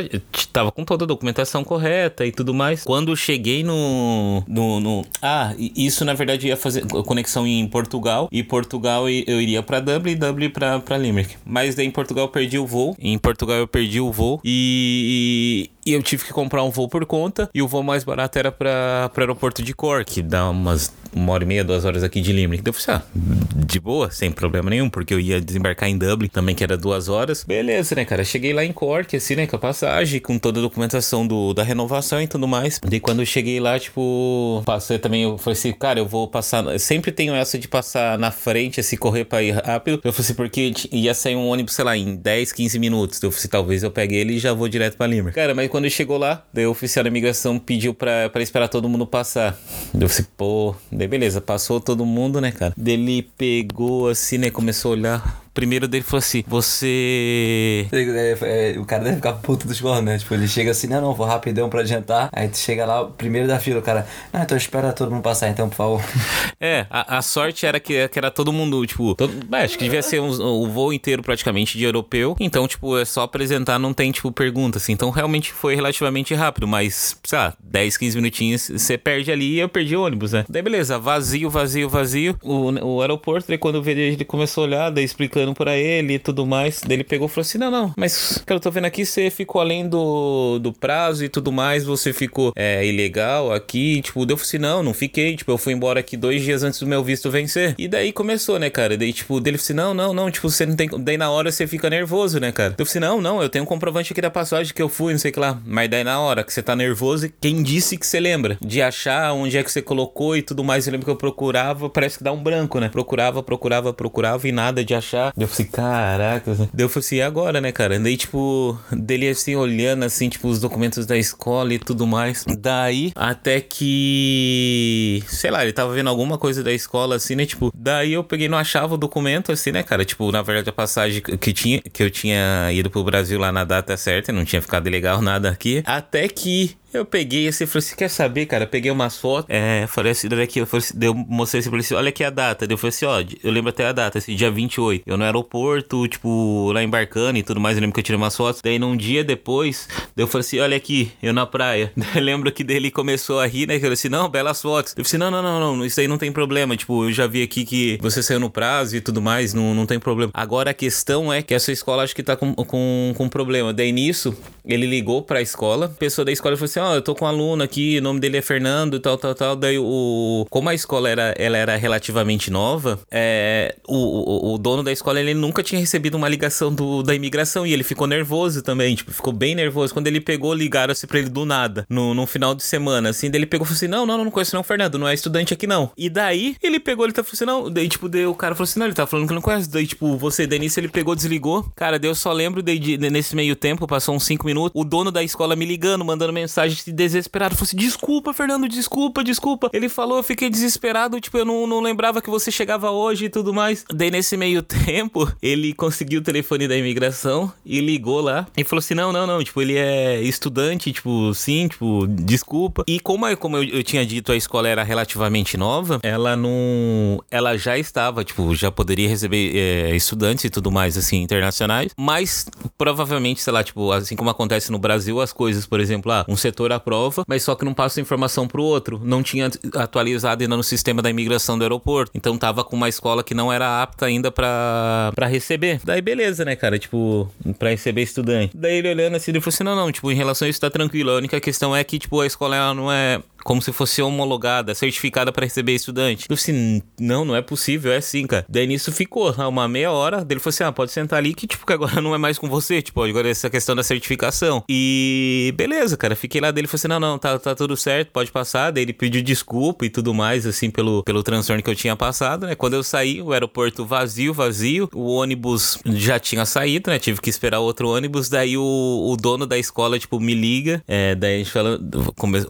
tava 0.52 0.70
com 0.70 0.85
toda 0.85 1.02
a 1.02 1.09
documentação 1.09 1.64
correta 1.64 2.24
e 2.24 2.30
tudo 2.30 2.54
mais, 2.54 2.85
quando 2.85 3.16
cheguei 3.16 3.64
no, 3.64 4.44
no, 4.46 4.78
no 4.78 5.04
ah, 5.20 5.52
isso 5.59 6.04
na 6.04 6.14
verdade 6.14 6.46
ia 6.46 6.57
fazer 6.57 6.84
conexão 7.05 7.47
em 7.47 7.66
Portugal. 7.66 8.29
E 8.31 8.42
Portugal 8.42 9.09
eu 9.09 9.40
iria 9.40 9.62
para 9.62 9.81
Dublin 9.81 10.12
e 10.12 10.16
Dublin 10.16 10.51
para 10.51 10.99
Limerick. 10.99 11.37
Mas 11.44 11.79
em 11.79 11.90
Portugal 11.90 12.27
eu 12.27 12.31
perdi 12.31 12.59
o 12.59 12.66
voo. 12.66 12.97
Em 12.99 13.18
Portugal 13.18 13.57
eu 13.57 13.68
perdi 13.68 14.01
o 14.01 14.11
voo. 14.11 14.40
E, 14.44 15.70
e 15.87 15.92
eu 15.92 16.03
tive 16.03 16.25
que 16.25 16.33
comprar 16.33 16.62
um 16.62 16.70
voo 16.70 16.88
por 16.88 17.05
conta. 17.07 17.49
E 17.55 17.62
o 17.62 17.68
voo 17.68 17.83
mais 17.83 18.05
barato 18.05 18.38
era 18.38 18.51
para 18.51 19.11
o 19.14 19.20
aeroporto 19.20 19.62
de 19.62 19.75
Cork, 19.75 20.23
dá 20.23 20.49
umas 20.49 20.92
uma 21.14 21.33
hora 21.33 21.44
e 21.44 21.47
meia, 21.47 21.64
duas 21.64 21.85
horas 21.85 22.03
aqui 22.03 22.20
de 22.20 22.33
Limerick. 22.33 22.61
Então 22.61 22.73
eu 22.73 22.81
falei, 22.81 23.01
ah, 23.01 23.64
de 23.64 23.81
boa, 23.81 24.11
sem 24.11 24.31
problema 24.31 24.68
nenhum, 24.68 24.90
porque 24.90 25.14
eu 25.14 25.20
ia 25.20 25.40
desembarcar 25.40 25.88
em 25.88 25.97
Dublin 25.97 26.29
também, 26.29 26.55
que 26.55 26.64
era 26.64 26.77
duas 26.77 27.09
horas. 27.09 27.44
Beleza, 27.44 27.94
né, 27.94 28.05
cara? 28.05 28.25
Cheguei 28.25 28.53
lá 28.53 28.64
em 28.64 28.73
Cork, 28.73 29.16
assim, 29.16 29.37
né, 29.37 29.47
com 29.47 29.57
a 29.57 29.59
passagem, 29.59 30.20
com 30.20 30.38
toda 30.38 30.59
a 30.59 30.62
documentação 30.62 31.27
do, 31.27 31.55
da 31.55 31.62
renovação 31.62 32.20
e 32.20 32.27
tudo 32.27 32.49
mais. 32.49 32.81
Daí 32.85 33.01
quando 33.01 33.20
eu 33.20 33.27
cheguei 33.27 33.61
lá, 33.61 33.79
tipo, 33.79 34.62
passei 34.66 34.99
também, 34.99 35.23
eu 35.23 35.38
falei 35.38 35.57
assim, 35.59 35.73
cara, 35.73 36.01
eu 36.01 36.07
vou 36.07 36.27
passar. 36.29 36.64
Eu 36.64 36.79
sempre 36.79 37.12
tenho 37.12 37.35
essa 37.35 37.59
de 37.59 37.68
passar 37.68 38.18
na 38.18 38.31
frente, 38.31 38.81
assim, 38.81 38.97
correr 38.97 39.25
pra 39.25 39.42
ir 39.42 39.53
rápido. 39.53 40.01
Eu 40.03 40.12
falei 40.12 40.25
assim, 40.25 40.35
porque 40.35 40.73
ia 40.90 41.14
sair 41.14 41.37
um 41.37 41.47
ônibus, 41.47 41.75
sei 41.75 41.85
lá, 41.85 41.97
em 41.97 42.16
10, 42.16 42.53
15 42.53 42.79
minutos. 42.79 43.23
Eu 43.23 43.31
falei 43.31 43.38
assim, 43.40 43.49
talvez 43.49 43.83
eu 43.83 43.90
pegue 43.90 44.16
ele 44.16 44.35
e 44.35 44.38
já 44.38 44.53
vou 44.53 44.68
direto 44.68 44.97
pra 44.97 45.07
Limerick. 45.07 45.35
Cara, 45.35 45.55
mas 45.55 45.68
quando 45.74 45.90
chegou 45.90 46.16
lá, 46.18 46.46
daí 46.52 46.64
o 46.68 46.70
oficial 46.70 47.02
da 47.02 47.08
imigração 47.08 47.58
pediu 47.58 47.92
pra, 47.92 48.28
pra 48.28 48.40
esperar 48.40 48.68
todo 48.68 48.88
mundo 48.88 49.04
passar. 49.04 49.58
Eu 49.92 50.08
falei, 50.08 50.26
pô, 50.37 50.76
daí 50.92 51.08
beleza, 51.08 51.40
passou 51.40 51.80
todo 51.80 52.06
mundo, 52.06 52.40
né, 52.40 52.52
cara? 52.52 52.72
Daí 52.76 52.94
ele 52.94 53.22
pegou 53.37 54.08
assim, 54.08 54.38
né, 54.38 54.50
começou 54.50 54.92
a 54.92 54.94
olhar 54.94 55.43
primeiro 55.55 55.87
dele 55.87 56.05
falou 56.05 56.19
assim: 56.19 56.45
Você. 56.47 57.87
É, 57.93 58.73
é, 58.75 58.79
o 58.79 58.85
cara 58.85 59.05
deve 59.05 59.17
ficar 59.17 59.35
puto 59.35 59.67
dos 59.67 59.81
gorros, 59.81 60.03
né? 60.03 60.19
Tipo, 60.19 60.35
ele 60.35 60.49
chega 60.49 60.73
assim: 60.73 60.88
Não, 60.88 61.01
não, 61.01 61.14
vou 61.14 61.27
rapidão 61.27 61.71
pra 61.71 61.81
adiantar. 61.81 62.29
Aí 62.33 62.49
tu 62.49 62.59
chega 62.59 62.85
lá, 62.85 63.05
primeiro 63.05 63.47
da 63.47 63.59
fila, 63.61 63.79
o 63.79 63.83
cara: 63.83 64.07
Não, 64.33 64.43
então 64.43 64.57
espera 64.57 64.93
todo 64.93 65.11
mundo 65.11 65.23
passar, 65.23 65.49
então, 65.49 65.69
por 65.69 65.77
favor. 65.77 66.05
É, 66.61 66.87
a, 66.88 67.19
a 67.19 67.23
sorte 67.23 67.67
era 67.67 67.79
que, 67.79 68.09
que 68.09 68.19
era 68.19 68.31
todo 68.31 68.53
mundo, 68.53 68.87
tipo. 68.87 69.14
Todo, 69.14 69.33
é, 69.55 69.64
acho 69.64 69.77
que 69.77 69.85
devia 69.85 70.01
ser 70.01 70.21
um, 70.21 70.31
o 70.31 70.69
voo 70.69 70.95
inteiro 70.95 71.23
praticamente 71.23 71.77
de 71.77 71.85
europeu. 71.85 72.35
Então, 72.40 72.67
tipo, 72.67 72.97
é 72.97 73.05
só 73.05 73.23
apresentar, 73.23 73.79
não 73.79 73.93
tem, 73.93 74.11
tipo, 74.11 74.33
pergunta, 74.33 74.79
assim. 74.79 74.93
Então, 74.93 75.11
realmente 75.11 75.53
foi 75.53 75.75
relativamente 75.75 76.33
rápido, 76.33 76.67
mas, 76.67 77.19
sei 77.23 77.38
lá, 77.38 77.55
10, 77.62 77.99
15 77.99 78.17
minutinhos 78.17 78.71
você 78.71 78.97
perde 78.97 79.31
ali 79.31 79.57
e 79.57 79.61
eu 79.61 79.69
perdi 79.69 79.95
o 79.95 80.03
ônibus, 80.03 80.33
né? 80.33 80.47
Daí, 80.49 80.62
beleza, 80.62 80.99
vazio, 80.99 81.51
vazio, 81.51 81.88
vazio. 81.88 82.38
O, 82.43 82.71
o 82.73 83.01
aeroporto, 83.03 83.49
daí 83.49 83.59
quando 83.59 83.87
ele 83.87 84.25
começou 84.25 84.64
a 84.64 84.67
olhar, 84.67 84.90
daí 84.90 85.05
explicando 85.05 85.43
para 85.52 85.76
ele 85.76 86.14
e 86.14 86.18
tudo 86.18 86.46
mais. 86.46 86.80
Ele 86.88 87.04
pegou 87.04 87.26
e 87.26 87.30
falou 87.30 87.42
assim: 87.42 87.59
Não, 87.59 87.70
não, 87.70 87.92
mas 87.96 88.42
cara, 88.46 88.57
eu 88.57 88.61
tô 88.62 88.70
vendo 88.70 88.85
aqui, 88.85 89.04
você 89.04 89.28
ficou 89.30 89.61
além 89.61 89.88
do, 89.88 90.59
do 90.61 90.72
prazo 90.72 91.24
e 91.24 91.28
tudo 91.28 91.50
mais, 91.50 91.85
você 91.85 92.12
ficou 92.12 92.52
é, 92.57 92.87
ilegal 92.87 93.52
aqui. 93.52 94.00
Tipo, 94.00 94.24
deu 94.24 94.37
assim: 94.37 94.59
Não, 94.59 94.83
não 94.83 94.94
fiquei. 94.94 95.37
Tipo, 95.37 95.52
eu 95.52 95.59
fui 95.59 95.72
embora 95.72 96.00
aqui 96.00 96.16
dois 96.16 96.42
dias 96.42 96.62
antes 96.62 96.80
do 96.80 96.87
meu 96.87 97.02
visto 97.02 97.30
vencer. 97.30 97.74
E 97.76 97.88
daí 97.88 98.12
começou, 98.12 98.59
né, 98.59 98.70
cara? 98.70 98.96
Daí, 98.96 99.12
tipo, 99.12 99.40
dele 99.40 99.57
assim: 99.57 99.74
Não, 99.74 99.92
não, 99.92 100.14
não, 100.14 100.30
tipo, 100.30 100.48
você 100.48 100.64
não 100.64 100.76
tem. 100.76 100.88
Daí 101.00 101.18
na 101.18 101.30
hora 101.30 101.50
você 101.50 101.66
fica 101.66 101.90
nervoso, 101.90 102.38
né, 102.38 102.52
cara? 102.52 102.74
Eu 102.78 102.85
assim: 102.85 103.00
Não, 103.00 103.20
não, 103.20 103.42
eu 103.42 103.48
tenho 103.48 103.64
um 103.64 103.66
comprovante 103.66 104.12
aqui 104.12 104.20
da 104.20 104.30
passagem 104.30 104.72
que 104.72 104.83
eu 104.83 104.88
fui, 104.88 105.12
não 105.12 105.18
sei 105.18 105.30
o 105.30 105.35
que 105.35 105.40
lá. 105.40 105.61
Mas 105.66 105.90
daí 105.90 106.04
na 106.04 106.20
hora 106.20 106.44
que 106.44 106.52
você 106.52 106.62
tá 106.62 106.76
nervoso, 106.76 107.30
quem 107.40 107.62
disse 107.62 107.96
que 107.96 108.07
você 108.07 108.20
lembra? 108.20 108.57
De 108.61 108.80
achar 108.80 109.33
onde 109.33 109.59
é 109.59 109.62
que 109.62 109.70
você 109.70 109.83
colocou 109.83 110.37
e 110.37 110.42
tudo 110.42 110.62
mais. 110.62 110.87
Eu 110.87 110.92
lembro 110.92 111.04
que 111.04 111.11
eu 111.11 111.16
procurava, 111.16 111.90
parece 111.90 112.18
que 112.18 112.24
dá 112.24 112.33
um 112.33 112.42
branco, 112.42 112.78
né? 112.78 112.88
Procurava, 112.88 113.42
procurava, 113.42 113.92
procurava 113.92 114.46
e 114.48 114.52
nada 114.52 114.85
de 114.85 114.94
achar. 114.94 115.33
Eu 115.37 115.49
falei, 115.49 115.70
caraca. 115.70 116.55
Daí 116.55 116.68
eu 116.85 116.88
falei 116.88 117.07
assim, 117.07 117.16
e 117.16 117.23
agora, 117.23 117.61
né, 117.61 117.73
cara? 117.73 117.99
Daí, 117.99 118.16
tipo, 118.16 118.79
dele 118.92 119.29
assim, 119.29 119.57
olhando 119.57 120.05
assim, 120.05 120.29
tipo, 120.29 120.47
os 120.49 120.61
documentos 120.61 121.07
da 121.07 121.16
escola 121.16 121.75
e 121.75 121.79
tudo 121.79 122.07
mais. 122.07 122.44
Daí, 122.59 123.12
até 123.16 123.61
que. 123.61 125.23
Sei 125.27 125.51
lá, 125.51 125.62
ele 125.62 125.73
tava 125.73 125.92
vendo 125.92 126.09
alguma 126.09 126.38
coisa 126.38 126.62
da 126.62 126.73
escola, 126.73 127.16
assim, 127.16 127.35
né? 127.35 127.47
Tipo, 127.47 127.73
daí 127.75 128.12
eu 128.12 128.23
peguei, 128.23 128.49
não 128.49 128.59
achava 128.59 128.94
o 128.94 128.99
documento, 128.99 129.51
assim, 129.51 129.73
né, 129.73 129.83
cara? 129.83 130.05
Tipo, 130.05 130.31
na 130.31 130.42
verdade, 130.42 130.68
a 130.68 130.73
passagem 130.73 131.20
que, 131.20 131.53
tinha, 131.53 131.81
que 131.81 132.03
eu 132.03 132.11
tinha 132.11 132.70
ido 132.73 132.88
pro 132.88 133.03
Brasil 133.03 133.38
lá 133.38 133.51
na 133.51 133.64
data 133.64 133.97
certa, 133.97 134.33
não 134.33 134.44
tinha 134.44 134.62
ficado 134.62 134.88
legal 134.88 135.20
nada 135.20 135.51
aqui. 135.51 135.83
Até 135.85 136.29
que 136.29 136.77
eu 136.94 137.04
peguei 137.04 137.48
assim, 137.48 137.66
falei 137.66 137.87
assim, 137.87 137.96
quer 137.96 138.09
saber, 138.09 138.46
cara? 138.46 138.66
Peguei 138.66 138.90
umas 138.90 139.16
fotos, 139.18 139.46
é, 139.48 139.87
falei 139.87 140.12
assim, 140.12 140.28
olha 140.30 140.44
aqui, 140.44 140.61
eu, 140.61 140.66
falei 140.66 140.87
assim, 140.87 140.98
eu 141.00 141.14
mostrei 141.14 141.61
assim, 141.61 141.70
falei 141.70 141.85
assim, 141.85 141.94
olha 141.94 142.09
aqui 142.09 142.24
a 142.24 142.30
data. 142.30 142.66
eu 142.68 142.78
falei 142.78 142.90
assim, 142.90 143.04
ó, 143.04 143.22
eu 143.42 143.50
lembro 143.50 143.70
até 143.70 143.87
a 143.87 143.92
data, 143.92 144.18
assim, 144.18 144.35
dia 144.35 144.50
28. 144.50 145.02
Eu 145.07 145.16
no 145.16 145.24
aeroporto, 145.24 146.07
tipo, 146.09 146.70
lá 146.72 146.83
embarcando 146.83 147.38
e 147.38 147.42
tudo 147.42 147.61
mais, 147.61 147.76
eu 147.76 147.80
lembro 147.80 147.94
que 147.94 148.00
eu 148.00 148.04
tirei 148.04 148.16
umas 148.16 148.37
fotos. 148.37 148.61
Daí, 148.62 148.78
num 148.78 148.96
dia 148.96 149.24
depois, 149.24 149.88
eu 150.16 150.26
falei 150.26 150.40
assim, 150.40 150.59
olha 150.61 150.76
aqui, 150.76 151.12
eu 151.22 151.33
na 151.33 151.46
praia. 151.46 151.92
Daí, 151.96 152.22
lembro 152.22 152.50
que 152.52 152.62
dele 152.62 152.90
começou 152.90 153.40
a 153.40 153.46
rir, 153.46 153.66
né? 153.66 153.76
Eu 153.76 153.80
falei 153.80 153.94
assim, 153.94 154.09
não, 154.09 154.28
belas 154.28 154.62
fotos. 154.62 154.94
Eu 154.96 155.04
falei 155.04 155.09
assim, 155.09 155.18
não, 155.18 155.30
não, 155.30 155.42
não, 155.42 155.76
não, 155.76 155.85
isso 155.85 156.00
aí 156.00 156.09
não 156.09 156.18
tem 156.18 156.30
problema. 156.30 156.76
Tipo, 156.76 157.04
eu 157.04 157.12
já 157.12 157.26
vi 157.26 157.42
aqui 157.42 157.64
que 157.64 157.98
você 158.00 158.22
saiu 158.22 158.40
no 158.40 158.50
prazo 158.50 158.96
e 158.96 159.00
tudo 159.00 159.20
mais, 159.20 159.52
não, 159.52 159.74
não 159.74 159.87
tem 159.87 159.98
problema. 159.98 160.30
Agora 160.35 160.70
a 160.70 160.74
questão 160.74 161.33
é 161.33 161.42
que 161.42 161.54
essa 161.54 161.72
escola 161.72 162.02
acho 162.02 162.14
que 162.14 162.22
tá 162.22 162.37
com, 162.37 162.54
com, 162.54 163.12
com 163.16 163.28
problema. 163.28 163.72
Daí 163.72 163.92
nisso, 163.92 164.37
ele 164.64 164.87
ligou 164.87 165.22
pra 165.22 165.42
escola, 165.42 165.87
a 165.87 165.88
pessoa 165.88 166.24
da 166.24 166.33
escola 166.33 166.57
falou 166.57 166.66
assim, 166.66 166.80
ó, 166.85 166.92
oh, 166.92 166.94
eu 166.94 167.03
tô 167.03 167.14
com 167.14 167.25
um 167.25 167.29
aluno 167.29 167.62
aqui, 167.62 167.99
o 167.99 168.03
nome 168.03 168.20
dele 168.20 168.37
é 168.37 168.42
Fernando, 168.42 169.01
tal, 169.01 169.16
tal, 169.16 169.35
tal. 169.35 169.57
Daí 169.57 169.79
o. 169.79 170.47
Como 170.51 170.68
a 170.68 170.75
escola 170.75 171.09
era, 171.09 171.35
ela 171.38 171.57
era 171.57 171.77
relativamente 171.77 172.51
nova, 172.51 172.99
é, 173.11 173.77
o, 173.87 173.97
o, 173.97 174.55
o, 174.55 174.59
dono 174.59 174.83
da 174.83 174.92
escola 174.92 175.20
ele 175.20 175.35
nunca 175.35 175.62
tinha 175.62 175.81
recebido 175.81 176.16
uma 176.16 176.29
ligação 176.29 176.73
do, 176.73 177.03
da 177.03 177.14
imigração 177.14 177.66
e 177.66 177.73
ele 177.73 177.83
ficou 177.83 178.07
nervoso 178.07 178.62
também, 178.62 178.94
tipo, 178.94 179.12
ficou 179.12 179.33
bem 179.33 179.55
nervoso. 179.55 179.92
Quando 179.92 180.07
ele 180.07 180.20
pegou, 180.20 180.55
ligaram-se 180.55 181.07
pra 181.07 181.18
ele 181.18 181.29
do 181.29 181.44
nada, 181.44 181.87
no, 181.88 182.14
no 182.14 182.27
final 182.27 182.55
de 182.55 182.62
semana, 182.62 183.11
assim. 183.11 183.31
Daí 183.31 183.40
ele 183.40 183.47
pegou 183.47 183.64
e 183.64 183.68
falou 183.68 183.77
assim: 183.77 183.88
não, 183.88 184.07
não, 184.07 184.25
não 184.25 184.31
conheço 184.31 184.55
não, 184.55 184.62
Fernando, 184.62 184.99
não 184.99 185.09
é 185.09 185.14
estudante 185.14 185.55
aqui 185.55 185.66
não. 185.66 185.90
E 185.97 186.09
daí 186.09 186.57
ele 186.62 186.79
pegou, 186.79 187.05
ele 187.07 187.12
tá 187.12 187.23
falando 187.23 187.35
assim: 187.35 187.44
não. 187.44 187.70
Daí, 187.70 187.88
tipo, 187.88 188.09
daí 188.09 188.27
o 188.27 188.35
cara 188.35 188.55
falou 188.55 188.64
assim: 188.64 188.79
não, 188.79 188.87
ele 188.87 188.94
tá 188.94 189.07
falando 189.07 189.29
que 189.29 189.35
não 189.35 189.42
conhece. 189.42 189.68
Daí, 189.68 189.87
tipo, 189.87 190.16
você, 190.16 190.47
Denise, 190.47 190.79
ele 190.79 190.88
pegou, 190.88 191.14
desligou. 191.14 191.64
Cara, 191.77 191.99
daí 191.99 192.11
eu 192.11 192.14
só 192.14 192.33
lembro 192.33 192.62
daí, 192.62 192.79
de, 192.79 192.99
nesse 192.99 193.35
meio 193.35 193.57
tempo, 193.57 193.87
passou 193.87 194.14
uns 194.14 194.25
5 194.25 194.44
minutos, 194.47 194.73
o 194.75 194.85
dono 194.85 195.11
da 195.11 195.23
escola 195.23 195.57
me 195.57 195.64
ligando, 195.64 196.05
mandando 196.05 196.33
mensagem 196.33 196.73
de 196.82 196.92
desesperado. 196.92 197.54
Falou 197.54 197.66
assim: 197.66 197.76
desculpa, 197.76 198.32
Fernando, 198.32 198.68
desculpa, 198.68 199.22
desculpa. 199.22 199.70
Ele 199.72 199.88
falou, 199.88 200.18
eu 200.18 200.22
fiquei 200.22 200.48
desesperado, 200.48 201.20
tipo, 201.20 201.37
eu 201.37 201.44
não, 201.44 201.66
não 201.66 201.80
lembrava 201.80 202.22
que 202.22 202.30
você 202.30 202.50
chegava 202.50 202.90
hoje 202.90 203.26
e 203.26 203.28
tudo 203.28 203.52
mais. 203.52 203.84
Daí 203.92 204.10
nesse 204.10 204.37
meio 204.37 204.62
tempo, 204.64 205.30
ele 205.42 205.72
conseguiu 205.74 206.20
o 206.20 206.24
telefone 206.24 206.66
da 206.66 206.76
imigração 206.76 207.52
e 207.64 207.80
ligou 207.80 208.20
lá 208.20 208.46
e 208.56 208.64
falou 208.64 208.80
assim: 208.80 208.94
não, 208.94 209.12
não, 209.12 209.26
não, 209.26 209.42
tipo, 209.42 209.60
ele 209.60 209.76
é 209.76 210.20
estudante, 210.22 210.92
tipo, 210.92 211.32
sim, 211.34 211.68
tipo, 211.68 212.06
desculpa. 212.06 212.84
E 212.87 212.98
como, 213.00 213.26
eu, 213.26 213.37
como 213.37 213.56
eu, 213.56 213.64
eu 213.64 213.82
tinha 213.82 214.04
dito, 214.06 214.32
a 214.32 214.37
escola 214.37 214.68
era 214.68 214.82
relativamente 214.82 215.56
nova, 215.56 216.00
ela 216.02 216.37
não. 216.37 217.22
Ela 217.30 217.56
já 217.56 217.76
estava, 217.78 218.24
tipo, 218.24 218.54
já 218.54 218.70
poderia 218.70 219.08
receber 219.08 219.56
é, 219.56 219.96
estudantes 219.96 220.44
e 220.44 220.50
tudo 220.50 220.70
mais, 220.70 220.96
assim, 220.96 221.22
internacionais, 221.22 221.92
mas 221.96 222.46
provavelmente, 222.78 223.42
sei 223.42 223.52
lá, 223.52 223.62
tipo, 223.62 223.92
assim 223.92 224.16
como 224.16 224.30
acontece 224.30 224.70
no 224.70 224.78
Brasil, 224.78 225.20
as 225.20 225.32
coisas, 225.32 225.66
por 225.66 225.80
exemplo, 225.80 226.12
ah, 226.12 226.24
um 226.28 226.37
setor 226.37 226.54
aprova, 226.62 227.25
mas 227.27 227.43
só 227.43 227.55
que 227.55 227.64
não 227.64 227.75
passa 227.75 228.01
informação 228.01 228.47
pro 228.47 228.62
outro. 228.62 229.01
Não 229.03 229.23
tinha 229.23 229.51
atualizado 229.75 230.43
ainda 230.43 230.57
no 230.57 230.62
sistema 230.62 231.03
da 231.03 231.11
imigração 231.11 231.59
do 231.59 231.62
aeroporto. 231.62 232.12
Então 232.14 232.37
tava 232.38 232.64
com 232.64 232.77
uma 232.77 232.88
escola 232.88 233.23
que 233.23 233.35
não 233.35 233.53
era 233.53 233.83
apta 233.83 234.07
ainda 234.07 234.31
para 234.31 235.27
receber. 235.27 235.81
Daí 235.85 236.01
beleza, 236.01 236.45
né, 236.45 236.57
cara? 236.57 236.79
Tipo, 236.79 237.31
pra 237.59 237.71
receber 237.71 238.03
estudante. 238.03 238.57
Daí 238.57 238.79
ele 238.79 238.88
olhando 238.88 239.17
assim, 239.17 239.31
ele 239.31 239.40
falou 239.40 239.55
assim: 239.55 239.64
não, 239.64 239.77
não, 239.77 239.90
tipo, 239.90 240.11
em 240.11 240.14
relação 240.14 240.47
a 240.47 240.49
isso 240.49 240.61
tá 240.61 240.71
tranquilo. 240.71 241.11
A 241.11 241.17
única 241.17 241.40
questão 241.40 241.75
é 241.75 241.83
que, 241.83 241.99
tipo, 241.99 242.21
a 242.21 242.27
escola 242.27 242.57
ela 242.57 242.75
não 242.75 242.90
é 242.90 243.21
como 243.44 243.61
se 243.61 243.72
fosse 243.72 244.02
homologada, 244.02 244.74
certificada 244.74 245.30
para 245.30 245.44
receber 245.44 245.74
estudante. 245.74 246.26
Eu 246.28 246.35
assim, 246.35 246.83
não, 246.98 247.24
não 247.24 247.37
é 247.37 247.42
possível, 247.42 247.92
é 247.92 247.98
assim, 247.98 248.26
cara. 248.26 248.44
Daí 248.48 248.66
nisso 248.66 248.90
ficou 248.90 249.30
uma 249.33 249.68
meia 249.68 249.92
hora. 249.92 250.24
Dele 250.24 250.40
falou 250.40 250.50
assim: 250.50 250.64
ah, 250.64 250.72
pode 250.72 250.90
sentar 250.90 251.18
ali 251.18 251.35
que, 251.35 251.46
tipo, 251.46 251.66
que 251.66 251.72
agora 251.72 252.00
não 252.02 252.14
é 252.14 252.18
mais 252.18 252.38
com 252.38 252.48
você, 252.48 252.80
tipo, 252.80 253.02
agora 253.02 253.28
é 253.28 253.30
essa 253.30 253.50
questão 253.50 253.76
da 253.76 253.83
certificação. 253.83 254.64
E 254.68 255.52
beleza, 255.57 255.96
cara, 255.96 256.16
fiquei 256.16 256.40
lá 256.40 256.50
dele 256.50 256.66
falou 256.66 256.78
assim: 256.78 256.88
não, 256.88 256.98
não, 256.98 257.18
tá, 257.18 257.38
tá 257.38 257.54
tudo 257.54 257.76
certo, 257.76 258.11
pode 258.11 258.33
passar. 258.33 258.70
Daí 258.70 258.83
ele 258.83 258.92
pediu 258.92 259.22
desculpa 259.22 259.85
e 259.85 259.90
tudo 259.90 260.14
mais, 260.14 260.46
assim, 260.46 260.70
pelo, 260.70 261.02
pelo 261.04 261.22
transtorno 261.22 261.62
que 261.62 261.70
eu 261.70 261.76
tinha 261.76 261.94
passado, 261.94 262.46
né? 262.46 262.54
Quando 262.54 262.74
eu 262.74 262.83
saí, 262.83 263.20
o 263.20 263.33
aeroporto 263.33 263.85
vazio, 263.85 264.33
vazio, 264.33 264.88
o 264.94 265.14
ônibus 265.14 265.78
já 265.85 266.18
tinha 266.18 266.46
saído, 266.46 266.90
né? 266.90 266.98
Tive 266.98 267.20
que 267.20 267.28
esperar 267.28 267.61
outro 267.61 267.90
ônibus. 267.90 268.28
Daí 268.28 268.57
o, 268.57 268.62
o 268.62 269.16
dono 269.16 269.46
da 269.46 269.59
escola, 269.59 269.98
tipo, 269.98 270.18
me 270.18 270.35
liga. 270.35 270.83
É, 270.88 271.14
daí 271.14 271.35
a 271.35 271.44
gente 271.44 271.52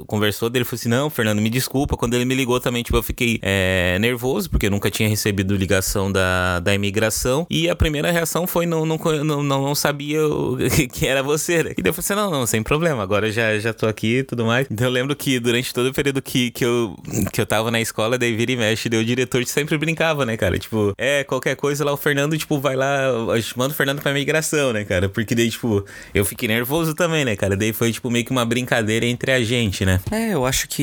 conversou 0.07 0.49
dele, 0.49 0.65
falou 0.65 0.79
assim: 0.79 0.84
não, 0.89 1.11
Fernando, 1.11 1.41
me 1.41 1.51
desculpa. 1.51 1.97
Quando 1.97 2.15
ele 2.15 2.25
me 2.25 2.35
ligou 2.35 2.61
também, 2.61 2.83
tipo, 2.83 2.97
eu 2.97 3.03
fiquei 3.03 3.39
é, 3.43 3.99
nervoso, 4.01 4.51
porque 4.51 4.67
eu 4.67 4.71
nunca 4.71 4.91
tinha 4.91 5.09
recebido 5.09 5.57
ligação 5.57 6.11
da, 6.11 6.61
da 6.61 6.75
imigração. 6.75 7.47
E 7.51 7.69
a 7.69 7.77
primeira 7.77 8.11
reação 8.11 8.47
foi: 8.47 8.67
não, 8.67 8.85
não, 8.85 8.99
não, 9.25 9.43
não 9.43 9.75
sabia 9.75 10.21
que 10.93 11.07
era 11.07 11.23
você. 11.23 11.63
Né? 11.63 11.75
E 11.77 11.83
daí 11.83 11.91
eu 11.91 11.95
falei 11.95 12.05
assim: 12.05 12.15
não, 12.15 12.31
não, 12.31 12.47
sem 12.47 12.63
problema, 12.63 13.03
agora 13.03 13.31
já, 13.31 13.59
já 13.59 13.73
tô 13.73 13.87
aqui 13.87 14.19
e 14.19 14.25
tudo 14.25 14.45
mais. 14.45 14.67
Então 14.71 14.87
eu 14.87 14.93
lembro 14.93 15.15
que 15.15 15.39
durante 15.39 15.73
todo 15.73 15.87
o 15.87 15.93
período 15.93 16.21
que, 16.23 16.51
que, 16.51 16.65
eu, 16.65 16.97
que 17.33 17.41
eu 17.41 17.47
tava 17.47 17.71
na 17.71 17.81
escola, 17.81 18.19
daí 18.19 18.35
vira 18.35 18.53
e 18.53 18.57
mexe, 18.57 18.89
daí 18.89 19.01
o 19.01 19.05
diretor 19.05 19.45
sempre 19.47 19.77
brincava, 19.79 20.25
né, 20.25 20.37
cara? 20.37 20.59
Tipo, 20.59 20.95
é, 20.99 21.25
qualquer 21.25 21.57
coisa 21.57 21.85
lá, 21.85 21.93
o 21.93 21.97
Fernando, 21.97 22.37
tipo, 22.37 22.59
vai 22.59 22.77
lá, 22.77 23.09
manda 23.57 23.73
o 23.73 23.77
Fernando 23.77 24.01
pra 24.01 24.11
imigração, 24.11 24.73
né, 24.73 24.85
cara? 24.85 25.09
Porque 25.09 25.35
daí, 25.35 25.51
tipo, 25.51 25.85
eu 26.15 26.25
fiquei 26.25 26.49
nervoso 26.49 26.95
também, 26.95 27.25
né, 27.25 27.37
cara? 27.37 27.57
Daí 27.57 27.73
foi, 27.73 27.93
tipo, 27.93 28.11
meio 28.11 28.25
que 28.25 28.31
uma 28.31 28.45
brincadeira 28.45 29.07
entre 29.07 29.33
a 29.33 29.43
gente, 29.43 29.85
né? 29.85 30.01
É, 30.11 30.35
eu 30.35 30.45
acho 30.45 30.69
que, 30.69 30.74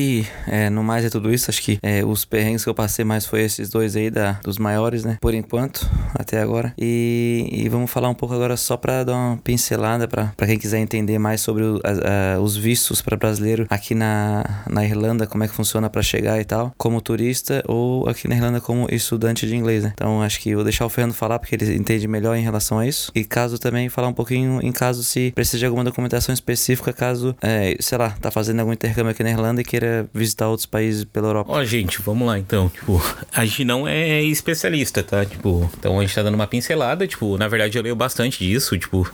é, 0.46 0.70
no 0.70 0.82
mais 0.82 1.04
é 1.04 1.10
tudo 1.10 1.32
isso, 1.32 1.50
acho 1.50 1.62
que 1.62 1.78
é, 1.82 2.04
os 2.04 2.24
perrengues 2.24 2.64
que 2.64 2.70
eu 2.70 2.74
passei 2.74 3.04
mais 3.04 3.26
foi 3.26 3.42
esses 3.42 3.68
dois 3.68 3.96
aí, 3.96 4.10
da, 4.10 4.32
dos 4.42 4.58
maiores, 4.58 5.04
né? 5.04 5.18
Por 5.20 5.34
enquanto, 5.34 5.88
até 6.14 6.40
agora. 6.40 6.72
E, 6.78 7.48
e 7.50 7.68
vamos 7.68 7.90
falar 7.90 8.08
um 8.08 8.14
pouco 8.14 8.34
agora 8.34 8.56
só 8.56 8.76
pra 8.76 9.04
dar 9.04 9.14
uma 9.14 9.36
pincelada 9.36 10.08
pra 10.08 10.32
quem 10.46 10.58
quiser 10.58 10.78
entender 10.78 11.18
mais 11.18 11.40
sobre 11.40 11.64
o, 11.64 11.80
a, 11.84 12.36
a, 12.36 12.40
os 12.40 12.56
vistos 12.56 13.02
para 13.02 13.16
brasileiro 13.16 13.66
aqui 13.68 13.94
na, 13.94 14.64
na 14.68 14.84
Irlanda, 14.84 15.26
como 15.26 15.44
é 15.44 15.48
que 15.48 15.54
funciona 15.54 15.88
para 15.88 16.02
chegar 16.02 16.40
e 16.40 16.44
tal, 16.44 16.72
como 16.76 17.00
turista 17.00 17.62
ou 17.66 18.08
aqui 18.08 18.28
na 18.28 18.34
Irlanda 18.34 18.60
como 18.60 18.86
estudante 18.90 19.46
de 19.46 19.56
inglês, 19.56 19.82
né? 19.84 19.92
Então 19.94 20.22
acho 20.22 20.40
que 20.40 20.54
vou 20.54 20.64
deixar 20.64 20.86
o 20.86 20.88
Fernando 20.88 21.14
falar 21.14 21.38
porque 21.38 21.54
ele 21.54 21.74
entende 21.74 22.06
melhor 22.08 22.36
em 22.36 22.42
relação 22.42 22.78
a 22.78 22.86
isso. 22.86 23.10
E 23.14 23.24
caso 23.24 23.58
também 23.58 23.88
falar 23.88 24.08
um 24.08 24.12
pouquinho 24.12 24.60
em 24.62 24.72
caso 24.72 25.02
se 25.02 25.32
precisa 25.34 25.58
de 25.58 25.66
alguma 25.66 25.84
documentação 25.84 26.32
específica, 26.32 26.92
caso, 26.92 27.34
é, 27.42 27.76
sei 27.80 27.98
lá, 27.98 28.10
tá 28.10 28.30
fazendo 28.30 28.60
algum 28.60 28.72
intercâmbio 28.72 29.10
aqui 29.10 29.22
na 29.22 29.30
Irlanda 29.30 29.60
e 29.60 29.64
queira 29.64 29.81
visitar 30.12 30.48
outros 30.48 30.66
países 30.66 31.04
pela 31.04 31.28
Europa. 31.28 31.52
Ó, 31.52 31.64
gente, 31.64 32.00
vamos 32.02 32.26
lá 32.26 32.38
então. 32.38 32.68
Tipo, 32.68 33.02
a 33.32 33.44
gente 33.44 33.64
não 33.64 33.86
é 33.86 34.22
especialista, 34.22 35.02
tá? 35.02 35.24
Tipo, 35.24 35.70
então 35.78 35.98
a 35.98 36.02
gente 36.02 36.14
tá 36.14 36.22
dando 36.22 36.34
uma 36.34 36.46
pincelada, 36.46 37.06
tipo, 37.06 37.36
na 37.36 37.48
verdade 37.48 37.76
eu 37.76 37.82
leio 37.82 37.96
bastante 37.96 38.46
disso, 38.46 38.78
tipo, 38.78 39.08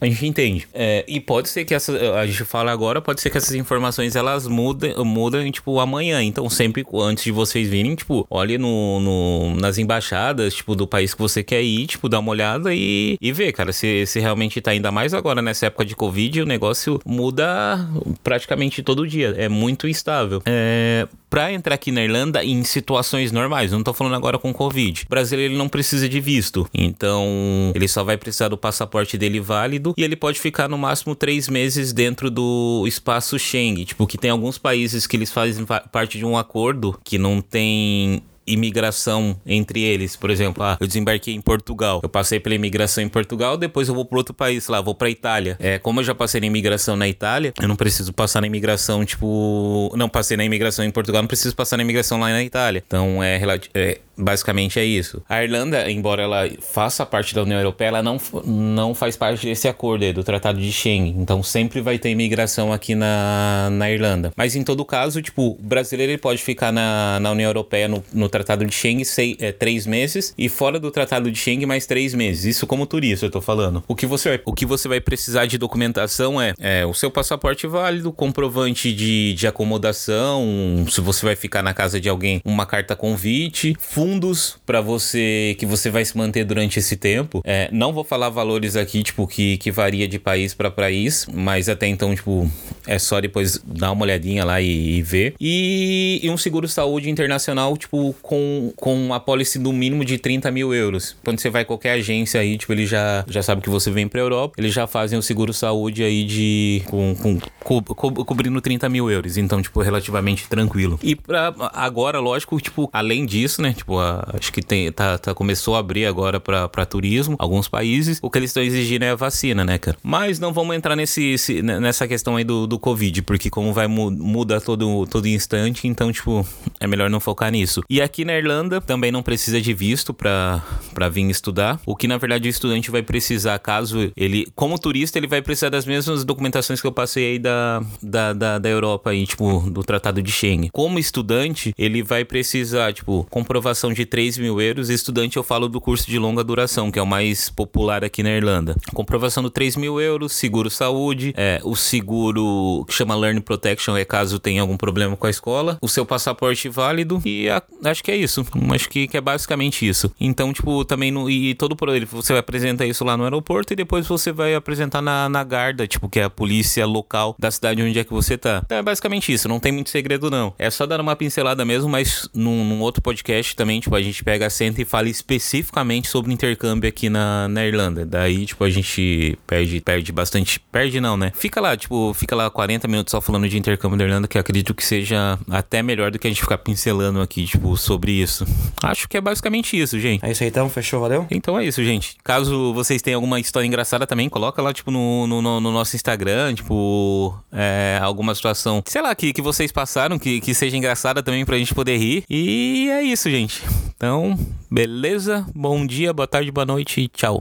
a 0.00 0.06
gente 0.06 0.26
entende. 0.26 0.68
É, 0.72 1.04
e 1.06 1.20
pode 1.20 1.48
ser 1.48 1.64
que 1.64 1.74
essa, 1.74 1.92
a 2.18 2.26
gente 2.26 2.44
fala 2.44 2.72
agora, 2.72 3.00
pode 3.00 3.20
ser 3.20 3.30
que 3.30 3.38
essas 3.38 3.54
informações 3.54 4.16
elas 4.16 4.46
mudem, 4.46 4.94
mudem 5.04 5.50
tipo, 5.50 5.78
amanhã. 5.80 6.22
Então, 6.22 6.48
sempre 6.48 6.84
antes 6.94 7.24
de 7.24 7.32
vocês 7.32 7.68
virem, 7.68 7.94
tipo, 7.94 8.26
olhe 8.30 8.58
no, 8.58 9.00
no, 9.00 9.56
nas 9.56 9.78
embaixadas, 9.78 10.54
tipo, 10.54 10.74
do 10.74 10.86
país 10.86 11.14
que 11.14 11.20
você 11.20 11.42
quer 11.42 11.62
ir, 11.62 11.86
tipo, 11.86 12.08
dá 12.08 12.18
uma 12.18 12.30
olhada 12.30 12.74
e, 12.74 13.16
e 13.20 13.32
ver, 13.32 13.52
cara, 13.52 13.72
se, 13.72 14.06
se 14.06 14.20
realmente 14.20 14.60
tá 14.60 14.70
ainda 14.70 14.90
mais 14.90 15.12
agora 15.14 15.42
nessa 15.42 15.66
época 15.66 15.84
de 15.84 15.94
Covid, 15.94 16.42
o 16.42 16.46
negócio 16.46 17.00
muda 17.04 17.88
praticamente 18.22 18.82
todo 18.82 19.06
dia. 19.06 19.34
É 19.36 19.48
muito 19.48 19.88
instável. 19.88 20.42
É, 20.46 21.06
para 21.30 21.52
entrar 21.52 21.74
aqui 21.74 21.92
na 21.92 22.02
Irlanda 22.02 22.42
em 22.42 22.62
situações 22.64 23.30
normais, 23.30 23.72
não 23.72 23.82
tô 23.82 23.92
falando 23.92 24.16
agora 24.16 24.38
com 24.38 24.52
Covid. 24.52 25.04
O 25.06 25.08
brasileiro 25.08 25.52
ele 25.52 25.58
não 25.58 25.68
precisa 25.68 26.08
de 26.08 26.20
visto, 26.20 26.68
então 26.72 27.72
ele 27.74 27.86
só 27.86 28.02
vai 28.02 28.16
precisar 28.16 28.48
do 28.48 28.56
passaporte 28.56 29.18
dele 29.18 29.40
válido 29.58 29.94
e 29.96 30.04
ele 30.04 30.16
pode 30.16 30.38
ficar 30.38 30.68
no 30.68 30.78
máximo 30.78 31.14
três 31.14 31.48
meses 31.48 31.92
dentro 31.92 32.30
do 32.30 32.84
espaço 32.86 33.38
Schengen. 33.38 33.84
Tipo, 33.84 34.06
que 34.06 34.16
tem 34.16 34.30
alguns 34.30 34.56
países 34.56 35.06
que 35.06 35.16
eles 35.16 35.32
fazem 35.32 35.64
parte 35.64 36.18
de 36.18 36.24
um 36.24 36.36
acordo 36.36 36.98
que 37.04 37.18
não 37.18 37.40
tem 37.40 38.22
imigração 38.46 39.38
entre 39.44 39.82
eles. 39.82 40.16
Por 40.16 40.30
exemplo, 40.30 40.62
ah, 40.62 40.76
eu 40.80 40.86
desembarquei 40.86 41.34
em 41.34 41.40
Portugal. 41.40 42.00
Eu 42.02 42.08
passei 42.08 42.40
pela 42.40 42.54
imigração 42.54 43.04
em 43.04 43.08
Portugal, 43.08 43.56
depois 43.56 43.88
eu 43.88 43.94
vou 43.94 44.04
para 44.04 44.18
outro 44.18 44.32
país 44.32 44.66
lá, 44.68 44.80
vou 44.80 44.94
para 44.94 45.10
Itália. 45.10 45.56
É, 45.60 45.78
como 45.78 46.00
eu 46.00 46.04
já 46.04 46.14
passei 46.14 46.40
na 46.40 46.46
imigração 46.46 46.96
na 46.96 47.08
Itália, 47.08 47.52
eu 47.60 47.68
não 47.68 47.76
preciso 47.76 48.12
passar 48.12 48.40
na 48.40 48.46
imigração, 48.46 49.04
tipo, 49.04 49.92
não 49.96 50.08
passei 50.08 50.36
na 50.36 50.44
imigração 50.44 50.84
em 50.84 50.90
Portugal, 50.90 51.20
não 51.20 51.28
preciso 51.28 51.54
passar 51.54 51.76
na 51.76 51.82
imigração 51.82 52.18
lá 52.18 52.30
na 52.30 52.42
Itália. 52.42 52.82
Então 52.86 53.22
é, 53.22 53.40
é 53.74 53.98
basicamente 54.18 54.78
é 54.78 54.84
isso. 54.84 55.22
A 55.28 55.42
Irlanda, 55.42 55.90
embora 55.90 56.22
ela 56.22 56.48
faça 56.60 57.06
parte 57.06 57.34
da 57.34 57.42
União 57.42 57.58
Europeia, 57.58 57.88
ela 57.88 58.02
não, 58.02 58.20
não 58.44 58.94
faz 58.94 59.16
parte 59.16 59.46
desse 59.46 59.68
acordo 59.68 60.04
aí, 60.04 60.12
do 60.12 60.24
Tratado 60.24 60.60
de 60.60 60.72
Schengen. 60.72 61.14
Então 61.18 61.42
sempre 61.42 61.80
vai 61.80 61.98
ter 61.98 62.10
imigração 62.10 62.72
aqui 62.72 62.94
na, 62.94 63.68
na 63.70 63.90
Irlanda. 63.90 64.32
Mas 64.36 64.56
em 64.56 64.62
todo 64.62 64.84
caso, 64.84 65.22
tipo, 65.22 65.56
o 65.58 65.62
brasileiro 65.62 66.12
ele 66.12 66.18
pode 66.18 66.42
ficar 66.42 66.72
na, 66.72 67.18
na 67.20 67.30
União 67.30 67.48
Europeia 67.48 67.88
no, 67.88 68.02
no 68.12 68.28
Tratado 68.28 68.64
de 68.64 68.74
Schengen 68.74 69.04
sei, 69.04 69.36
é, 69.40 69.52
três 69.52 69.86
meses 69.86 70.34
e 70.36 70.48
fora 70.48 70.80
do 70.80 70.90
Tratado 70.90 71.30
de 71.30 71.38
Schengen 71.38 71.66
mais 71.66 71.86
três 71.86 72.14
meses. 72.14 72.44
Isso 72.44 72.66
como 72.66 72.86
turista, 72.86 73.26
eu 73.26 73.30
tô 73.30 73.40
falando. 73.40 73.82
O 73.86 73.94
que 73.94 74.06
você 74.06 74.30
vai, 74.30 74.40
o 74.44 74.52
que 74.52 74.66
você 74.66 74.88
vai 74.88 75.00
precisar 75.00 75.46
de 75.46 75.56
documentação 75.58 76.40
é, 76.40 76.54
é 76.58 76.84
o 76.84 76.94
seu 76.94 77.10
passaporte 77.10 77.66
válido, 77.66 78.12
comprovante 78.12 78.92
de, 78.92 79.34
de 79.34 79.46
acomodação, 79.46 80.84
se 80.90 81.00
você 81.00 81.24
vai 81.24 81.36
ficar 81.36 81.62
na 81.62 81.72
casa 81.72 82.00
de 82.00 82.08
alguém, 82.08 82.40
uma 82.44 82.66
carta 82.66 82.96
convite, 82.96 83.74
fundos 84.08 84.58
para 84.64 84.80
você 84.80 85.54
que 85.58 85.66
você 85.66 85.90
vai 85.90 86.02
se 86.02 86.16
manter 86.16 86.44
durante 86.44 86.78
esse 86.78 86.96
tempo. 86.96 87.42
É, 87.44 87.68
não 87.70 87.92
vou 87.92 88.02
falar 88.02 88.30
valores 88.30 88.74
aqui, 88.74 89.02
tipo, 89.02 89.26
que, 89.26 89.58
que 89.58 89.70
varia 89.70 90.08
de 90.08 90.18
país 90.18 90.54
para 90.54 90.70
país, 90.70 91.26
mas 91.30 91.68
até 91.68 91.86
então, 91.86 92.14
tipo, 92.14 92.50
é 92.86 92.98
só 92.98 93.20
depois 93.20 93.60
dar 93.66 93.92
uma 93.92 94.04
olhadinha 94.04 94.44
lá 94.44 94.62
e, 94.62 94.96
e 94.96 95.02
ver. 95.02 95.34
E, 95.38 96.20
e 96.22 96.30
um 96.30 96.38
seguro 96.38 96.66
saúde 96.66 97.10
internacional, 97.10 97.76
tipo, 97.76 98.14
com, 98.22 98.72
com 98.76 99.12
a 99.12 99.20
policy 99.20 99.58
do 99.58 99.72
mínimo 99.72 100.04
de 100.04 100.16
30 100.16 100.50
mil 100.50 100.72
euros. 100.72 101.14
Quando 101.22 101.38
você 101.38 101.50
vai 101.50 101.66
qualquer 101.66 101.92
agência 101.92 102.40
aí, 102.40 102.56
tipo, 102.56 102.72
ele 102.72 102.86
já, 102.86 103.24
já 103.28 103.42
sabe 103.42 103.60
que 103.60 103.68
você 103.68 103.90
vem 103.90 104.08
pra 104.08 104.20
Europa, 104.20 104.54
eles 104.56 104.72
já 104.72 104.86
fazem 104.86 105.18
o 105.18 105.22
seguro 105.22 105.52
saúde 105.52 106.02
aí 106.02 106.24
de. 106.24 106.82
com, 106.86 107.14
com 107.14 107.38
co, 107.62 107.82
co, 107.82 108.24
cobrindo 108.24 108.60
30 108.60 108.88
mil 108.88 109.10
euros. 109.10 109.36
Então, 109.36 109.60
tipo, 109.60 109.82
relativamente 109.82 110.48
tranquilo. 110.48 110.98
E 111.02 111.14
pra 111.14 111.52
agora, 111.74 112.18
lógico, 112.20 112.58
tipo, 112.58 112.88
além 112.90 113.26
disso, 113.26 113.60
né? 113.60 113.74
Tipo, 113.74 113.97
a, 114.00 114.28
acho 114.34 114.52
que 114.52 114.60
tem, 114.60 114.90
tá, 114.90 115.16
tá, 115.16 115.34
começou 115.34 115.76
a 115.76 115.78
abrir 115.78 116.06
agora 116.06 116.40
pra 116.40 116.86
turismo, 116.86 117.36
alguns 117.38 117.68
países. 117.68 118.18
O 118.20 118.30
que 118.30 118.38
eles 118.38 118.50
estão 118.50 118.62
exigindo 118.62 119.04
é 119.04 119.10
a 119.10 119.14
vacina, 119.14 119.64
né, 119.64 119.78
cara? 119.78 119.96
Mas 120.02 120.40
não 120.40 120.52
vamos 120.52 120.74
entrar 120.74 120.96
nesse, 120.96 121.24
esse, 121.32 121.62
nessa 121.62 122.08
questão 122.08 122.36
aí 122.36 122.44
do, 122.44 122.66
do 122.66 122.78
Covid, 122.78 123.22
porque 123.22 123.48
como 123.48 123.72
vai 123.72 123.86
muda 123.86 124.60
todo, 124.60 125.06
todo 125.06 125.26
instante, 125.28 125.86
então, 125.86 126.10
tipo, 126.10 126.46
é 126.80 126.86
melhor 126.86 127.08
não 127.08 127.20
focar 127.20 127.50
nisso. 127.52 127.82
E 127.88 128.00
Aqui 128.08 128.24
na 128.24 128.38
Irlanda 128.38 128.80
também 128.80 129.12
não 129.12 129.22
precisa 129.22 129.60
de 129.60 129.74
visto 129.74 130.14
para 130.14 130.62
vir 131.10 131.28
estudar. 131.28 131.78
O 131.84 131.94
que 131.94 132.08
na 132.08 132.16
verdade 132.16 132.48
o 132.48 132.50
estudante 132.50 132.90
vai 132.90 133.02
precisar, 133.02 133.58
caso 133.58 134.10
ele, 134.16 134.48
como 134.54 134.78
turista, 134.78 135.18
ele 135.18 135.26
vai 135.26 135.42
precisar 135.42 135.68
das 135.68 135.84
mesmas 135.84 136.24
documentações 136.24 136.80
que 136.80 136.86
eu 136.86 136.92
passei 136.92 137.32
aí 137.32 137.38
da, 137.38 137.82
da, 138.02 138.32
da, 138.32 138.58
da 138.58 138.68
Europa, 138.68 139.10
aí, 139.10 139.26
tipo, 139.26 139.60
do 139.70 139.82
Tratado 139.82 140.22
de 140.22 140.32
Schengen. 140.32 140.70
Como 140.72 140.98
estudante, 140.98 141.74
ele 141.76 142.02
vai 142.02 142.24
precisar, 142.24 142.94
tipo, 142.94 143.26
comprovação 143.28 143.87
de 143.92 144.06
3 144.06 144.38
mil 144.38 144.60
euros. 144.60 144.90
Estudante, 144.90 145.36
eu 145.36 145.42
falo 145.42 145.68
do 145.68 145.80
curso 145.80 146.06
de 146.08 146.18
longa 146.18 146.42
duração, 146.44 146.90
que 146.90 146.98
é 146.98 147.02
o 147.02 147.06
mais 147.06 147.50
popular 147.50 148.04
aqui 148.04 148.22
na 148.22 148.30
Irlanda. 148.30 148.74
Comprovação 148.94 149.42
do 149.42 149.50
3 149.50 149.76
mil 149.76 150.00
euros, 150.00 150.32
seguro 150.32 150.70
saúde, 150.70 151.32
é, 151.36 151.60
o 151.64 151.76
seguro 151.76 152.84
que 152.86 152.94
chama 152.94 153.16
Learn 153.16 153.40
Protection 153.40 153.96
é 153.96 154.04
caso 154.04 154.38
tenha 154.38 154.60
algum 154.60 154.76
problema 154.76 155.16
com 155.16 155.26
a 155.26 155.30
escola, 155.30 155.78
o 155.80 155.88
seu 155.88 156.06
passaporte 156.06 156.68
válido 156.68 157.20
e 157.24 157.48
a, 157.48 157.62
acho 157.84 158.02
que 158.02 158.10
é 158.10 158.16
isso. 158.16 158.46
Acho 158.72 158.88
que, 158.88 159.08
que 159.08 159.16
é 159.16 159.20
basicamente 159.20 159.86
isso. 159.86 160.10
Então, 160.20 160.52
tipo, 160.52 160.84
também 160.84 161.10
no, 161.10 161.28
e 161.28 161.54
todo 161.54 161.76
por 161.76 161.88
ele, 161.88 162.06
você 162.06 162.32
vai 162.32 162.40
apresentar 162.40 162.86
isso 162.86 163.04
lá 163.04 163.16
no 163.16 163.24
aeroporto 163.24 163.72
e 163.72 163.76
depois 163.76 164.06
você 164.06 164.32
vai 164.32 164.54
apresentar 164.54 165.02
na, 165.02 165.28
na 165.28 165.44
Garda, 165.44 165.86
tipo, 165.86 166.08
que 166.08 166.20
é 166.20 166.24
a 166.24 166.30
polícia 166.30 166.86
local 166.86 167.36
da 167.38 167.50
cidade 167.50 167.82
onde 167.82 167.98
é 167.98 168.04
que 168.04 168.12
você 168.12 168.38
tá. 168.38 168.62
Então 168.64 168.78
é 168.78 168.82
basicamente 168.82 169.32
isso, 169.32 169.48
não 169.48 169.60
tem 169.60 169.72
muito 169.72 169.90
segredo 169.90 170.30
não. 170.30 170.54
É 170.58 170.70
só 170.70 170.86
dar 170.86 171.00
uma 171.00 171.16
pincelada 171.16 171.64
mesmo, 171.64 171.88
mas 171.88 172.28
num, 172.34 172.64
num 172.64 172.80
outro 172.80 173.02
podcast 173.02 173.54
também, 173.54 173.67
tipo, 173.78 173.94
a 173.94 174.02
gente 174.02 174.24
pega 174.24 174.46
a 174.46 174.50
senta 174.50 174.82
e 174.82 174.84
fala 174.84 175.08
especificamente 175.08 176.08
sobre 176.08 176.32
intercâmbio 176.32 176.88
aqui 176.88 177.08
na, 177.08 177.46
na 177.48 177.64
Irlanda. 177.64 178.04
Daí, 178.04 178.46
tipo, 178.46 178.64
a 178.64 178.70
gente 178.70 179.38
perde, 179.46 179.80
perde 179.80 180.10
bastante. 180.12 180.58
Perde 180.72 181.00
não, 181.00 181.16
né? 181.16 181.32
Fica 181.36 181.60
lá, 181.60 181.76
tipo, 181.76 182.12
fica 182.14 182.34
lá 182.34 182.50
40 182.50 182.88
minutos 182.88 183.10
só 183.10 183.20
falando 183.20 183.48
de 183.48 183.58
intercâmbio 183.58 183.98
da 183.98 184.04
Irlanda, 184.04 184.26
que 184.26 184.38
acredito 184.38 184.74
que 184.74 184.84
seja 184.84 185.38
até 185.50 185.82
melhor 185.82 186.10
do 186.10 186.18
que 186.18 186.26
a 186.26 186.30
gente 186.30 186.40
ficar 186.40 186.58
pincelando 186.58 187.20
aqui, 187.20 187.44
tipo, 187.44 187.76
sobre 187.76 188.08
sobre 188.08 188.12
isso. 188.12 188.46
Acho 188.82 189.08
que 189.08 189.16
é 189.16 189.20
basicamente 189.20 189.78
isso, 189.78 189.98
gente. 189.98 190.24
É 190.24 190.30
isso 190.30 190.42
aí 190.42 190.48
então, 190.48 190.68
fechou, 190.70 191.00
valeu? 191.00 191.26
Então 191.30 191.58
é 191.58 191.64
isso, 191.64 191.84
gente. 191.84 192.16
Caso 192.24 192.72
vocês 192.72 193.02
tenham 193.02 193.18
alguma 193.18 193.38
história 193.38 193.66
engraçada 193.66 194.06
também, 194.06 194.28
coloca 194.28 194.62
lá, 194.62 194.72
tipo, 194.72 194.90
no, 194.90 195.26
no, 195.26 195.42
no 195.42 195.72
nosso 195.72 195.94
Instagram, 195.94 196.54
tipo, 196.54 197.36
é, 197.52 197.98
alguma 198.00 198.34
situação, 198.34 198.82
sei 198.86 199.02
lá, 199.02 199.14
que, 199.14 199.32
que 199.32 199.42
vocês 199.42 199.70
passaram, 199.70 200.18
que, 200.18 200.40
que 200.40 200.54
seja 200.54 200.76
engraçada 200.76 201.22
também 201.22 201.44
pra 201.44 201.58
gente 201.58 201.74
poder 201.74 201.96
rir. 201.96 202.24
E 202.30 202.88
é 202.90 203.02
isso, 203.02 203.28
gente. 203.28 203.57
Então, 203.96 204.38
beleza? 204.70 205.46
Bom 205.54 205.86
dia, 205.86 206.12
boa 206.12 206.26
tarde, 206.26 206.50
boa 206.50 206.64
noite 206.66 207.00
e 207.00 207.08
tchau. 207.08 207.40